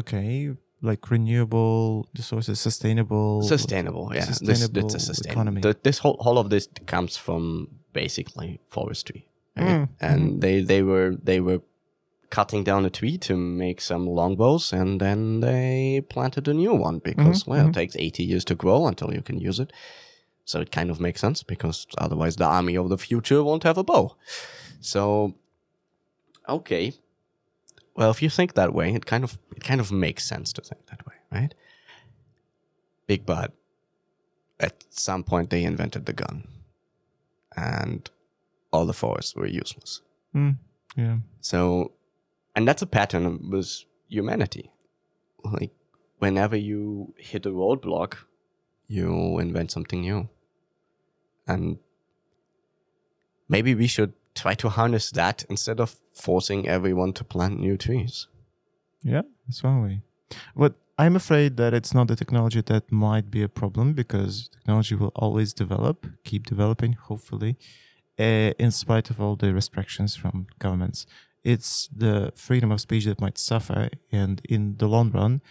okay 0.00 0.54
like 0.82 1.10
renewable 1.10 2.08
resources 2.16 2.60
sustainable 2.60 3.42
Sustainable, 3.42 4.10
yeah. 4.14 4.24
Sustainable 4.24 4.84
it's 4.84 4.94
a 4.94 5.00
sustainable. 5.00 5.32
economy. 5.32 5.62
th- 5.62 5.82
this 5.82 5.98
whole 5.98 6.16
all 6.18 6.38
of 6.38 6.50
this 6.50 6.68
comes 6.86 7.16
from 7.16 7.68
basically 7.92 8.60
forestry, 8.68 9.28
right? 9.56 9.76
Mm, 9.76 9.88
and 10.00 10.42
they 10.42 10.60
they 10.60 10.82
were 10.82 11.16
they 11.22 11.40
were 11.40 11.60
cutting 12.30 12.64
down 12.64 12.84
a 12.84 12.90
tree 12.90 13.18
to 13.18 13.36
make 13.36 13.80
some 13.80 14.06
longbows, 14.06 14.72
and 14.72 15.00
then 15.00 15.40
they 15.40 16.02
planted 16.08 16.48
a 16.48 16.54
new 16.54 16.74
one 16.74 16.98
because 16.98 17.44
Mhm, 17.44 17.48
well, 17.48 17.68
it 17.68 17.74
takes 17.74 17.96
eighty 17.96 18.24
years 18.24 18.44
to 18.44 18.54
grow 18.54 18.86
until 18.86 19.12
you 19.14 19.22
can 19.22 19.38
use 19.48 19.62
it. 19.62 19.72
So 20.44 20.60
it 20.60 20.72
kind 20.72 20.90
of 20.90 20.98
makes 21.00 21.20
sense 21.20 21.44
because 21.44 21.86
otherwise 21.98 22.36
the 22.36 22.46
army 22.46 22.76
of 22.76 22.88
the 22.88 22.98
future 22.98 23.44
won't 23.44 23.62
have 23.62 23.78
a 23.78 23.84
bow. 23.84 24.16
So, 24.80 25.34
okay. 26.48 26.92
Well, 27.94 28.10
if 28.10 28.22
you 28.22 28.30
think 28.30 28.54
that 28.54 28.72
way, 28.72 28.94
it 28.94 29.06
kind 29.06 29.24
of 29.24 29.38
it 29.56 29.62
kind 29.64 29.80
of 29.80 29.92
makes 29.92 30.24
sense 30.24 30.52
to 30.54 30.62
think 30.62 30.86
that 30.86 31.06
way, 31.06 31.14
right? 31.30 31.54
Big 33.06 33.26
but 33.26 33.52
at 34.60 34.84
some 34.90 35.24
point 35.24 35.50
they 35.50 35.64
invented 35.64 36.06
the 36.06 36.12
gun, 36.12 36.46
and 37.56 38.10
all 38.72 38.86
the 38.86 38.94
forests 38.94 39.34
were 39.34 39.46
useless. 39.46 40.00
Mm, 40.34 40.56
yeah 40.96 41.18
So, 41.40 41.92
and 42.56 42.66
that's 42.66 42.82
a 42.82 42.86
pattern 42.86 43.50
with 43.50 43.84
humanity. 44.08 44.70
Like, 45.44 45.72
whenever 46.18 46.56
you 46.56 47.14
hit 47.18 47.46
a 47.46 47.50
roadblock, 47.50 48.14
you 48.86 49.38
invent 49.38 49.70
something 49.70 50.00
new. 50.00 50.28
And 51.46 51.78
maybe 53.48 53.74
we 53.74 53.86
should 53.86 54.12
try 54.34 54.54
to 54.54 54.68
harness 54.68 55.10
that 55.10 55.44
instead 55.48 55.80
of 55.80 55.96
forcing 56.14 56.68
everyone 56.68 57.12
to 57.14 57.24
plant 57.24 57.60
new 57.60 57.76
trees. 57.76 58.28
Yeah, 59.02 59.22
that's 59.46 59.62
one 59.62 59.82
way. 59.82 60.02
But 60.56 60.74
I'm 60.98 61.16
afraid 61.16 61.56
that 61.56 61.74
it's 61.74 61.94
not 61.94 62.08
the 62.08 62.16
technology 62.16 62.60
that 62.60 62.92
might 62.92 63.30
be 63.30 63.42
a 63.42 63.48
problem 63.48 63.92
because 63.92 64.48
technology 64.48 64.94
will 64.94 65.12
always 65.16 65.52
develop, 65.52 66.06
keep 66.24 66.46
developing, 66.46 66.92
hopefully, 66.92 67.56
uh, 68.18 68.52
in 68.58 68.70
spite 68.70 69.10
of 69.10 69.20
all 69.20 69.36
the 69.36 69.52
restrictions 69.52 70.14
from 70.14 70.46
governments. 70.58 71.06
It's 71.42 71.88
the 71.88 72.32
freedom 72.36 72.70
of 72.70 72.80
speech 72.80 73.06
that 73.06 73.20
might 73.20 73.38
suffer, 73.38 73.88
and 74.12 74.40
in 74.48 74.76
the 74.76 74.86
long 74.86 75.10
run, 75.10 75.42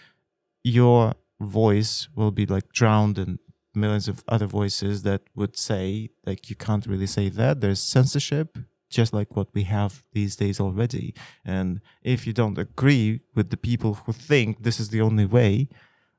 your 0.64 1.16
voice 1.40 2.08
will 2.16 2.32
be 2.32 2.46
like 2.46 2.72
drowned 2.72 3.18
in 3.18 3.40
millions 3.74 4.08
of 4.08 4.24
other 4.28 4.46
voices 4.46 5.04
that 5.04 5.22
would 5.36 5.58
say 5.58 6.10
like 6.26 6.50
you 6.50 6.56
can't 6.56 6.86
really 6.86 7.08
say 7.08 7.30
that. 7.30 7.62
There's 7.62 7.82
censorship, 7.82 8.58
just 8.92 9.14
like 9.14 9.36
what 9.36 9.48
we 9.54 9.64
have 9.64 10.04
these 10.14 10.36
days 10.36 10.60
already. 10.60 11.14
And 11.44 11.82
if 12.04 12.28
you 12.28 12.34
don't 12.34 12.58
agree 12.58 13.22
with 13.34 13.50
the 13.50 13.58
people 13.58 13.94
who 14.06 14.12
think 14.12 14.64
this 14.64 14.80
is 14.80 14.90
the 14.90 15.02
only 15.02 15.26
way, 15.26 15.70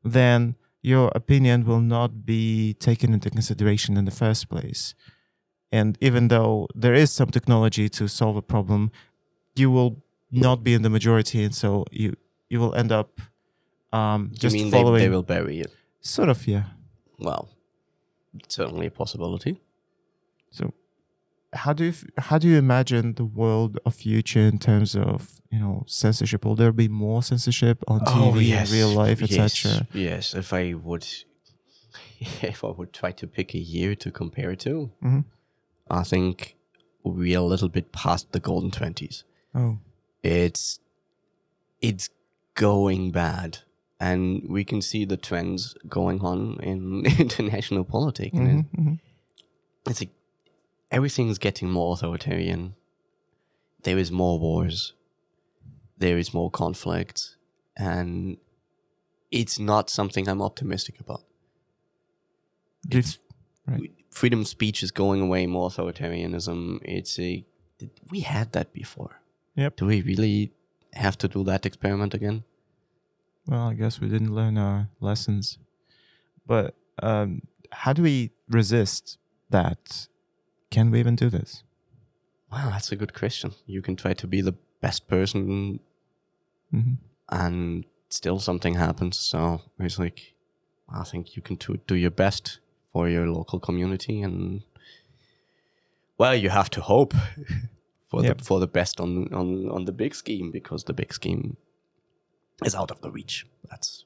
then 0.03 0.57
your 0.83 1.13
opinion 1.15 1.65
will 1.65 1.81
not 1.81 2.25
be 2.27 2.75
taken 2.75 3.15
into 3.15 3.31
consideration 3.31 3.97
in 3.97 4.05
the 4.05 4.11
first 4.11 4.49
place. 4.49 4.95
And 5.71 5.97
even 6.01 6.29
though 6.29 6.69
there 6.75 6.95
is 6.95 7.13
some 7.13 7.31
technology 7.31 7.89
to 7.91 8.09
solve 8.09 8.37
a 8.37 8.43
problem, 8.43 8.91
you 9.55 9.71
will 9.71 10.03
not 10.31 10.65
be 10.65 10.75
in 10.75 10.83
the 10.83 10.91
majority, 10.91 11.45
and 11.45 11.55
so 11.55 11.85
you 11.91 12.17
you 12.49 12.59
will 12.61 12.75
end 12.75 12.93
up 12.93 13.21
um, 13.93 14.31
just 14.35 14.57
you 14.57 14.63
mean 14.63 14.71
they, 14.71 14.79
following. 14.79 15.03
they 15.03 15.09
will 15.09 15.23
bury 15.23 15.61
it? 15.61 15.73
Sort 16.01 16.29
of, 16.29 16.47
yeah. 16.47 16.65
Well, 17.19 17.49
certainly 18.49 18.87
a 18.87 18.91
possibility. 18.91 19.61
So, 20.51 20.73
how 21.55 21.73
do 21.73 21.85
you 21.85 21.95
how 22.19 22.39
do 22.39 22.49
you 22.49 22.57
imagine 22.57 23.15
the 23.15 23.25
world 23.25 23.79
of 23.85 23.95
future 23.95 24.41
in 24.41 24.59
terms 24.59 24.97
of 24.97 25.41
you 25.51 25.59
know 25.59 25.85
censorship? 25.87 26.45
Will 26.45 26.55
there 26.57 26.73
be 26.73 26.89
more 26.89 27.23
censorship 27.23 27.83
on 27.89 28.01
TV, 28.01 28.51
in 28.53 28.71
real 28.73 28.89
life, 28.89 29.21
Oh, 29.23 29.27
yes, 29.29 29.53
etc.? 29.65 29.87
Yes, 29.93 30.35
if 30.35 30.53
I 30.53 30.75
would, 30.75 31.07
if 32.43 32.65
I 32.65 32.69
would 32.71 32.93
try 32.93 33.13
to 33.13 33.27
pick 33.27 33.55
a 33.55 33.59
year 33.59 33.95
to 33.97 34.11
compare 34.11 34.57
to, 34.57 34.91
Mhm. 35.03 35.25
I 35.91 36.03
think 36.05 36.57
we're 37.05 37.39
a 37.39 37.43
little 37.43 37.69
bit 37.69 37.93
past 37.93 38.33
the 38.33 38.41
golden 38.41 38.71
twenties. 38.71 39.25
Oh, 39.55 39.79
It's 40.23 40.79
it's 41.81 42.09
going 42.55 43.11
bad, 43.11 43.59
and 44.01 44.43
we 44.49 44.65
can 44.65 44.81
see 44.81 45.05
the 45.05 45.17
trends 45.17 45.75
going 45.89 46.21
on 46.21 46.59
in 46.63 47.05
international 47.19 47.85
politics. 47.85 48.37
mhm, 48.37 48.65
mhm. 48.79 48.99
it's 49.87 50.01
like 50.01 50.11
everything's 50.93 51.39
getting 51.39 51.71
more 51.71 51.95
authoritarian. 51.95 52.75
There 53.83 53.99
is 53.99 54.13
more 54.13 54.39
wars. 54.39 54.93
There 55.99 56.19
is 56.19 56.33
more 56.33 56.51
conflict, 56.51 57.37
and 57.77 58.37
it's 59.31 59.59
not 59.59 59.91
something 59.91 60.29
I'm 60.29 60.43
optimistic 60.43 61.01
about. 61.01 61.23
It's 62.91 63.19
Right. 63.67 63.93
freedom 64.11 64.41
of 64.41 64.49
speech 64.49 64.83
is 64.83 64.91
going 64.91 65.21
away. 65.21 65.47
More 65.47 65.69
authoritarianism. 65.71 66.81
It's 66.85 67.19
a 67.19 67.45
we 68.11 68.21
had 68.21 68.53
that 68.53 68.73
before. 68.73 69.21
Yep. 69.57 69.77
Do 69.77 69.87
we 69.87 70.03
really 70.03 70.53
have 70.93 71.17
to 71.19 71.29
do 71.29 71.43
that 71.45 71.67
experiment 71.67 72.15
again? 72.15 72.45
Well, 73.47 73.69
I 73.69 73.75
guess 73.75 74.01
we 74.01 74.09
didn't 74.09 74.35
learn 74.35 74.57
our 74.57 74.89
lessons. 75.01 75.59
But 76.47 76.77
um, 77.03 77.43
how 77.73 77.93
do 77.93 78.03
we 78.03 78.31
resist 78.49 79.19
that? 79.51 80.07
Can 80.73 80.91
we 80.91 80.99
even 80.99 81.17
do 81.17 81.31
this? 81.31 81.63
Wow, 82.51 82.71
that's 82.71 82.93
a 82.93 82.97
good 82.97 83.13
question. 83.15 83.53
You 83.67 83.83
can 83.83 83.95
try 83.97 84.15
to 84.15 84.27
be 84.27 84.41
the 84.43 84.55
best 84.81 85.07
person 85.09 85.79
hmm 86.71 86.95
and 87.29 87.85
still 88.11 88.39
something 88.39 88.75
happens. 88.75 89.19
So 89.19 89.61
it's 89.79 89.99
like, 89.99 90.35
I 90.89 91.05
think 91.05 91.35
you 91.37 91.43
can 91.43 91.57
do, 91.57 91.79
do 91.87 91.95
your 91.95 92.11
best 92.11 92.61
for 92.93 93.09
your 93.09 93.27
local 93.27 93.59
community, 93.61 94.21
and 94.23 94.63
well, 96.19 96.35
you 96.35 96.51
have 96.51 96.69
to 96.71 96.81
hope 96.81 97.15
for 98.11 98.23
Yep. 98.23 98.39
the 98.39 98.45
for 98.45 98.61
the 98.61 98.67
best 98.67 99.01
on, 99.01 99.33
on 99.33 99.71
on 99.71 99.85
the 99.87 99.93
big 99.93 100.15
scheme 100.15 100.51
because 100.51 100.85
the 100.85 100.93
big 100.93 101.13
scheme 101.15 101.57
is 102.65 102.75
out 102.75 102.91
of 102.91 103.01
the 103.01 103.11
reach. 103.11 103.47
That's 103.71 104.05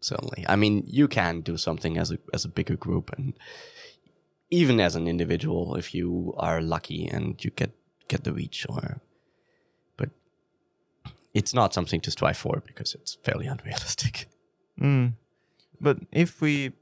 certainly. 0.00 0.44
I 0.48 0.56
mean, 0.56 0.84
you 0.86 1.08
can 1.08 1.40
do 1.40 1.56
something 1.56 1.96
as 1.98 2.10
a 2.10 2.18
as 2.34 2.44
a 2.44 2.48
bigger 2.48 2.76
group, 2.76 3.10
and 3.16 3.32
even 4.50 4.80
as 4.80 4.96
an 4.96 5.06
individual, 5.06 5.76
if 5.76 5.94
you 5.94 6.34
are 6.38 6.60
lucky 6.60 7.06
and 7.06 7.42
you 7.44 7.50
get 7.50 7.72
get 8.08 8.24
the 8.24 8.32
reach, 8.32 8.66
or 8.68 9.00
but 9.96 10.10
it's 11.34 11.52
not 11.54 11.74
something 11.74 12.00
to 12.00 12.10
strive 12.10 12.36
for 12.36 12.62
because 12.66 12.94
it's 12.94 13.14
fairly 13.22 13.46
unrealistic. 13.46 14.28
Mm. 14.80 15.14
But 15.80 15.98
if 16.12 16.40
we 16.40 16.72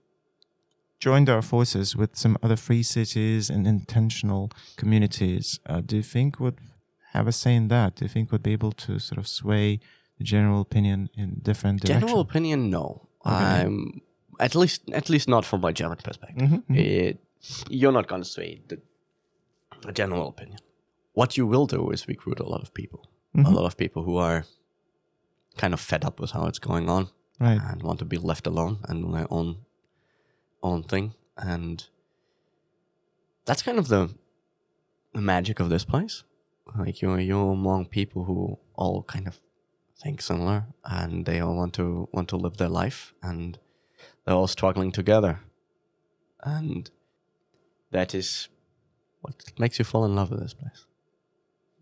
joined 1.01 1.29
our 1.29 1.43
forces 1.43 1.97
with 1.97 2.17
some 2.17 2.37
other 2.43 2.57
free 2.57 2.83
cities 2.83 3.51
and 3.51 3.67
intentional 3.67 4.51
communities, 4.77 5.61
uh, 5.67 5.81
do 5.81 5.97
you 5.97 6.03
think 6.03 6.41
would 6.41 6.59
have 7.13 7.27
a 7.27 7.33
say 7.33 7.55
in 7.55 7.69
that? 7.69 7.97
Do 7.97 8.05
you 8.05 8.09
think 8.09 8.31
would 8.33 8.43
be 8.43 8.53
able 8.53 8.73
to 8.73 8.99
sort 8.99 9.19
of 9.19 9.27
sway 9.27 9.81
the 10.19 10.25
general 10.25 10.61
opinion 10.61 11.11
in 11.15 11.41
different 11.43 11.83
directions? 11.83 12.05
General 12.05 12.21
opinion, 12.21 12.71
no. 12.71 13.09
Okay. 13.25 13.35
I'm 13.35 14.01
at 14.39 14.55
least 14.55 14.83
at 14.93 15.09
least 15.09 15.29
not 15.29 15.45
from 15.45 15.61
my 15.61 15.73
German 15.73 15.99
perspective. 16.03 16.49
Mhm, 16.49 16.65
mhm. 16.67 16.77
It, 16.77 17.26
you're 17.69 17.93
not 17.93 18.07
going 18.09 18.23
to 18.23 18.29
sway 18.29 18.61
the, 18.69 18.81
the 19.83 19.93
general 19.93 20.29
opinion. 20.29 20.59
What 21.13 21.37
you 21.37 21.47
will 21.47 21.67
do 21.67 21.91
is 21.91 22.09
recruit 22.09 22.41
a 22.41 22.49
lot 22.49 22.63
of 22.63 22.73
people, 22.75 23.09
a 23.35 23.39
Mhm. 23.39 23.53
lot 23.55 23.65
of 23.67 23.77
people 23.77 24.03
who 24.03 24.17
are 24.19 24.45
kind 25.57 25.73
of 25.75 25.81
fed 25.81 26.05
up 26.05 26.21
with 26.21 26.33
how 26.33 26.47
it's 26.47 26.59
going 26.59 26.89
on 26.89 27.09
Right. 27.41 27.61
and 27.61 27.83
want 27.83 27.99
to 28.01 28.05
be 28.05 28.19
left 28.19 28.47
alone 28.47 28.79
and 28.89 29.03
do 29.05 29.13
their 29.13 29.27
own 29.31 29.65
own 30.63 30.83
thing. 30.83 31.15
And 31.37 31.87
that's 33.45 33.63
kind 33.63 33.79
of 33.79 33.89
the 33.89 34.15
the 35.15 35.21
magic 35.23 35.61
of 35.61 35.69
this 35.71 35.85
place. 35.85 36.25
Like 36.77 37.01
you're 37.01 37.21
you're 37.21 37.53
among 37.53 37.87
people 37.87 38.25
who 38.25 38.59
all 38.75 39.03
kind 39.05 39.27
of 39.27 39.41
think 40.03 40.21
similar 40.21 40.67
and 40.85 41.25
they 41.25 41.41
all 41.41 41.57
want 41.57 41.73
to 41.75 42.09
want 42.13 42.29
to 42.29 42.37
live 42.37 42.57
their 42.59 42.69
life 42.69 43.15
and 43.23 43.59
they're 44.25 44.35
all 44.35 44.47
struggling 44.49 44.93
together. 44.93 45.41
And 46.43 46.91
that 47.91 48.15
is 48.15 48.49
what 49.21 49.35
makes 49.59 49.79
you 49.79 49.85
fall 49.85 50.05
in 50.05 50.15
love 50.15 50.31
with 50.31 50.41
this 50.41 50.55
place. 50.55 50.87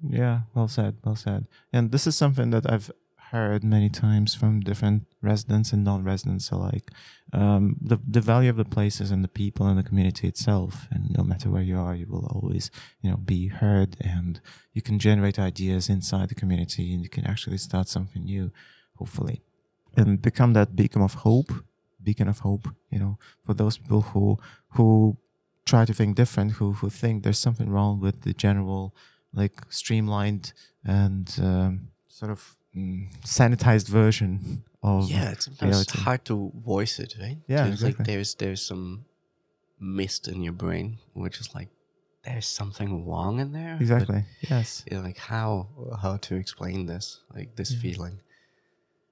Yeah, 0.06 0.40
well 0.54 0.68
said, 0.68 0.96
well 1.04 1.16
said. 1.16 1.46
And 1.72 1.90
this 1.90 2.06
is 2.06 2.16
something 2.16 2.50
that 2.50 2.70
I've 2.70 2.90
heard 3.30 3.64
many 3.64 3.88
times 3.88 4.34
from 4.34 4.60
different 4.60 5.06
residents 5.20 5.72
and 5.72 5.82
non-residents 5.82 6.50
alike. 6.50 6.90
Um, 7.32 7.76
the 7.80 7.98
the 8.06 8.20
value 8.20 8.50
of 8.50 8.56
the 8.56 8.64
places 8.64 9.10
and 9.10 9.24
the 9.24 9.28
people 9.42 9.66
and 9.66 9.78
the 9.78 9.82
community 9.82 10.28
itself, 10.28 10.86
and 10.90 11.10
no 11.18 11.24
matter 11.24 11.50
where 11.50 11.62
you 11.62 11.78
are, 11.78 11.94
you 11.94 12.06
will 12.06 12.26
always, 12.26 12.70
you 13.00 13.10
know, 13.10 13.16
be 13.16 13.48
heard, 13.48 13.96
and 14.00 14.40
you 14.72 14.82
can 14.82 14.98
generate 14.98 15.38
ideas 15.38 15.88
inside 15.88 16.28
the 16.28 16.40
community, 16.42 16.94
and 16.94 17.02
you 17.02 17.08
can 17.08 17.26
actually 17.26 17.58
start 17.58 17.88
something 17.88 18.24
new, 18.24 18.52
hopefully, 18.96 19.42
and 19.96 20.22
become 20.22 20.52
that 20.52 20.76
beacon 20.76 21.02
of 21.02 21.14
hope, 21.14 21.50
beacon 22.02 22.28
of 22.28 22.40
hope, 22.40 22.68
you 22.90 22.98
know, 22.98 23.18
for 23.44 23.54
those 23.54 23.78
people 23.78 24.02
who 24.02 24.38
who 24.74 25.16
try 25.64 25.84
to 25.84 25.92
think 25.94 26.16
different, 26.16 26.52
who 26.52 26.72
who 26.74 26.90
think 26.90 27.22
there's 27.22 27.38
something 27.38 27.70
wrong 27.70 28.00
with 28.00 28.22
the 28.22 28.32
general 28.34 28.94
like 29.32 29.56
streamlined 29.70 30.52
and 30.84 31.36
um, 31.42 31.88
sort 32.08 32.30
of 32.30 32.56
mm, 32.76 33.08
sanitized 33.24 33.88
version 33.88 34.62
of 34.82 35.10
Yeah, 35.10 35.30
it's 35.32 35.46
sometimes 35.46 35.70
reality. 35.70 35.98
hard 35.98 36.24
to 36.26 36.52
voice 36.64 36.98
it, 37.00 37.14
right? 37.20 37.38
Yeah, 37.48 37.66
It's 37.66 37.82
like 37.82 37.94
exactly. 37.96 38.04
there's 38.14 38.34
there's 38.36 38.62
some 38.62 39.04
mist 39.80 40.28
in 40.28 40.42
your 40.42 40.52
brain, 40.52 40.98
which 41.14 41.40
is 41.40 41.54
like 41.54 41.68
there's 42.24 42.46
something 42.46 43.06
wrong 43.06 43.40
in 43.40 43.52
there. 43.52 43.76
exactly 43.80 44.24
yes 44.48 44.82
you're 44.90 45.02
like 45.02 45.18
how 45.18 45.68
how 46.02 46.16
to 46.18 46.34
explain 46.36 46.86
this, 46.86 47.20
like 47.34 47.56
this 47.56 47.74
feeling. 47.74 48.20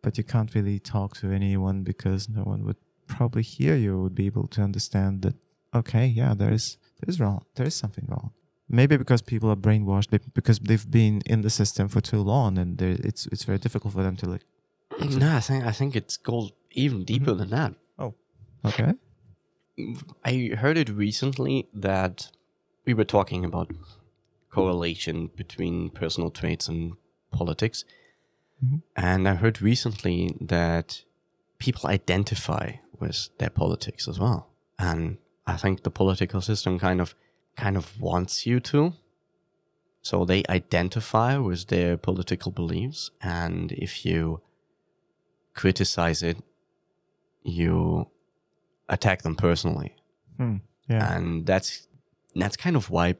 but 0.03 0.17
you 0.19 0.25
can't 0.25 0.55
really 0.55 0.79
talk 0.79 1.17
to 1.17 1.31
anyone 1.31 1.83
because 1.83 2.29
no 2.29 2.43
one 2.43 2.65
would 2.65 2.77
probably 3.07 3.43
hear 3.43 3.75
you 3.77 4.01
would 4.01 4.15
be 4.15 4.27
able 4.27 4.47
to 4.49 4.63
understand 4.63 5.23
that 5.23 5.35
okay 5.75 6.07
yeah 6.07 6.35
there 6.35 6.53
is 6.53 6.77
there 7.01 7.09
is 7.09 7.19
wrong 7.21 7.45
there 7.57 7.67
is 7.67 7.75
something 7.75 8.07
wrong 8.09 8.31
maybe 8.69 8.97
because 8.97 9.23
people 9.23 9.51
are 9.51 9.57
brainwashed 9.57 10.11
be- 10.11 10.33
because 10.35 10.59
they've 10.61 10.91
been 10.91 11.21
in 11.27 11.43
the 11.43 11.51
system 11.51 11.89
for 11.89 12.01
too 12.01 12.21
long 12.21 12.59
and 12.59 12.81
it's 12.83 13.27
it's 13.33 13.45
very 13.45 13.59
difficult 13.59 13.93
for 13.95 14.03
them 14.03 14.17
to 14.17 14.27
like 14.27 14.45
No, 15.01 15.37
I 15.37 15.41
think 15.41 15.65
I 15.65 15.73
think 15.73 15.97
it 15.97 16.19
goes 16.23 16.53
even 16.73 17.05
deeper 17.05 17.33
than 17.35 17.51
that. 17.51 17.75
Oh, 17.99 18.15
okay 18.65 18.93
I 20.25 20.51
heard 20.59 20.77
it 20.77 20.89
recently 20.91 21.67
that 21.73 22.31
we 22.85 22.95
were 22.95 23.05
talking 23.05 23.45
about 23.45 23.71
correlation 24.51 25.31
between 25.35 25.91
personal 25.91 26.31
traits 26.31 26.69
and 26.69 26.93
politics. 27.31 27.85
Mhm. 28.63 28.83
And 28.97 29.27
I 29.27 29.35
heard 29.35 29.63
recently 29.63 30.37
that 30.41 31.03
people 31.59 31.89
identify 31.89 32.73
with 33.01 33.31
their 33.39 33.51
politics 33.51 34.07
as 34.07 34.19
well. 34.19 34.51
And 34.79 35.17
I 35.47 35.57
think 35.57 35.83
the 35.83 35.91
political 35.91 36.41
system 36.41 36.79
kind 36.79 37.01
of 37.01 37.15
kind 37.57 37.77
of 37.77 38.01
wants 38.01 38.47
you 38.47 38.61
to. 38.61 38.95
So 40.01 40.25
they 40.25 40.43
identify 40.49 41.37
with 41.37 41.69
their 41.69 41.97
political 41.97 42.51
beliefs 42.51 43.11
and 43.21 43.71
if 43.73 44.05
you 44.05 44.41
criticize 45.55 46.23
it, 46.23 46.39
you 47.45 48.09
attack 48.89 49.23
them 49.23 49.35
personally 49.35 49.95
hmm. 50.37 50.57
yeah 50.89 51.17
and 51.17 51.47
that's 51.47 51.89
that's 52.35 52.57
kind 52.57 52.77
of 52.77 52.91
why 52.91 53.15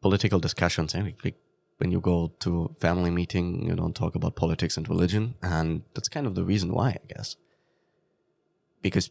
political 0.00 0.38
discussions 0.38 0.94
eh, 0.94 1.10
like, 1.24 1.36
when 1.78 1.90
you 1.90 2.00
go 2.00 2.32
to 2.38 2.64
a 2.64 2.80
family 2.80 3.10
meeting 3.10 3.66
you 3.66 3.74
don't 3.74 3.94
talk 3.94 4.14
about 4.14 4.36
politics 4.36 4.76
and 4.76 4.88
religion 4.88 5.34
and 5.42 5.82
that's 5.94 6.08
kind 6.08 6.26
of 6.26 6.34
the 6.34 6.44
reason 6.44 6.72
why 6.72 6.90
i 6.90 7.14
guess 7.14 7.36
because 8.80 9.10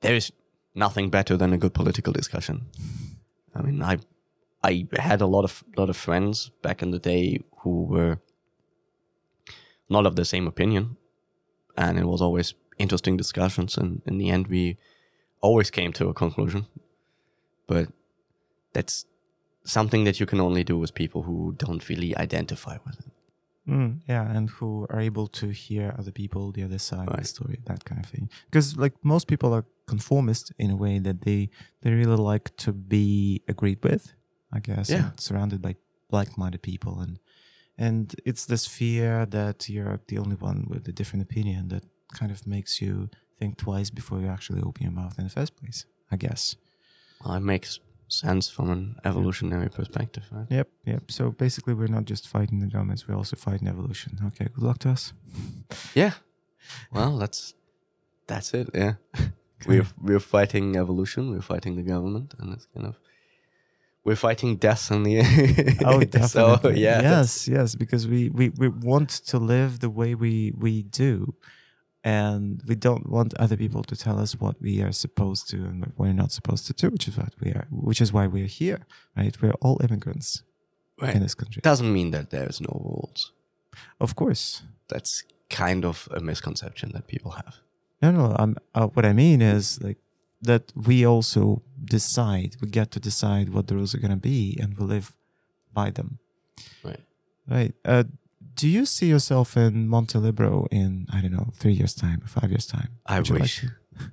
there 0.00 0.14
is 0.14 0.32
nothing 0.74 1.10
better 1.10 1.36
than 1.36 1.52
a 1.52 1.58
good 1.58 1.74
political 1.74 2.12
discussion 2.12 2.66
i 3.54 3.62
mean 3.62 3.82
i 3.82 3.98
i 4.62 4.86
had 4.98 5.20
a 5.20 5.26
lot 5.26 5.44
of 5.44 5.64
lot 5.76 5.90
of 5.90 5.96
friends 5.96 6.50
back 6.62 6.82
in 6.82 6.90
the 6.90 6.98
day 6.98 7.38
who 7.62 7.84
were 7.84 8.18
not 9.88 10.06
of 10.06 10.16
the 10.16 10.24
same 10.24 10.46
opinion 10.46 10.96
and 11.76 11.98
it 11.98 12.06
was 12.06 12.22
always 12.22 12.54
interesting 12.78 13.16
discussions 13.16 13.76
and 13.76 14.02
in 14.06 14.18
the 14.18 14.30
end 14.30 14.46
we 14.46 14.76
always 15.40 15.70
came 15.70 15.92
to 15.92 16.08
a 16.08 16.14
conclusion 16.14 16.66
but 17.66 17.88
that's 18.72 19.06
something 19.64 20.04
that 20.04 20.20
you 20.20 20.26
can 20.26 20.40
only 20.40 20.64
do 20.64 20.78
with 20.78 20.94
people 20.94 21.22
who 21.22 21.54
don't 21.58 21.88
really 21.88 22.16
identify 22.16 22.78
with 22.84 22.98
it. 22.98 23.12
Mm, 23.68 24.00
yeah, 24.08 24.28
and 24.28 24.50
who 24.50 24.86
are 24.90 25.00
able 25.00 25.28
to 25.28 25.50
hear 25.50 25.94
other 25.96 26.10
people, 26.10 26.50
the 26.50 26.64
other 26.64 26.78
side 26.78 27.08
of 27.08 27.16
the 27.16 27.24
story, 27.24 27.60
that 27.66 27.84
kind 27.84 28.04
of 28.04 28.10
thing. 28.10 28.28
Because 28.46 28.76
like 28.76 28.92
most 29.04 29.28
people 29.28 29.52
are 29.54 29.64
conformist 29.86 30.52
in 30.58 30.70
a 30.70 30.76
way 30.76 30.98
that 30.98 31.22
they 31.22 31.50
they 31.82 31.92
really 31.92 32.16
like 32.16 32.54
to 32.56 32.72
be 32.72 33.42
agreed 33.48 33.82
with, 33.82 34.12
I 34.52 34.60
guess. 34.60 34.90
Yeah. 34.90 35.08
and 35.10 35.20
surrounded 35.20 35.60
by 35.62 35.76
like-minded 36.10 36.62
people, 36.62 37.00
and 37.00 37.18
and 37.78 38.14
it's 38.24 38.46
this 38.46 38.66
fear 38.66 39.26
that 39.26 39.68
you're 39.68 40.00
the 40.08 40.18
only 40.18 40.36
one 40.36 40.66
with 40.68 40.88
a 40.88 40.92
different 40.92 41.22
opinion 41.22 41.68
that 41.68 41.84
kind 42.14 42.30
of 42.30 42.46
makes 42.46 42.80
you 42.82 43.08
think 43.38 43.56
twice 43.56 43.90
before 43.90 44.20
you 44.20 44.28
actually 44.28 44.60
open 44.62 44.82
your 44.82 44.92
mouth 44.92 45.18
in 45.18 45.24
the 45.24 45.30
first 45.30 45.56
place. 45.56 45.86
I 46.10 46.16
guess. 46.16 46.56
Well, 47.24 47.34
it 47.34 47.40
makes 47.40 47.80
sense 48.08 48.50
from 48.50 48.70
an 48.70 48.96
evolutionary 49.04 49.70
perspective, 49.70 50.24
right? 50.30 50.46
Yep, 50.50 50.68
yep. 50.84 51.10
So 51.10 51.30
basically, 51.30 51.72
we're 51.74 51.86
not 51.86 52.04
just 52.04 52.28
fighting 52.28 52.60
the 52.60 52.66
governments; 52.66 53.08
we're 53.08 53.16
also 53.16 53.36
fighting 53.36 53.68
evolution. 53.68 54.18
Okay, 54.26 54.46
good 54.52 54.62
luck 54.64 54.78
to 54.80 54.90
us. 54.90 55.12
Yeah. 55.94 56.12
Well, 56.92 57.18
that's 57.18 57.54
that's 58.28 58.54
it. 58.54 58.70
Yeah, 58.72 58.94
we're 59.66 59.86
we're 60.00 60.20
fighting 60.20 60.76
evolution. 60.76 61.30
We're 61.30 61.42
fighting 61.42 61.76
the 61.76 61.82
government, 61.82 62.34
and 62.38 62.52
it's 62.52 62.66
kind 62.74 62.86
of 62.86 62.98
we're 64.04 64.16
fighting 64.16 64.56
death 64.56 64.90
in 64.90 65.04
the 65.04 65.20
Oh, 65.84 66.00
so 66.00 66.06
definitely. 66.56 66.82
yeah, 66.82 67.00
Yes, 67.02 67.46
yes, 67.46 67.74
because 67.74 68.08
we, 68.08 68.30
we, 68.30 68.48
we 68.50 68.68
want 68.68 69.10
to 69.10 69.38
live 69.38 69.78
the 69.78 69.90
way 69.90 70.14
we, 70.14 70.52
we 70.58 70.82
do. 70.82 71.34
And 72.04 72.60
we 72.66 72.74
don't 72.74 73.08
want 73.08 73.32
other 73.34 73.56
people 73.56 73.84
to 73.84 73.94
tell 73.94 74.18
us 74.18 74.32
what 74.34 74.60
we 74.60 74.82
are 74.82 74.90
supposed 74.90 75.48
to 75.50 75.56
and 75.58 75.80
what 75.86 75.96
we're 75.96 76.12
not 76.12 76.32
supposed 76.32 76.66
to 76.66 76.72
do, 76.72 76.90
which 76.90 77.06
is 77.06 77.16
what 77.16 77.32
we 77.40 77.52
are, 77.52 77.68
which 77.70 78.00
is 78.00 78.12
why 78.12 78.26
we're 78.26 78.46
here, 78.46 78.80
right? 79.16 79.40
We're 79.40 79.54
all 79.60 79.80
immigrants 79.84 80.42
right. 81.00 81.14
in 81.14 81.22
this 81.22 81.36
country. 81.36 81.60
Doesn't 81.62 81.92
mean 81.92 82.10
that 82.10 82.30
there's 82.30 82.60
no 82.60 82.80
rules. 82.84 83.30
Of 84.00 84.16
course. 84.16 84.62
That's 84.88 85.22
kind 85.48 85.84
of 85.84 86.08
a 86.10 86.18
misconception 86.18 86.90
that 86.94 87.06
people 87.06 87.30
have. 87.32 87.58
No, 88.02 88.10
no. 88.10 88.36
I'm, 88.38 88.56
uh, 88.74 88.88
what 88.88 89.04
I 89.04 89.12
mean 89.12 89.40
is 89.40 89.80
like 89.82 89.98
that 90.42 90.72
we 90.74 91.06
also 91.06 91.62
decide, 91.84 92.56
we 92.60 92.68
get 92.68 92.90
to 92.92 93.00
decide 93.00 93.50
what 93.50 93.68
the 93.68 93.76
rules 93.76 93.94
are 93.94 93.98
going 93.98 94.10
to 94.10 94.16
be 94.16 94.58
and 94.60 94.76
we 94.76 94.84
live 94.84 95.16
by 95.72 95.90
them. 95.90 96.18
Right. 96.84 97.00
Right. 97.48 97.74
Uh, 97.84 98.04
do 98.54 98.68
you 98.68 98.84
see 98.86 99.06
yourself 99.06 99.56
in 99.56 99.88
Montelibero 99.88 100.66
in, 100.70 101.06
I 101.12 101.20
don't 101.20 101.32
know, 101.32 101.50
three 101.54 101.72
years' 101.72 101.94
time 101.94 102.20
five 102.26 102.50
years' 102.50 102.66
time? 102.66 102.88
I 103.06 103.18
Would 103.18 103.28
you 103.28 103.34
like 103.36 103.42
wish. 103.42 103.64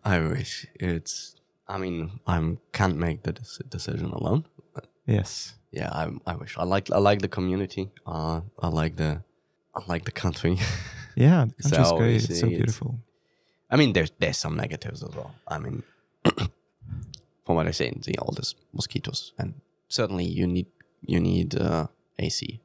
I 0.03 0.19
wish 0.19 0.65
it's. 0.75 1.35
I 1.67 1.77
mean, 1.77 2.19
I 2.25 2.57
can't 2.73 2.97
make 2.97 3.23
the 3.23 3.33
dec- 3.33 3.69
decision 3.69 4.11
alone. 4.11 4.45
Yes. 5.05 5.53
Yeah, 5.71 5.89
I, 5.91 6.09
I 6.25 6.35
wish. 6.35 6.57
I 6.57 6.63
like. 6.63 6.91
I 6.91 6.97
like 6.97 7.21
the 7.21 7.27
community. 7.27 7.91
Uh, 8.05 8.41
I 8.59 8.67
like 8.69 8.95
the. 8.95 9.23
I 9.75 9.81
like 9.87 10.05
the 10.05 10.11
country. 10.11 10.57
Yeah, 11.15 11.45
the 11.57 11.63
country's 11.63 11.87
So, 11.89 11.97
great. 11.97 12.29
It's 12.29 12.39
so 12.39 12.47
beautiful. 12.47 12.99
I 13.71 13.75
mean, 13.77 13.93
there's 13.93 14.11
there's 14.19 14.37
some 14.37 14.55
negatives 14.57 15.03
as 15.03 15.15
well. 15.15 15.31
I 15.47 15.59
mean, 15.59 15.83
from 17.45 17.55
what 17.55 17.67
I 17.67 17.71
say, 17.71 17.91
see 18.01 18.15
all 18.19 18.33
these 18.35 18.55
mosquitoes, 18.73 19.33
and 19.37 19.53
certainly 19.87 20.25
you 20.25 20.47
need 20.47 20.67
you 21.01 21.19
need 21.19 21.55
uh, 21.59 21.87
AC 22.17 22.59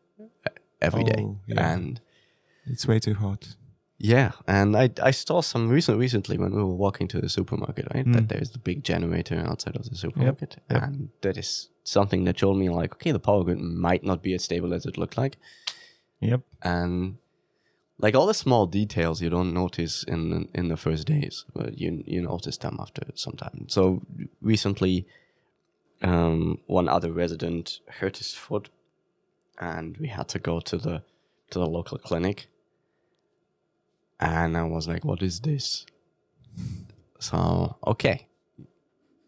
every 0.80 1.05
day, 1.05 1.22
Oh, 1.22 1.38
yeah. 1.46 1.72
and 1.74 2.00
It's 2.66 2.86
way 2.86 2.98
too 2.98 3.14
hot. 3.14 3.57
yeah, 3.98 4.32
and 4.46 4.76
I 4.76 4.90
I 5.02 5.12
saw 5.12 5.42
some 5.42 5.68
recent 5.74 5.98
recently 5.98 6.38
when 6.38 6.50
we 6.55 6.62
were 6.62 6.74
walking 6.86 7.09
to 7.09 7.20
the 7.20 7.28
supermarket, 7.28 7.86
right? 7.94 8.07
Mm. 8.07 8.12
That 8.14 8.28
there's 8.28 8.50
the 8.50 8.59
big 8.59 8.82
generator 8.84 9.38
outside 9.50 9.76
of 9.76 9.88
the 9.88 9.96
supermarket, 9.96 10.57
yep. 10.70 10.82
and 10.82 11.09
that 11.20 11.36
is 11.36 11.70
something 11.84 12.24
that 12.24 12.36
told 12.38 12.57
me 12.59 12.68
like, 12.70 12.92
okay, 12.94 13.12
the 13.12 13.18
power 13.20 13.44
grid 13.44 13.59
might 13.61 14.05
not 14.05 14.22
be 14.22 14.34
as 14.34 14.42
stable 14.44 14.74
as 14.74 14.86
it 14.86 14.96
looked 14.98 15.18
like, 15.18 15.36
Yep. 16.20 16.40
and 16.62 17.16
like 17.99 18.14
all 18.14 18.26
the 18.26 18.34
small 18.34 18.66
details 18.66 19.22
you 19.22 19.30
don't 19.30 19.55
notice 19.55 20.03
in 20.05 20.49
in 20.55 20.68
the 20.68 20.76
first 20.76 21.07
days, 21.07 21.45
but 21.55 21.78
you 21.78 22.03
you 22.07 22.22
notice 22.22 22.59
them 22.59 22.78
after 22.80 23.03
some 23.14 23.36
time. 23.36 23.66
So 23.68 24.03
recently, 24.42 25.07
um, 26.03 26.59
one 26.66 26.88
other 26.88 27.12
resident 27.12 27.80
hurt 27.88 28.18
his 28.18 28.34
foot, 28.34 28.68
and 29.59 29.97
we 29.99 30.09
had 30.09 30.28
to 30.28 30.38
go 30.38 30.61
to 30.61 30.76
the 30.76 31.03
to 31.51 31.59
the 31.59 31.66
local 31.66 31.99
clinic. 31.99 32.49
And 34.20 34.57
I 34.57 34.64
was 34.64 34.86
like, 34.88 35.05
"What 35.05 35.22
is 35.22 35.40
this?" 35.40 35.86
So 37.18 37.76
okay, 37.86 38.26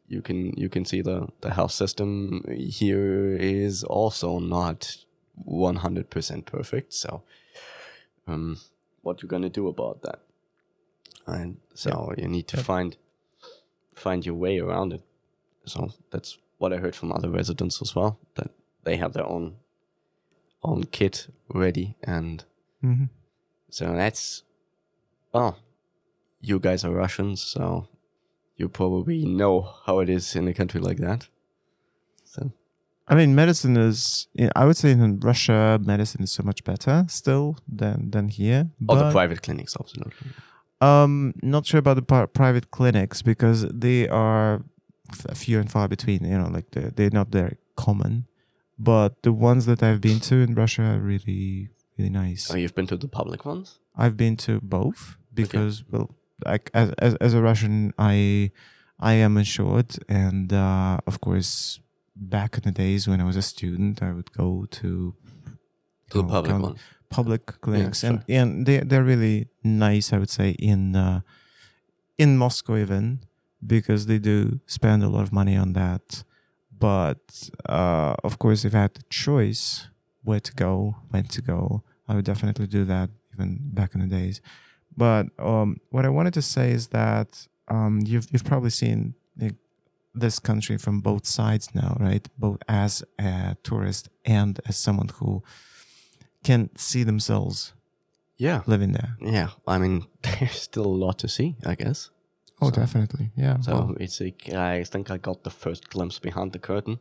you 0.09 0.23
can 0.23 0.53
you 0.57 0.69
can 0.69 0.85
see 0.85 1.03
the 1.03 1.29
the 1.41 1.55
health 1.55 1.73
system 1.73 2.45
here 2.49 3.37
is 3.37 3.85
also 3.85 4.39
not 4.39 4.97
one 5.35 5.77
hundred 5.77 6.11
percent 6.11 6.47
perfect. 6.47 6.93
So, 6.93 7.23
um, 8.27 8.59
what 9.03 9.23
you're 9.23 9.29
gonna 9.29 9.49
do 9.49 9.69
about 9.69 10.03
that? 10.03 10.21
And 11.27 11.59
so 11.75 12.13
you 12.17 12.29
need 12.29 12.49
to 12.49 12.57
Yep. 12.57 12.67
find 12.67 12.97
find 13.95 14.25
your 14.27 14.35
way 14.35 14.59
around 14.59 14.93
it. 14.93 15.03
So 15.65 15.91
that's 16.11 16.39
what 16.59 16.73
I 16.73 16.77
heard 16.77 16.95
from 16.95 17.13
other 17.13 17.31
residents 17.31 17.81
as 17.83 17.95
well. 17.95 18.19
That 18.35 18.51
they 18.85 18.97
have 18.97 19.13
their 19.13 19.27
own 19.27 19.57
own 20.63 20.85
kit 20.85 21.29
ready, 21.49 21.97
and 22.03 22.45
hmm 22.81 23.05
so 23.71 23.95
that's 23.95 24.43
well, 25.33 25.59
you 26.41 26.59
guys 26.59 26.85
are 26.85 26.93
Russians, 26.93 27.43
so 27.43 27.89
you 28.57 28.69
probably 28.69 29.25
know 29.27 29.61
how 29.85 29.99
it 30.01 30.09
is 30.09 30.35
in 30.37 30.49
a 30.49 30.55
country 30.55 30.81
like 30.81 30.99
that. 30.99 31.29
So 32.25 32.53
I 33.09 33.15
mean, 33.15 33.35
medicine 33.35 33.77
is. 33.77 34.27
I 34.57 34.65
would 34.65 34.77
say 34.77 34.91
in 34.91 35.21
Russia, 35.21 35.79
medicine 35.83 36.23
is 36.25 36.33
so 36.33 36.43
much 36.43 36.65
better 36.65 37.05
still 37.09 37.57
than 37.69 38.11
than 38.11 38.29
here. 38.29 38.71
all 38.89 38.97
the 38.97 39.11
private 39.13 39.43
clinics, 39.43 39.77
absolutely. 39.79 40.31
Um, 40.81 41.33
not 41.43 41.67
sure 41.67 41.79
about 41.79 41.97
the 41.97 42.03
pri- 42.03 42.27
private 42.27 42.71
clinics 42.71 43.23
because 43.23 43.67
they 43.69 44.09
are 44.09 44.65
f- 45.11 45.37
few 45.37 45.61
and 45.61 45.71
far 45.71 45.89
between. 45.89 46.25
You 46.25 46.39
know, 46.39 46.49
like 46.49 46.71
they're, 46.73 46.91
they're 46.91 47.11
not 47.21 47.29
very 47.29 47.57
common. 47.77 48.27
But 48.79 49.23
the 49.23 49.33
ones 49.33 49.65
that 49.67 49.83
I've 49.83 50.01
been 50.03 50.21
to 50.21 50.35
in 50.37 50.55
Russia 50.55 50.83
are 50.83 50.99
really, 50.99 51.71
really 51.97 52.11
nice. 52.11 52.51
Oh, 52.51 52.57
you've 52.57 52.75
been 52.75 52.87
to 52.89 52.97
the 52.97 53.09
public 53.09 53.47
ones? 53.47 53.79
I've 53.97 54.17
been 54.19 54.37
to 54.39 54.61
both 54.61 55.17
because, 55.33 55.83
well, 55.91 56.15
like 56.45 56.71
as, 56.75 56.91
as 56.99 57.15
as 57.15 57.33
a 57.35 57.41
Russian, 57.41 57.95
I 57.99 58.51
I 59.01 59.15
am 59.15 59.39
insured, 59.39 59.97
and 60.09 60.53
uh, 60.53 60.99
of 61.07 61.21
course, 61.23 61.81
back 62.17 62.57
in 62.57 62.63
the 62.63 62.73
days 62.73 63.07
when 63.07 63.21
I 63.21 63.25
was 63.25 63.37
a 63.37 63.43
student, 63.43 64.03
I 64.03 64.13
would 64.13 64.33
go 64.33 64.67
to 64.81 65.15
To 66.11 66.23
the 66.23 66.25
Oh, 66.25 66.29
public 66.29 66.51
count- 66.51 66.63
ones. 66.63 66.81
public 67.11 67.47
clinics 67.61 68.01
sure. 68.01 68.11
and 68.11 68.19
and 68.29 68.67
they 68.67 68.79
they're 68.89 69.05
really 69.15 69.47
nice 69.63 70.13
i 70.13 70.19
would 70.19 70.31
say 70.39 70.51
in 70.73 70.81
uh, 70.97 71.21
in 72.19 72.37
moscow 72.37 72.77
even 72.77 73.21
because 73.75 74.07
they 74.07 74.19
do 74.19 74.59
spend 74.67 75.03
a 75.05 75.09
lot 75.09 75.23
of 75.23 75.33
money 75.33 75.57
on 75.65 75.73
that 75.73 76.25
but 76.87 77.25
uh, 77.69 78.15
of 78.29 78.39
course 78.39 78.65
if 78.69 78.73
i 78.75 78.81
had 78.87 78.95
the 78.95 79.05
choice 79.25 79.89
where 80.27 80.41
to 80.49 80.53
go 80.67 80.97
when 81.11 81.25
to 81.25 81.41
go 81.43 81.83
i 82.09 82.15
would 82.15 82.25
definitely 82.25 82.67
do 82.79 82.85
that 82.85 83.09
even 83.33 83.59
back 83.79 83.95
in 83.95 84.01
the 84.01 84.11
days 84.21 84.41
but 84.97 85.25
um, 85.39 85.69
what 85.95 86.05
i 86.05 86.09
wanted 86.19 86.35
to 86.35 86.43
say 86.43 86.71
is 86.79 86.89
that 86.89 87.31
um, 87.69 88.01
you've, 88.11 88.27
you've 88.33 88.45
probably 88.53 88.71
seen 88.71 89.15
like, 89.41 89.55
this 90.21 90.39
country 90.41 90.79
from 90.79 91.01
both 91.01 91.27
sides 91.27 91.69
now 91.75 91.97
right 92.01 92.29
both 92.39 92.59
as 92.69 93.05
a 93.19 93.57
tourist 93.63 94.09
and 94.25 94.61
as 94.69 94.77
someone 94.77 95.09
who 95.21 95.43
can 96.43 96.69
see 96.77 97.05
themselves 97.05 97.73
Yeah. 98.39 98.63
living 98.67 98.93
there. 98.93 99.17
Yeah. 99.21 99.49
I 99.67 99.79
mean, 99.79 100.07
there's 100.23 100.63
still 100.63 100.87
a 100.87 100.99
lot 101.07 101.19
to 101.19 101.29
see, 101.29 101.55
I 101.67 101.75
guess. 101.75 102.11
Oh, 102.61 102.71
So- 102.71 102.81
definitely. 102.81 103.31
Yeah. 103.37 103.61
So 103.61 103.73
well, 103.73 103.97
it's 104.01 104.21
like, 104.21 104.53
I 104.55 104.85
think 104.85 105.11
I 105.11 105.19
got 105.19 105.43
the 105.43 105.51
first 105.51 105.89
glimpse 105.91 106.19
behind 106.21 106.53
the 106.53 106.59
curtain. 106.59 106.99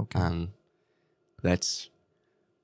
okay. 0.00 0.20
and 0.20 0.48
that's 1.42 1.90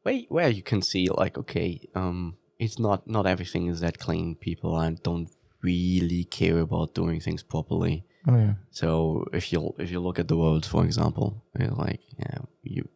where 0.03 0.23
where 0.29 0.49
you 0.49 0.63
can 0.63 0.83
see 0.83 1.07
like 1.23 1.39
okay 1.39 1.81
um 1.95 2.37
it's 2.59 2.79
not 2.79 3.07
not 3.07 3.27
everything 3.27 3.69
is 3.71 3.81
that 3.81 3.99
clean 3.99 4.35
people 4.35 4.79
and 4.81 5.03
don't 5.03 5.31
really 5.63 6.25
care 6.25 6.59
about 6.61 6.95
doing 6.95 7.21
things 7.21 7.43
properly 7.43 8.05
oh, 8.29 8.37
yeah. 8.37 8.55
so 8.71 9.25
if 9.33 9.53
you 9.53 9.75
if 9.79 9.91
you 9.91 10.01
look 10.01 10.19
at 10.19 10.29
the 10.29 10.37
roads 10.37 10.69
for 10.69 10.85
example 10.85 11.43
you're 11.59 11.69
like 11.87 12.01
yeah 12.19 12.39
you 12.63 12.89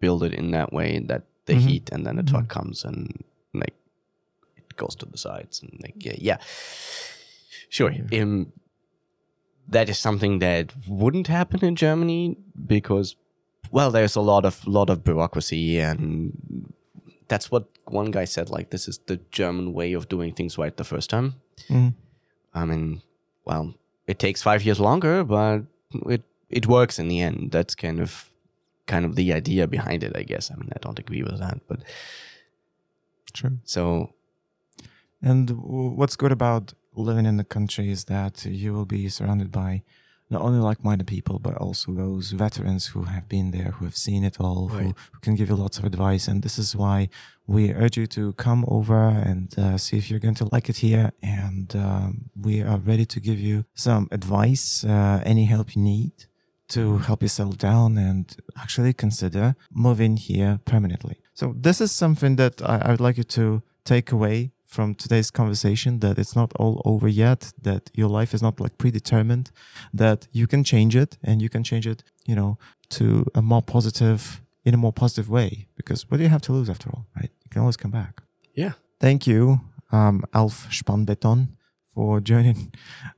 build 0.00 0.22
it 0.22 0.32
in 0.34 0.50
that 0.52 0.72
way 0.72 0.98
that 0.98 1.22
the 1.46 1.54
Mhm. 1.54 1.60
heat 1.68 1.90
and 1.92 2.04
then 2.06 2.16
the 2.16 2.22
truck 2.22 2.48
comes 2.48 2.84
and 2.84 3.22
like 3.54 3.74
it 4.56 4.76
goes 4.76 4.94
to 4.96 5.06
the 5.06 5.18
sides 5.18 5.62
and 5.62 5.78
like 5.82 5.94
yeah, 6.04 6.16
yeah. 6.18 6.38
sure 7.68 7.90
Yeah. 7.92 8.22
um 8.22 8.52
that 9.68 9.88
is 9.88 9.98
something 9.98 10.38
that 10.40 10.72
wouldn't 10.86 11.26
happen 11.28 11.64
in 11.64 11.74
Germany 11.76 12.36
because 12.66 13.16
well 13.70 13.90
there's 13.90 14.16
a 14.16 14.20
lot 14.20 14.44
of 14.44 14.66
lot 14.66 14.90
of 14.90 15.02
bureaucracy 15.04 15.78
and 15.80 16.72
that's 17.28 17.50
what 17.50 17.64
one 17.84 18.10
guy 18.10 18.24
said 18.24 18.48
like 18.50 18.70
this 18.70 18.86
is 18.88 18.98
the 19.06 19.18
German 19.32 19.72
way 19.72 19.92
of 19.92 20.08
doing 20.08 20.32
things 20.34 20.58
right 20.58 20.76
the 20.76 20.84
first 20.84 21.10
time 21.10 21.34
Mhm. 21.68 21.94
I 22.54 22.64
mean 22.64 23.02
well 23.44 23.74
it 24.06 24.18
takes 24.18 24.42
5 24.42 24.62
years 24.64 24.80
longer 24.80 25.24
but 25.24 25.62
it 26.08 26.22
it 26.50 26.66
works 26.66 26.98
in 26.98 27.08
the 27.08 27.20
end 27.20 27.50
that's 27.50 27.74
kind 27.74 28.00
of 28.00 28.30
kind 28.86 29.04
of 29.04 29.16
the 29.16 29.32
idea 29.32 29.66
behind 29.66 30.02
it 30.04 30.12
I 30.16 30.22
guess 30.22 30.50
I 30.50 30.54
mean 30.56 30.70
I 30.74 30.78
don't 30.80 30.98
agree 30.98 31.22
with 31.22 31.38
that 31.38 31.58
but 31.68 31.80
True. 33.32 33.58
so 33.64 34.10
And 35.22 35.48
w- 35.48 35.90
what's 35.98 36.16
good 36.16 36.32
about 36.32 36.74
living 36.94 37.26
in 37.26 37.36
the 37.36 37.44
country 37.44 37.90
is 37.90 38.04
that 38.04 38.44
you 38.44 38.72
will 38.72 38.86
be 38.86 39.08
surrounded 39.08 39.50
by 39.50 39.82
not 40.28 40.42
only 40.42 40.58
like-minded 40.58 41.06
people, 41.06 41.38
but 41.38 41.54
also 41.56 41.92
those 41.92 42.32
veterans 42.32 42.86
who 42.88 43.04
have 43.04 43.28
been 43.28 43.52
there, 43.52 43.70
who 43.76 43.84
have 43.84 43.96
seen 43.96 44.24
it 44.24 44.40
all, 44.40 44.68
who, 44.68 44.94
who 45.12 45.20
can 45.20 45.34
give 45.36 45.48
you 45.48 45.54
lots 45.54 45.78
of 45.78 45.84
advice. 45.84 46.26
And 46.26 46.42
this 46.42 46.58
is 46.58 46.74
why 46.74 47.08
we 47.46 47.72
urge 47.72 47.96
you 47.96 48.06
to 48.08 48.32
come 48.32 48.64
over 48.66 49.08
and 49.08 49.56
uh, 49.58 49.78
see 49.78 49.96
if 49.96 50.10
you're 50.10 50.18
going 50.18 50.34
to 50.36 50.48
like 50.50 50.68
it 50.68 50.78
here. 50.78 51.12
And 51.22 51.74
um, 51.76 52.30
we 52.40 52.60
are 52.62 52.78
ready 52.78 53.06
to 53.06 53.20
give 53.20 53.38
you 53.38 53.64
some 53.74 54.08
advice, 54.10 54.84
uh, 54.84 55.22
any 55.24 55.44
help 55.44 55.76
you 55.76 55.82
need 55.82 56.12
to 56.68 56.98
help 56.98 57.22
you 57.22 57.28
settle 57.28 57.52
down 57.52 57.96
and 57.96 58.36
actually 58.60 58.92
consider 58.92 59.54
moving 59.72 60.16
here 60.16 60.58
permanently. 60.64 61.20
So 61.34 61.54
this 61.56 61.80
is 61.80 61.92
something 61.92 62.36
that 62.36 62.60
I, 62.62 62.78
I 62.78 62.90
would 62.90 63.00
like 63.00 63.16
you 63.16 63.24
to 63.24 63.62
take 63.84 64.10
away 64.10 64.50
from 64.66 64.94
today's 64.94 65.30
conversation 65.30 66.00
that 66.00 66.18
it's 66.18 66.34
not 66.36 66.52
all 66.56 66.82
over 66.84 67.08
yet, 67.08 67.52
that 67.62 67.90
your 67.94 68.08
life 68.08 68.34
is 68.34 68.42
not 68.42 68.60
like 68.60 68.76
predetermined, 68.78 69.50
that 69.94 70.28
you 70.32 70.46
can 70.46 70.64
change 70.64 70.94
it 70.96 71.16
and 71.22 71.40
you 71.40 71.48
can 71.48 71.62
change 71.62 71.86
it, 71.86 72.02
you 72.26 72.34
know, 72.34 72.58
to 72.90 73.24
a 73.34 73.42
more 73.42 73.62
positive, 73.62 74.40
in 74.64 74.74
a 74.74 74.76
more 74.76 74.92
positive 74.92 75.30
way. 75.30 75.68
Because 75.76 76.10
what 76.10 76.18
do 76.18 76.22
you 76.24 76.30
have 76.30 76.42
to 76.42 76.52
lose 76.52 76.68
after 76.68 76.90
all, 76.90 77.06
right? 77.16 77.30
You 77.44 77.50
can 77.50 77.60
always 77.60 77.76
come 77.76 77.90
back. 77.90 78.22
yeah 78.54 78.72
Thank 78.98 79.26
you, 79.26 79.60
um, 79.92 80.24
Alf 80.32 80.68
Spannbeton, 80.70 81.48
for 81.94 82.18
joining 82.20 82.72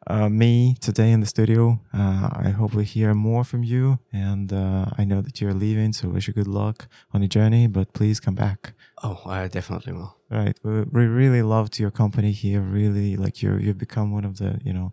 uh, 0.09 0.29
me 0.29 0.75
today 0.81 1.13
in 1.13 1.21
the 1.21 1.27
studio. 1.27 1.81
Uh, 1.95 2.31
I 2.33 2.51
hope 2.51 2.75
we 2.75 2.85
hear 2.85 3.15
more 3.15 3.45
from 3.45 3.63
you. 3.63 4.01
And 4.13 4.53
uh, 4.53 4.87
I 4.99 5.05
know 5.05 5.21
that 5.21 5.41
you're 5.41 5.55
leaving, 5.55 5.93
so 5.93 6.09
wish 6.09 6.27
you 6.27 6.35
good 6.35 6.49
luck 6.49 6.89
on 7.13 7.23
your 7.23 7.29
journey, 7.29 7.69
but 7.69 7.93
please 7.93 8.19
come 8.21 8.35
back. 8.35 8.73
oh 9.05 9.21
I 9.27 9.47
definitely 9.49 9.93
will 9.93 10.18
Right. 10.31 10.59
We, 10.63 10.83
we 10.83 11.07
really 11.07 11.43
loved 11.43 11.79
your 11.79 11.91
company 11.91 12.33
here. 12.33 12.61
Really, 12.61 13.17
like 13.17 13.43
you, 13.43 13.57
you've 13.57 13.79
become 13.79 14.13
one 14.13 14.25
of 14.25 14.39
the, 14.39 14.61
you 14.63 14.73
know, 14.73 14.93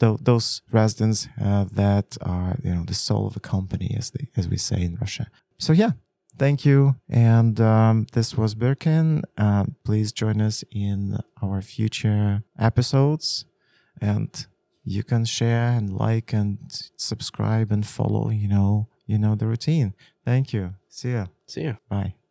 th- 0.00 0.18
those 0.20 0.62
residents 0.72 1.28
uh, 1.42 1.66
that 1.72 2.16
are, 2.22 2.56
you 2.62 2.74
know, 2.74 2.84
the 2.84 2.94
soul 2.94 3.26
of 3.26 3.36
a 3.36 3.40
company, 3.40 3.94
as 3.96 4.10
they, 4.10 4.28
as 4.36 4.48
we 4.48 4.56
say 4.56 4.82
in 4.82 4.96
Russia. 4.96 5.28
So 5.58 5.72
yeah, 5.72 5.92
thank 6.38 6.64
you. 6.64 6.96
And 7.08 7.60
um, 7.60 8.06
this 8.12 8.36
was 8.36 8.54
Birkin. 8.54 9.22
Uh, 9.38 9.66
please 9.84 10.12
join 10.12 10.40
us 10.40 10.64
in 10.70 11.18
our 11.42 11.62
future 11.62 12.42
episodes, 12.58 13.44
and 14.00 14.46
you 14.82 15.02
can 15.02 15.24
share 15.24 15.68
and 15.68 15.96
like 15.96 16.32
and 16.32 16.58
subscribe 16.96 17.70
and 17.70 17.86
follow. 17.86 18.30
You 18.30 18.48
know, 18.48 18.88
you 19.06 19.18
know 19.18 19.34
the 19.34 19.46
routine. 19.46 19.94
Thank 20.24 20.52
you. 20.52 20.74
See 20.88 21.12
ya. 21.12 21.26
see 21.46 21.62
you 21.62 21.76
Bye. 21.88 22.14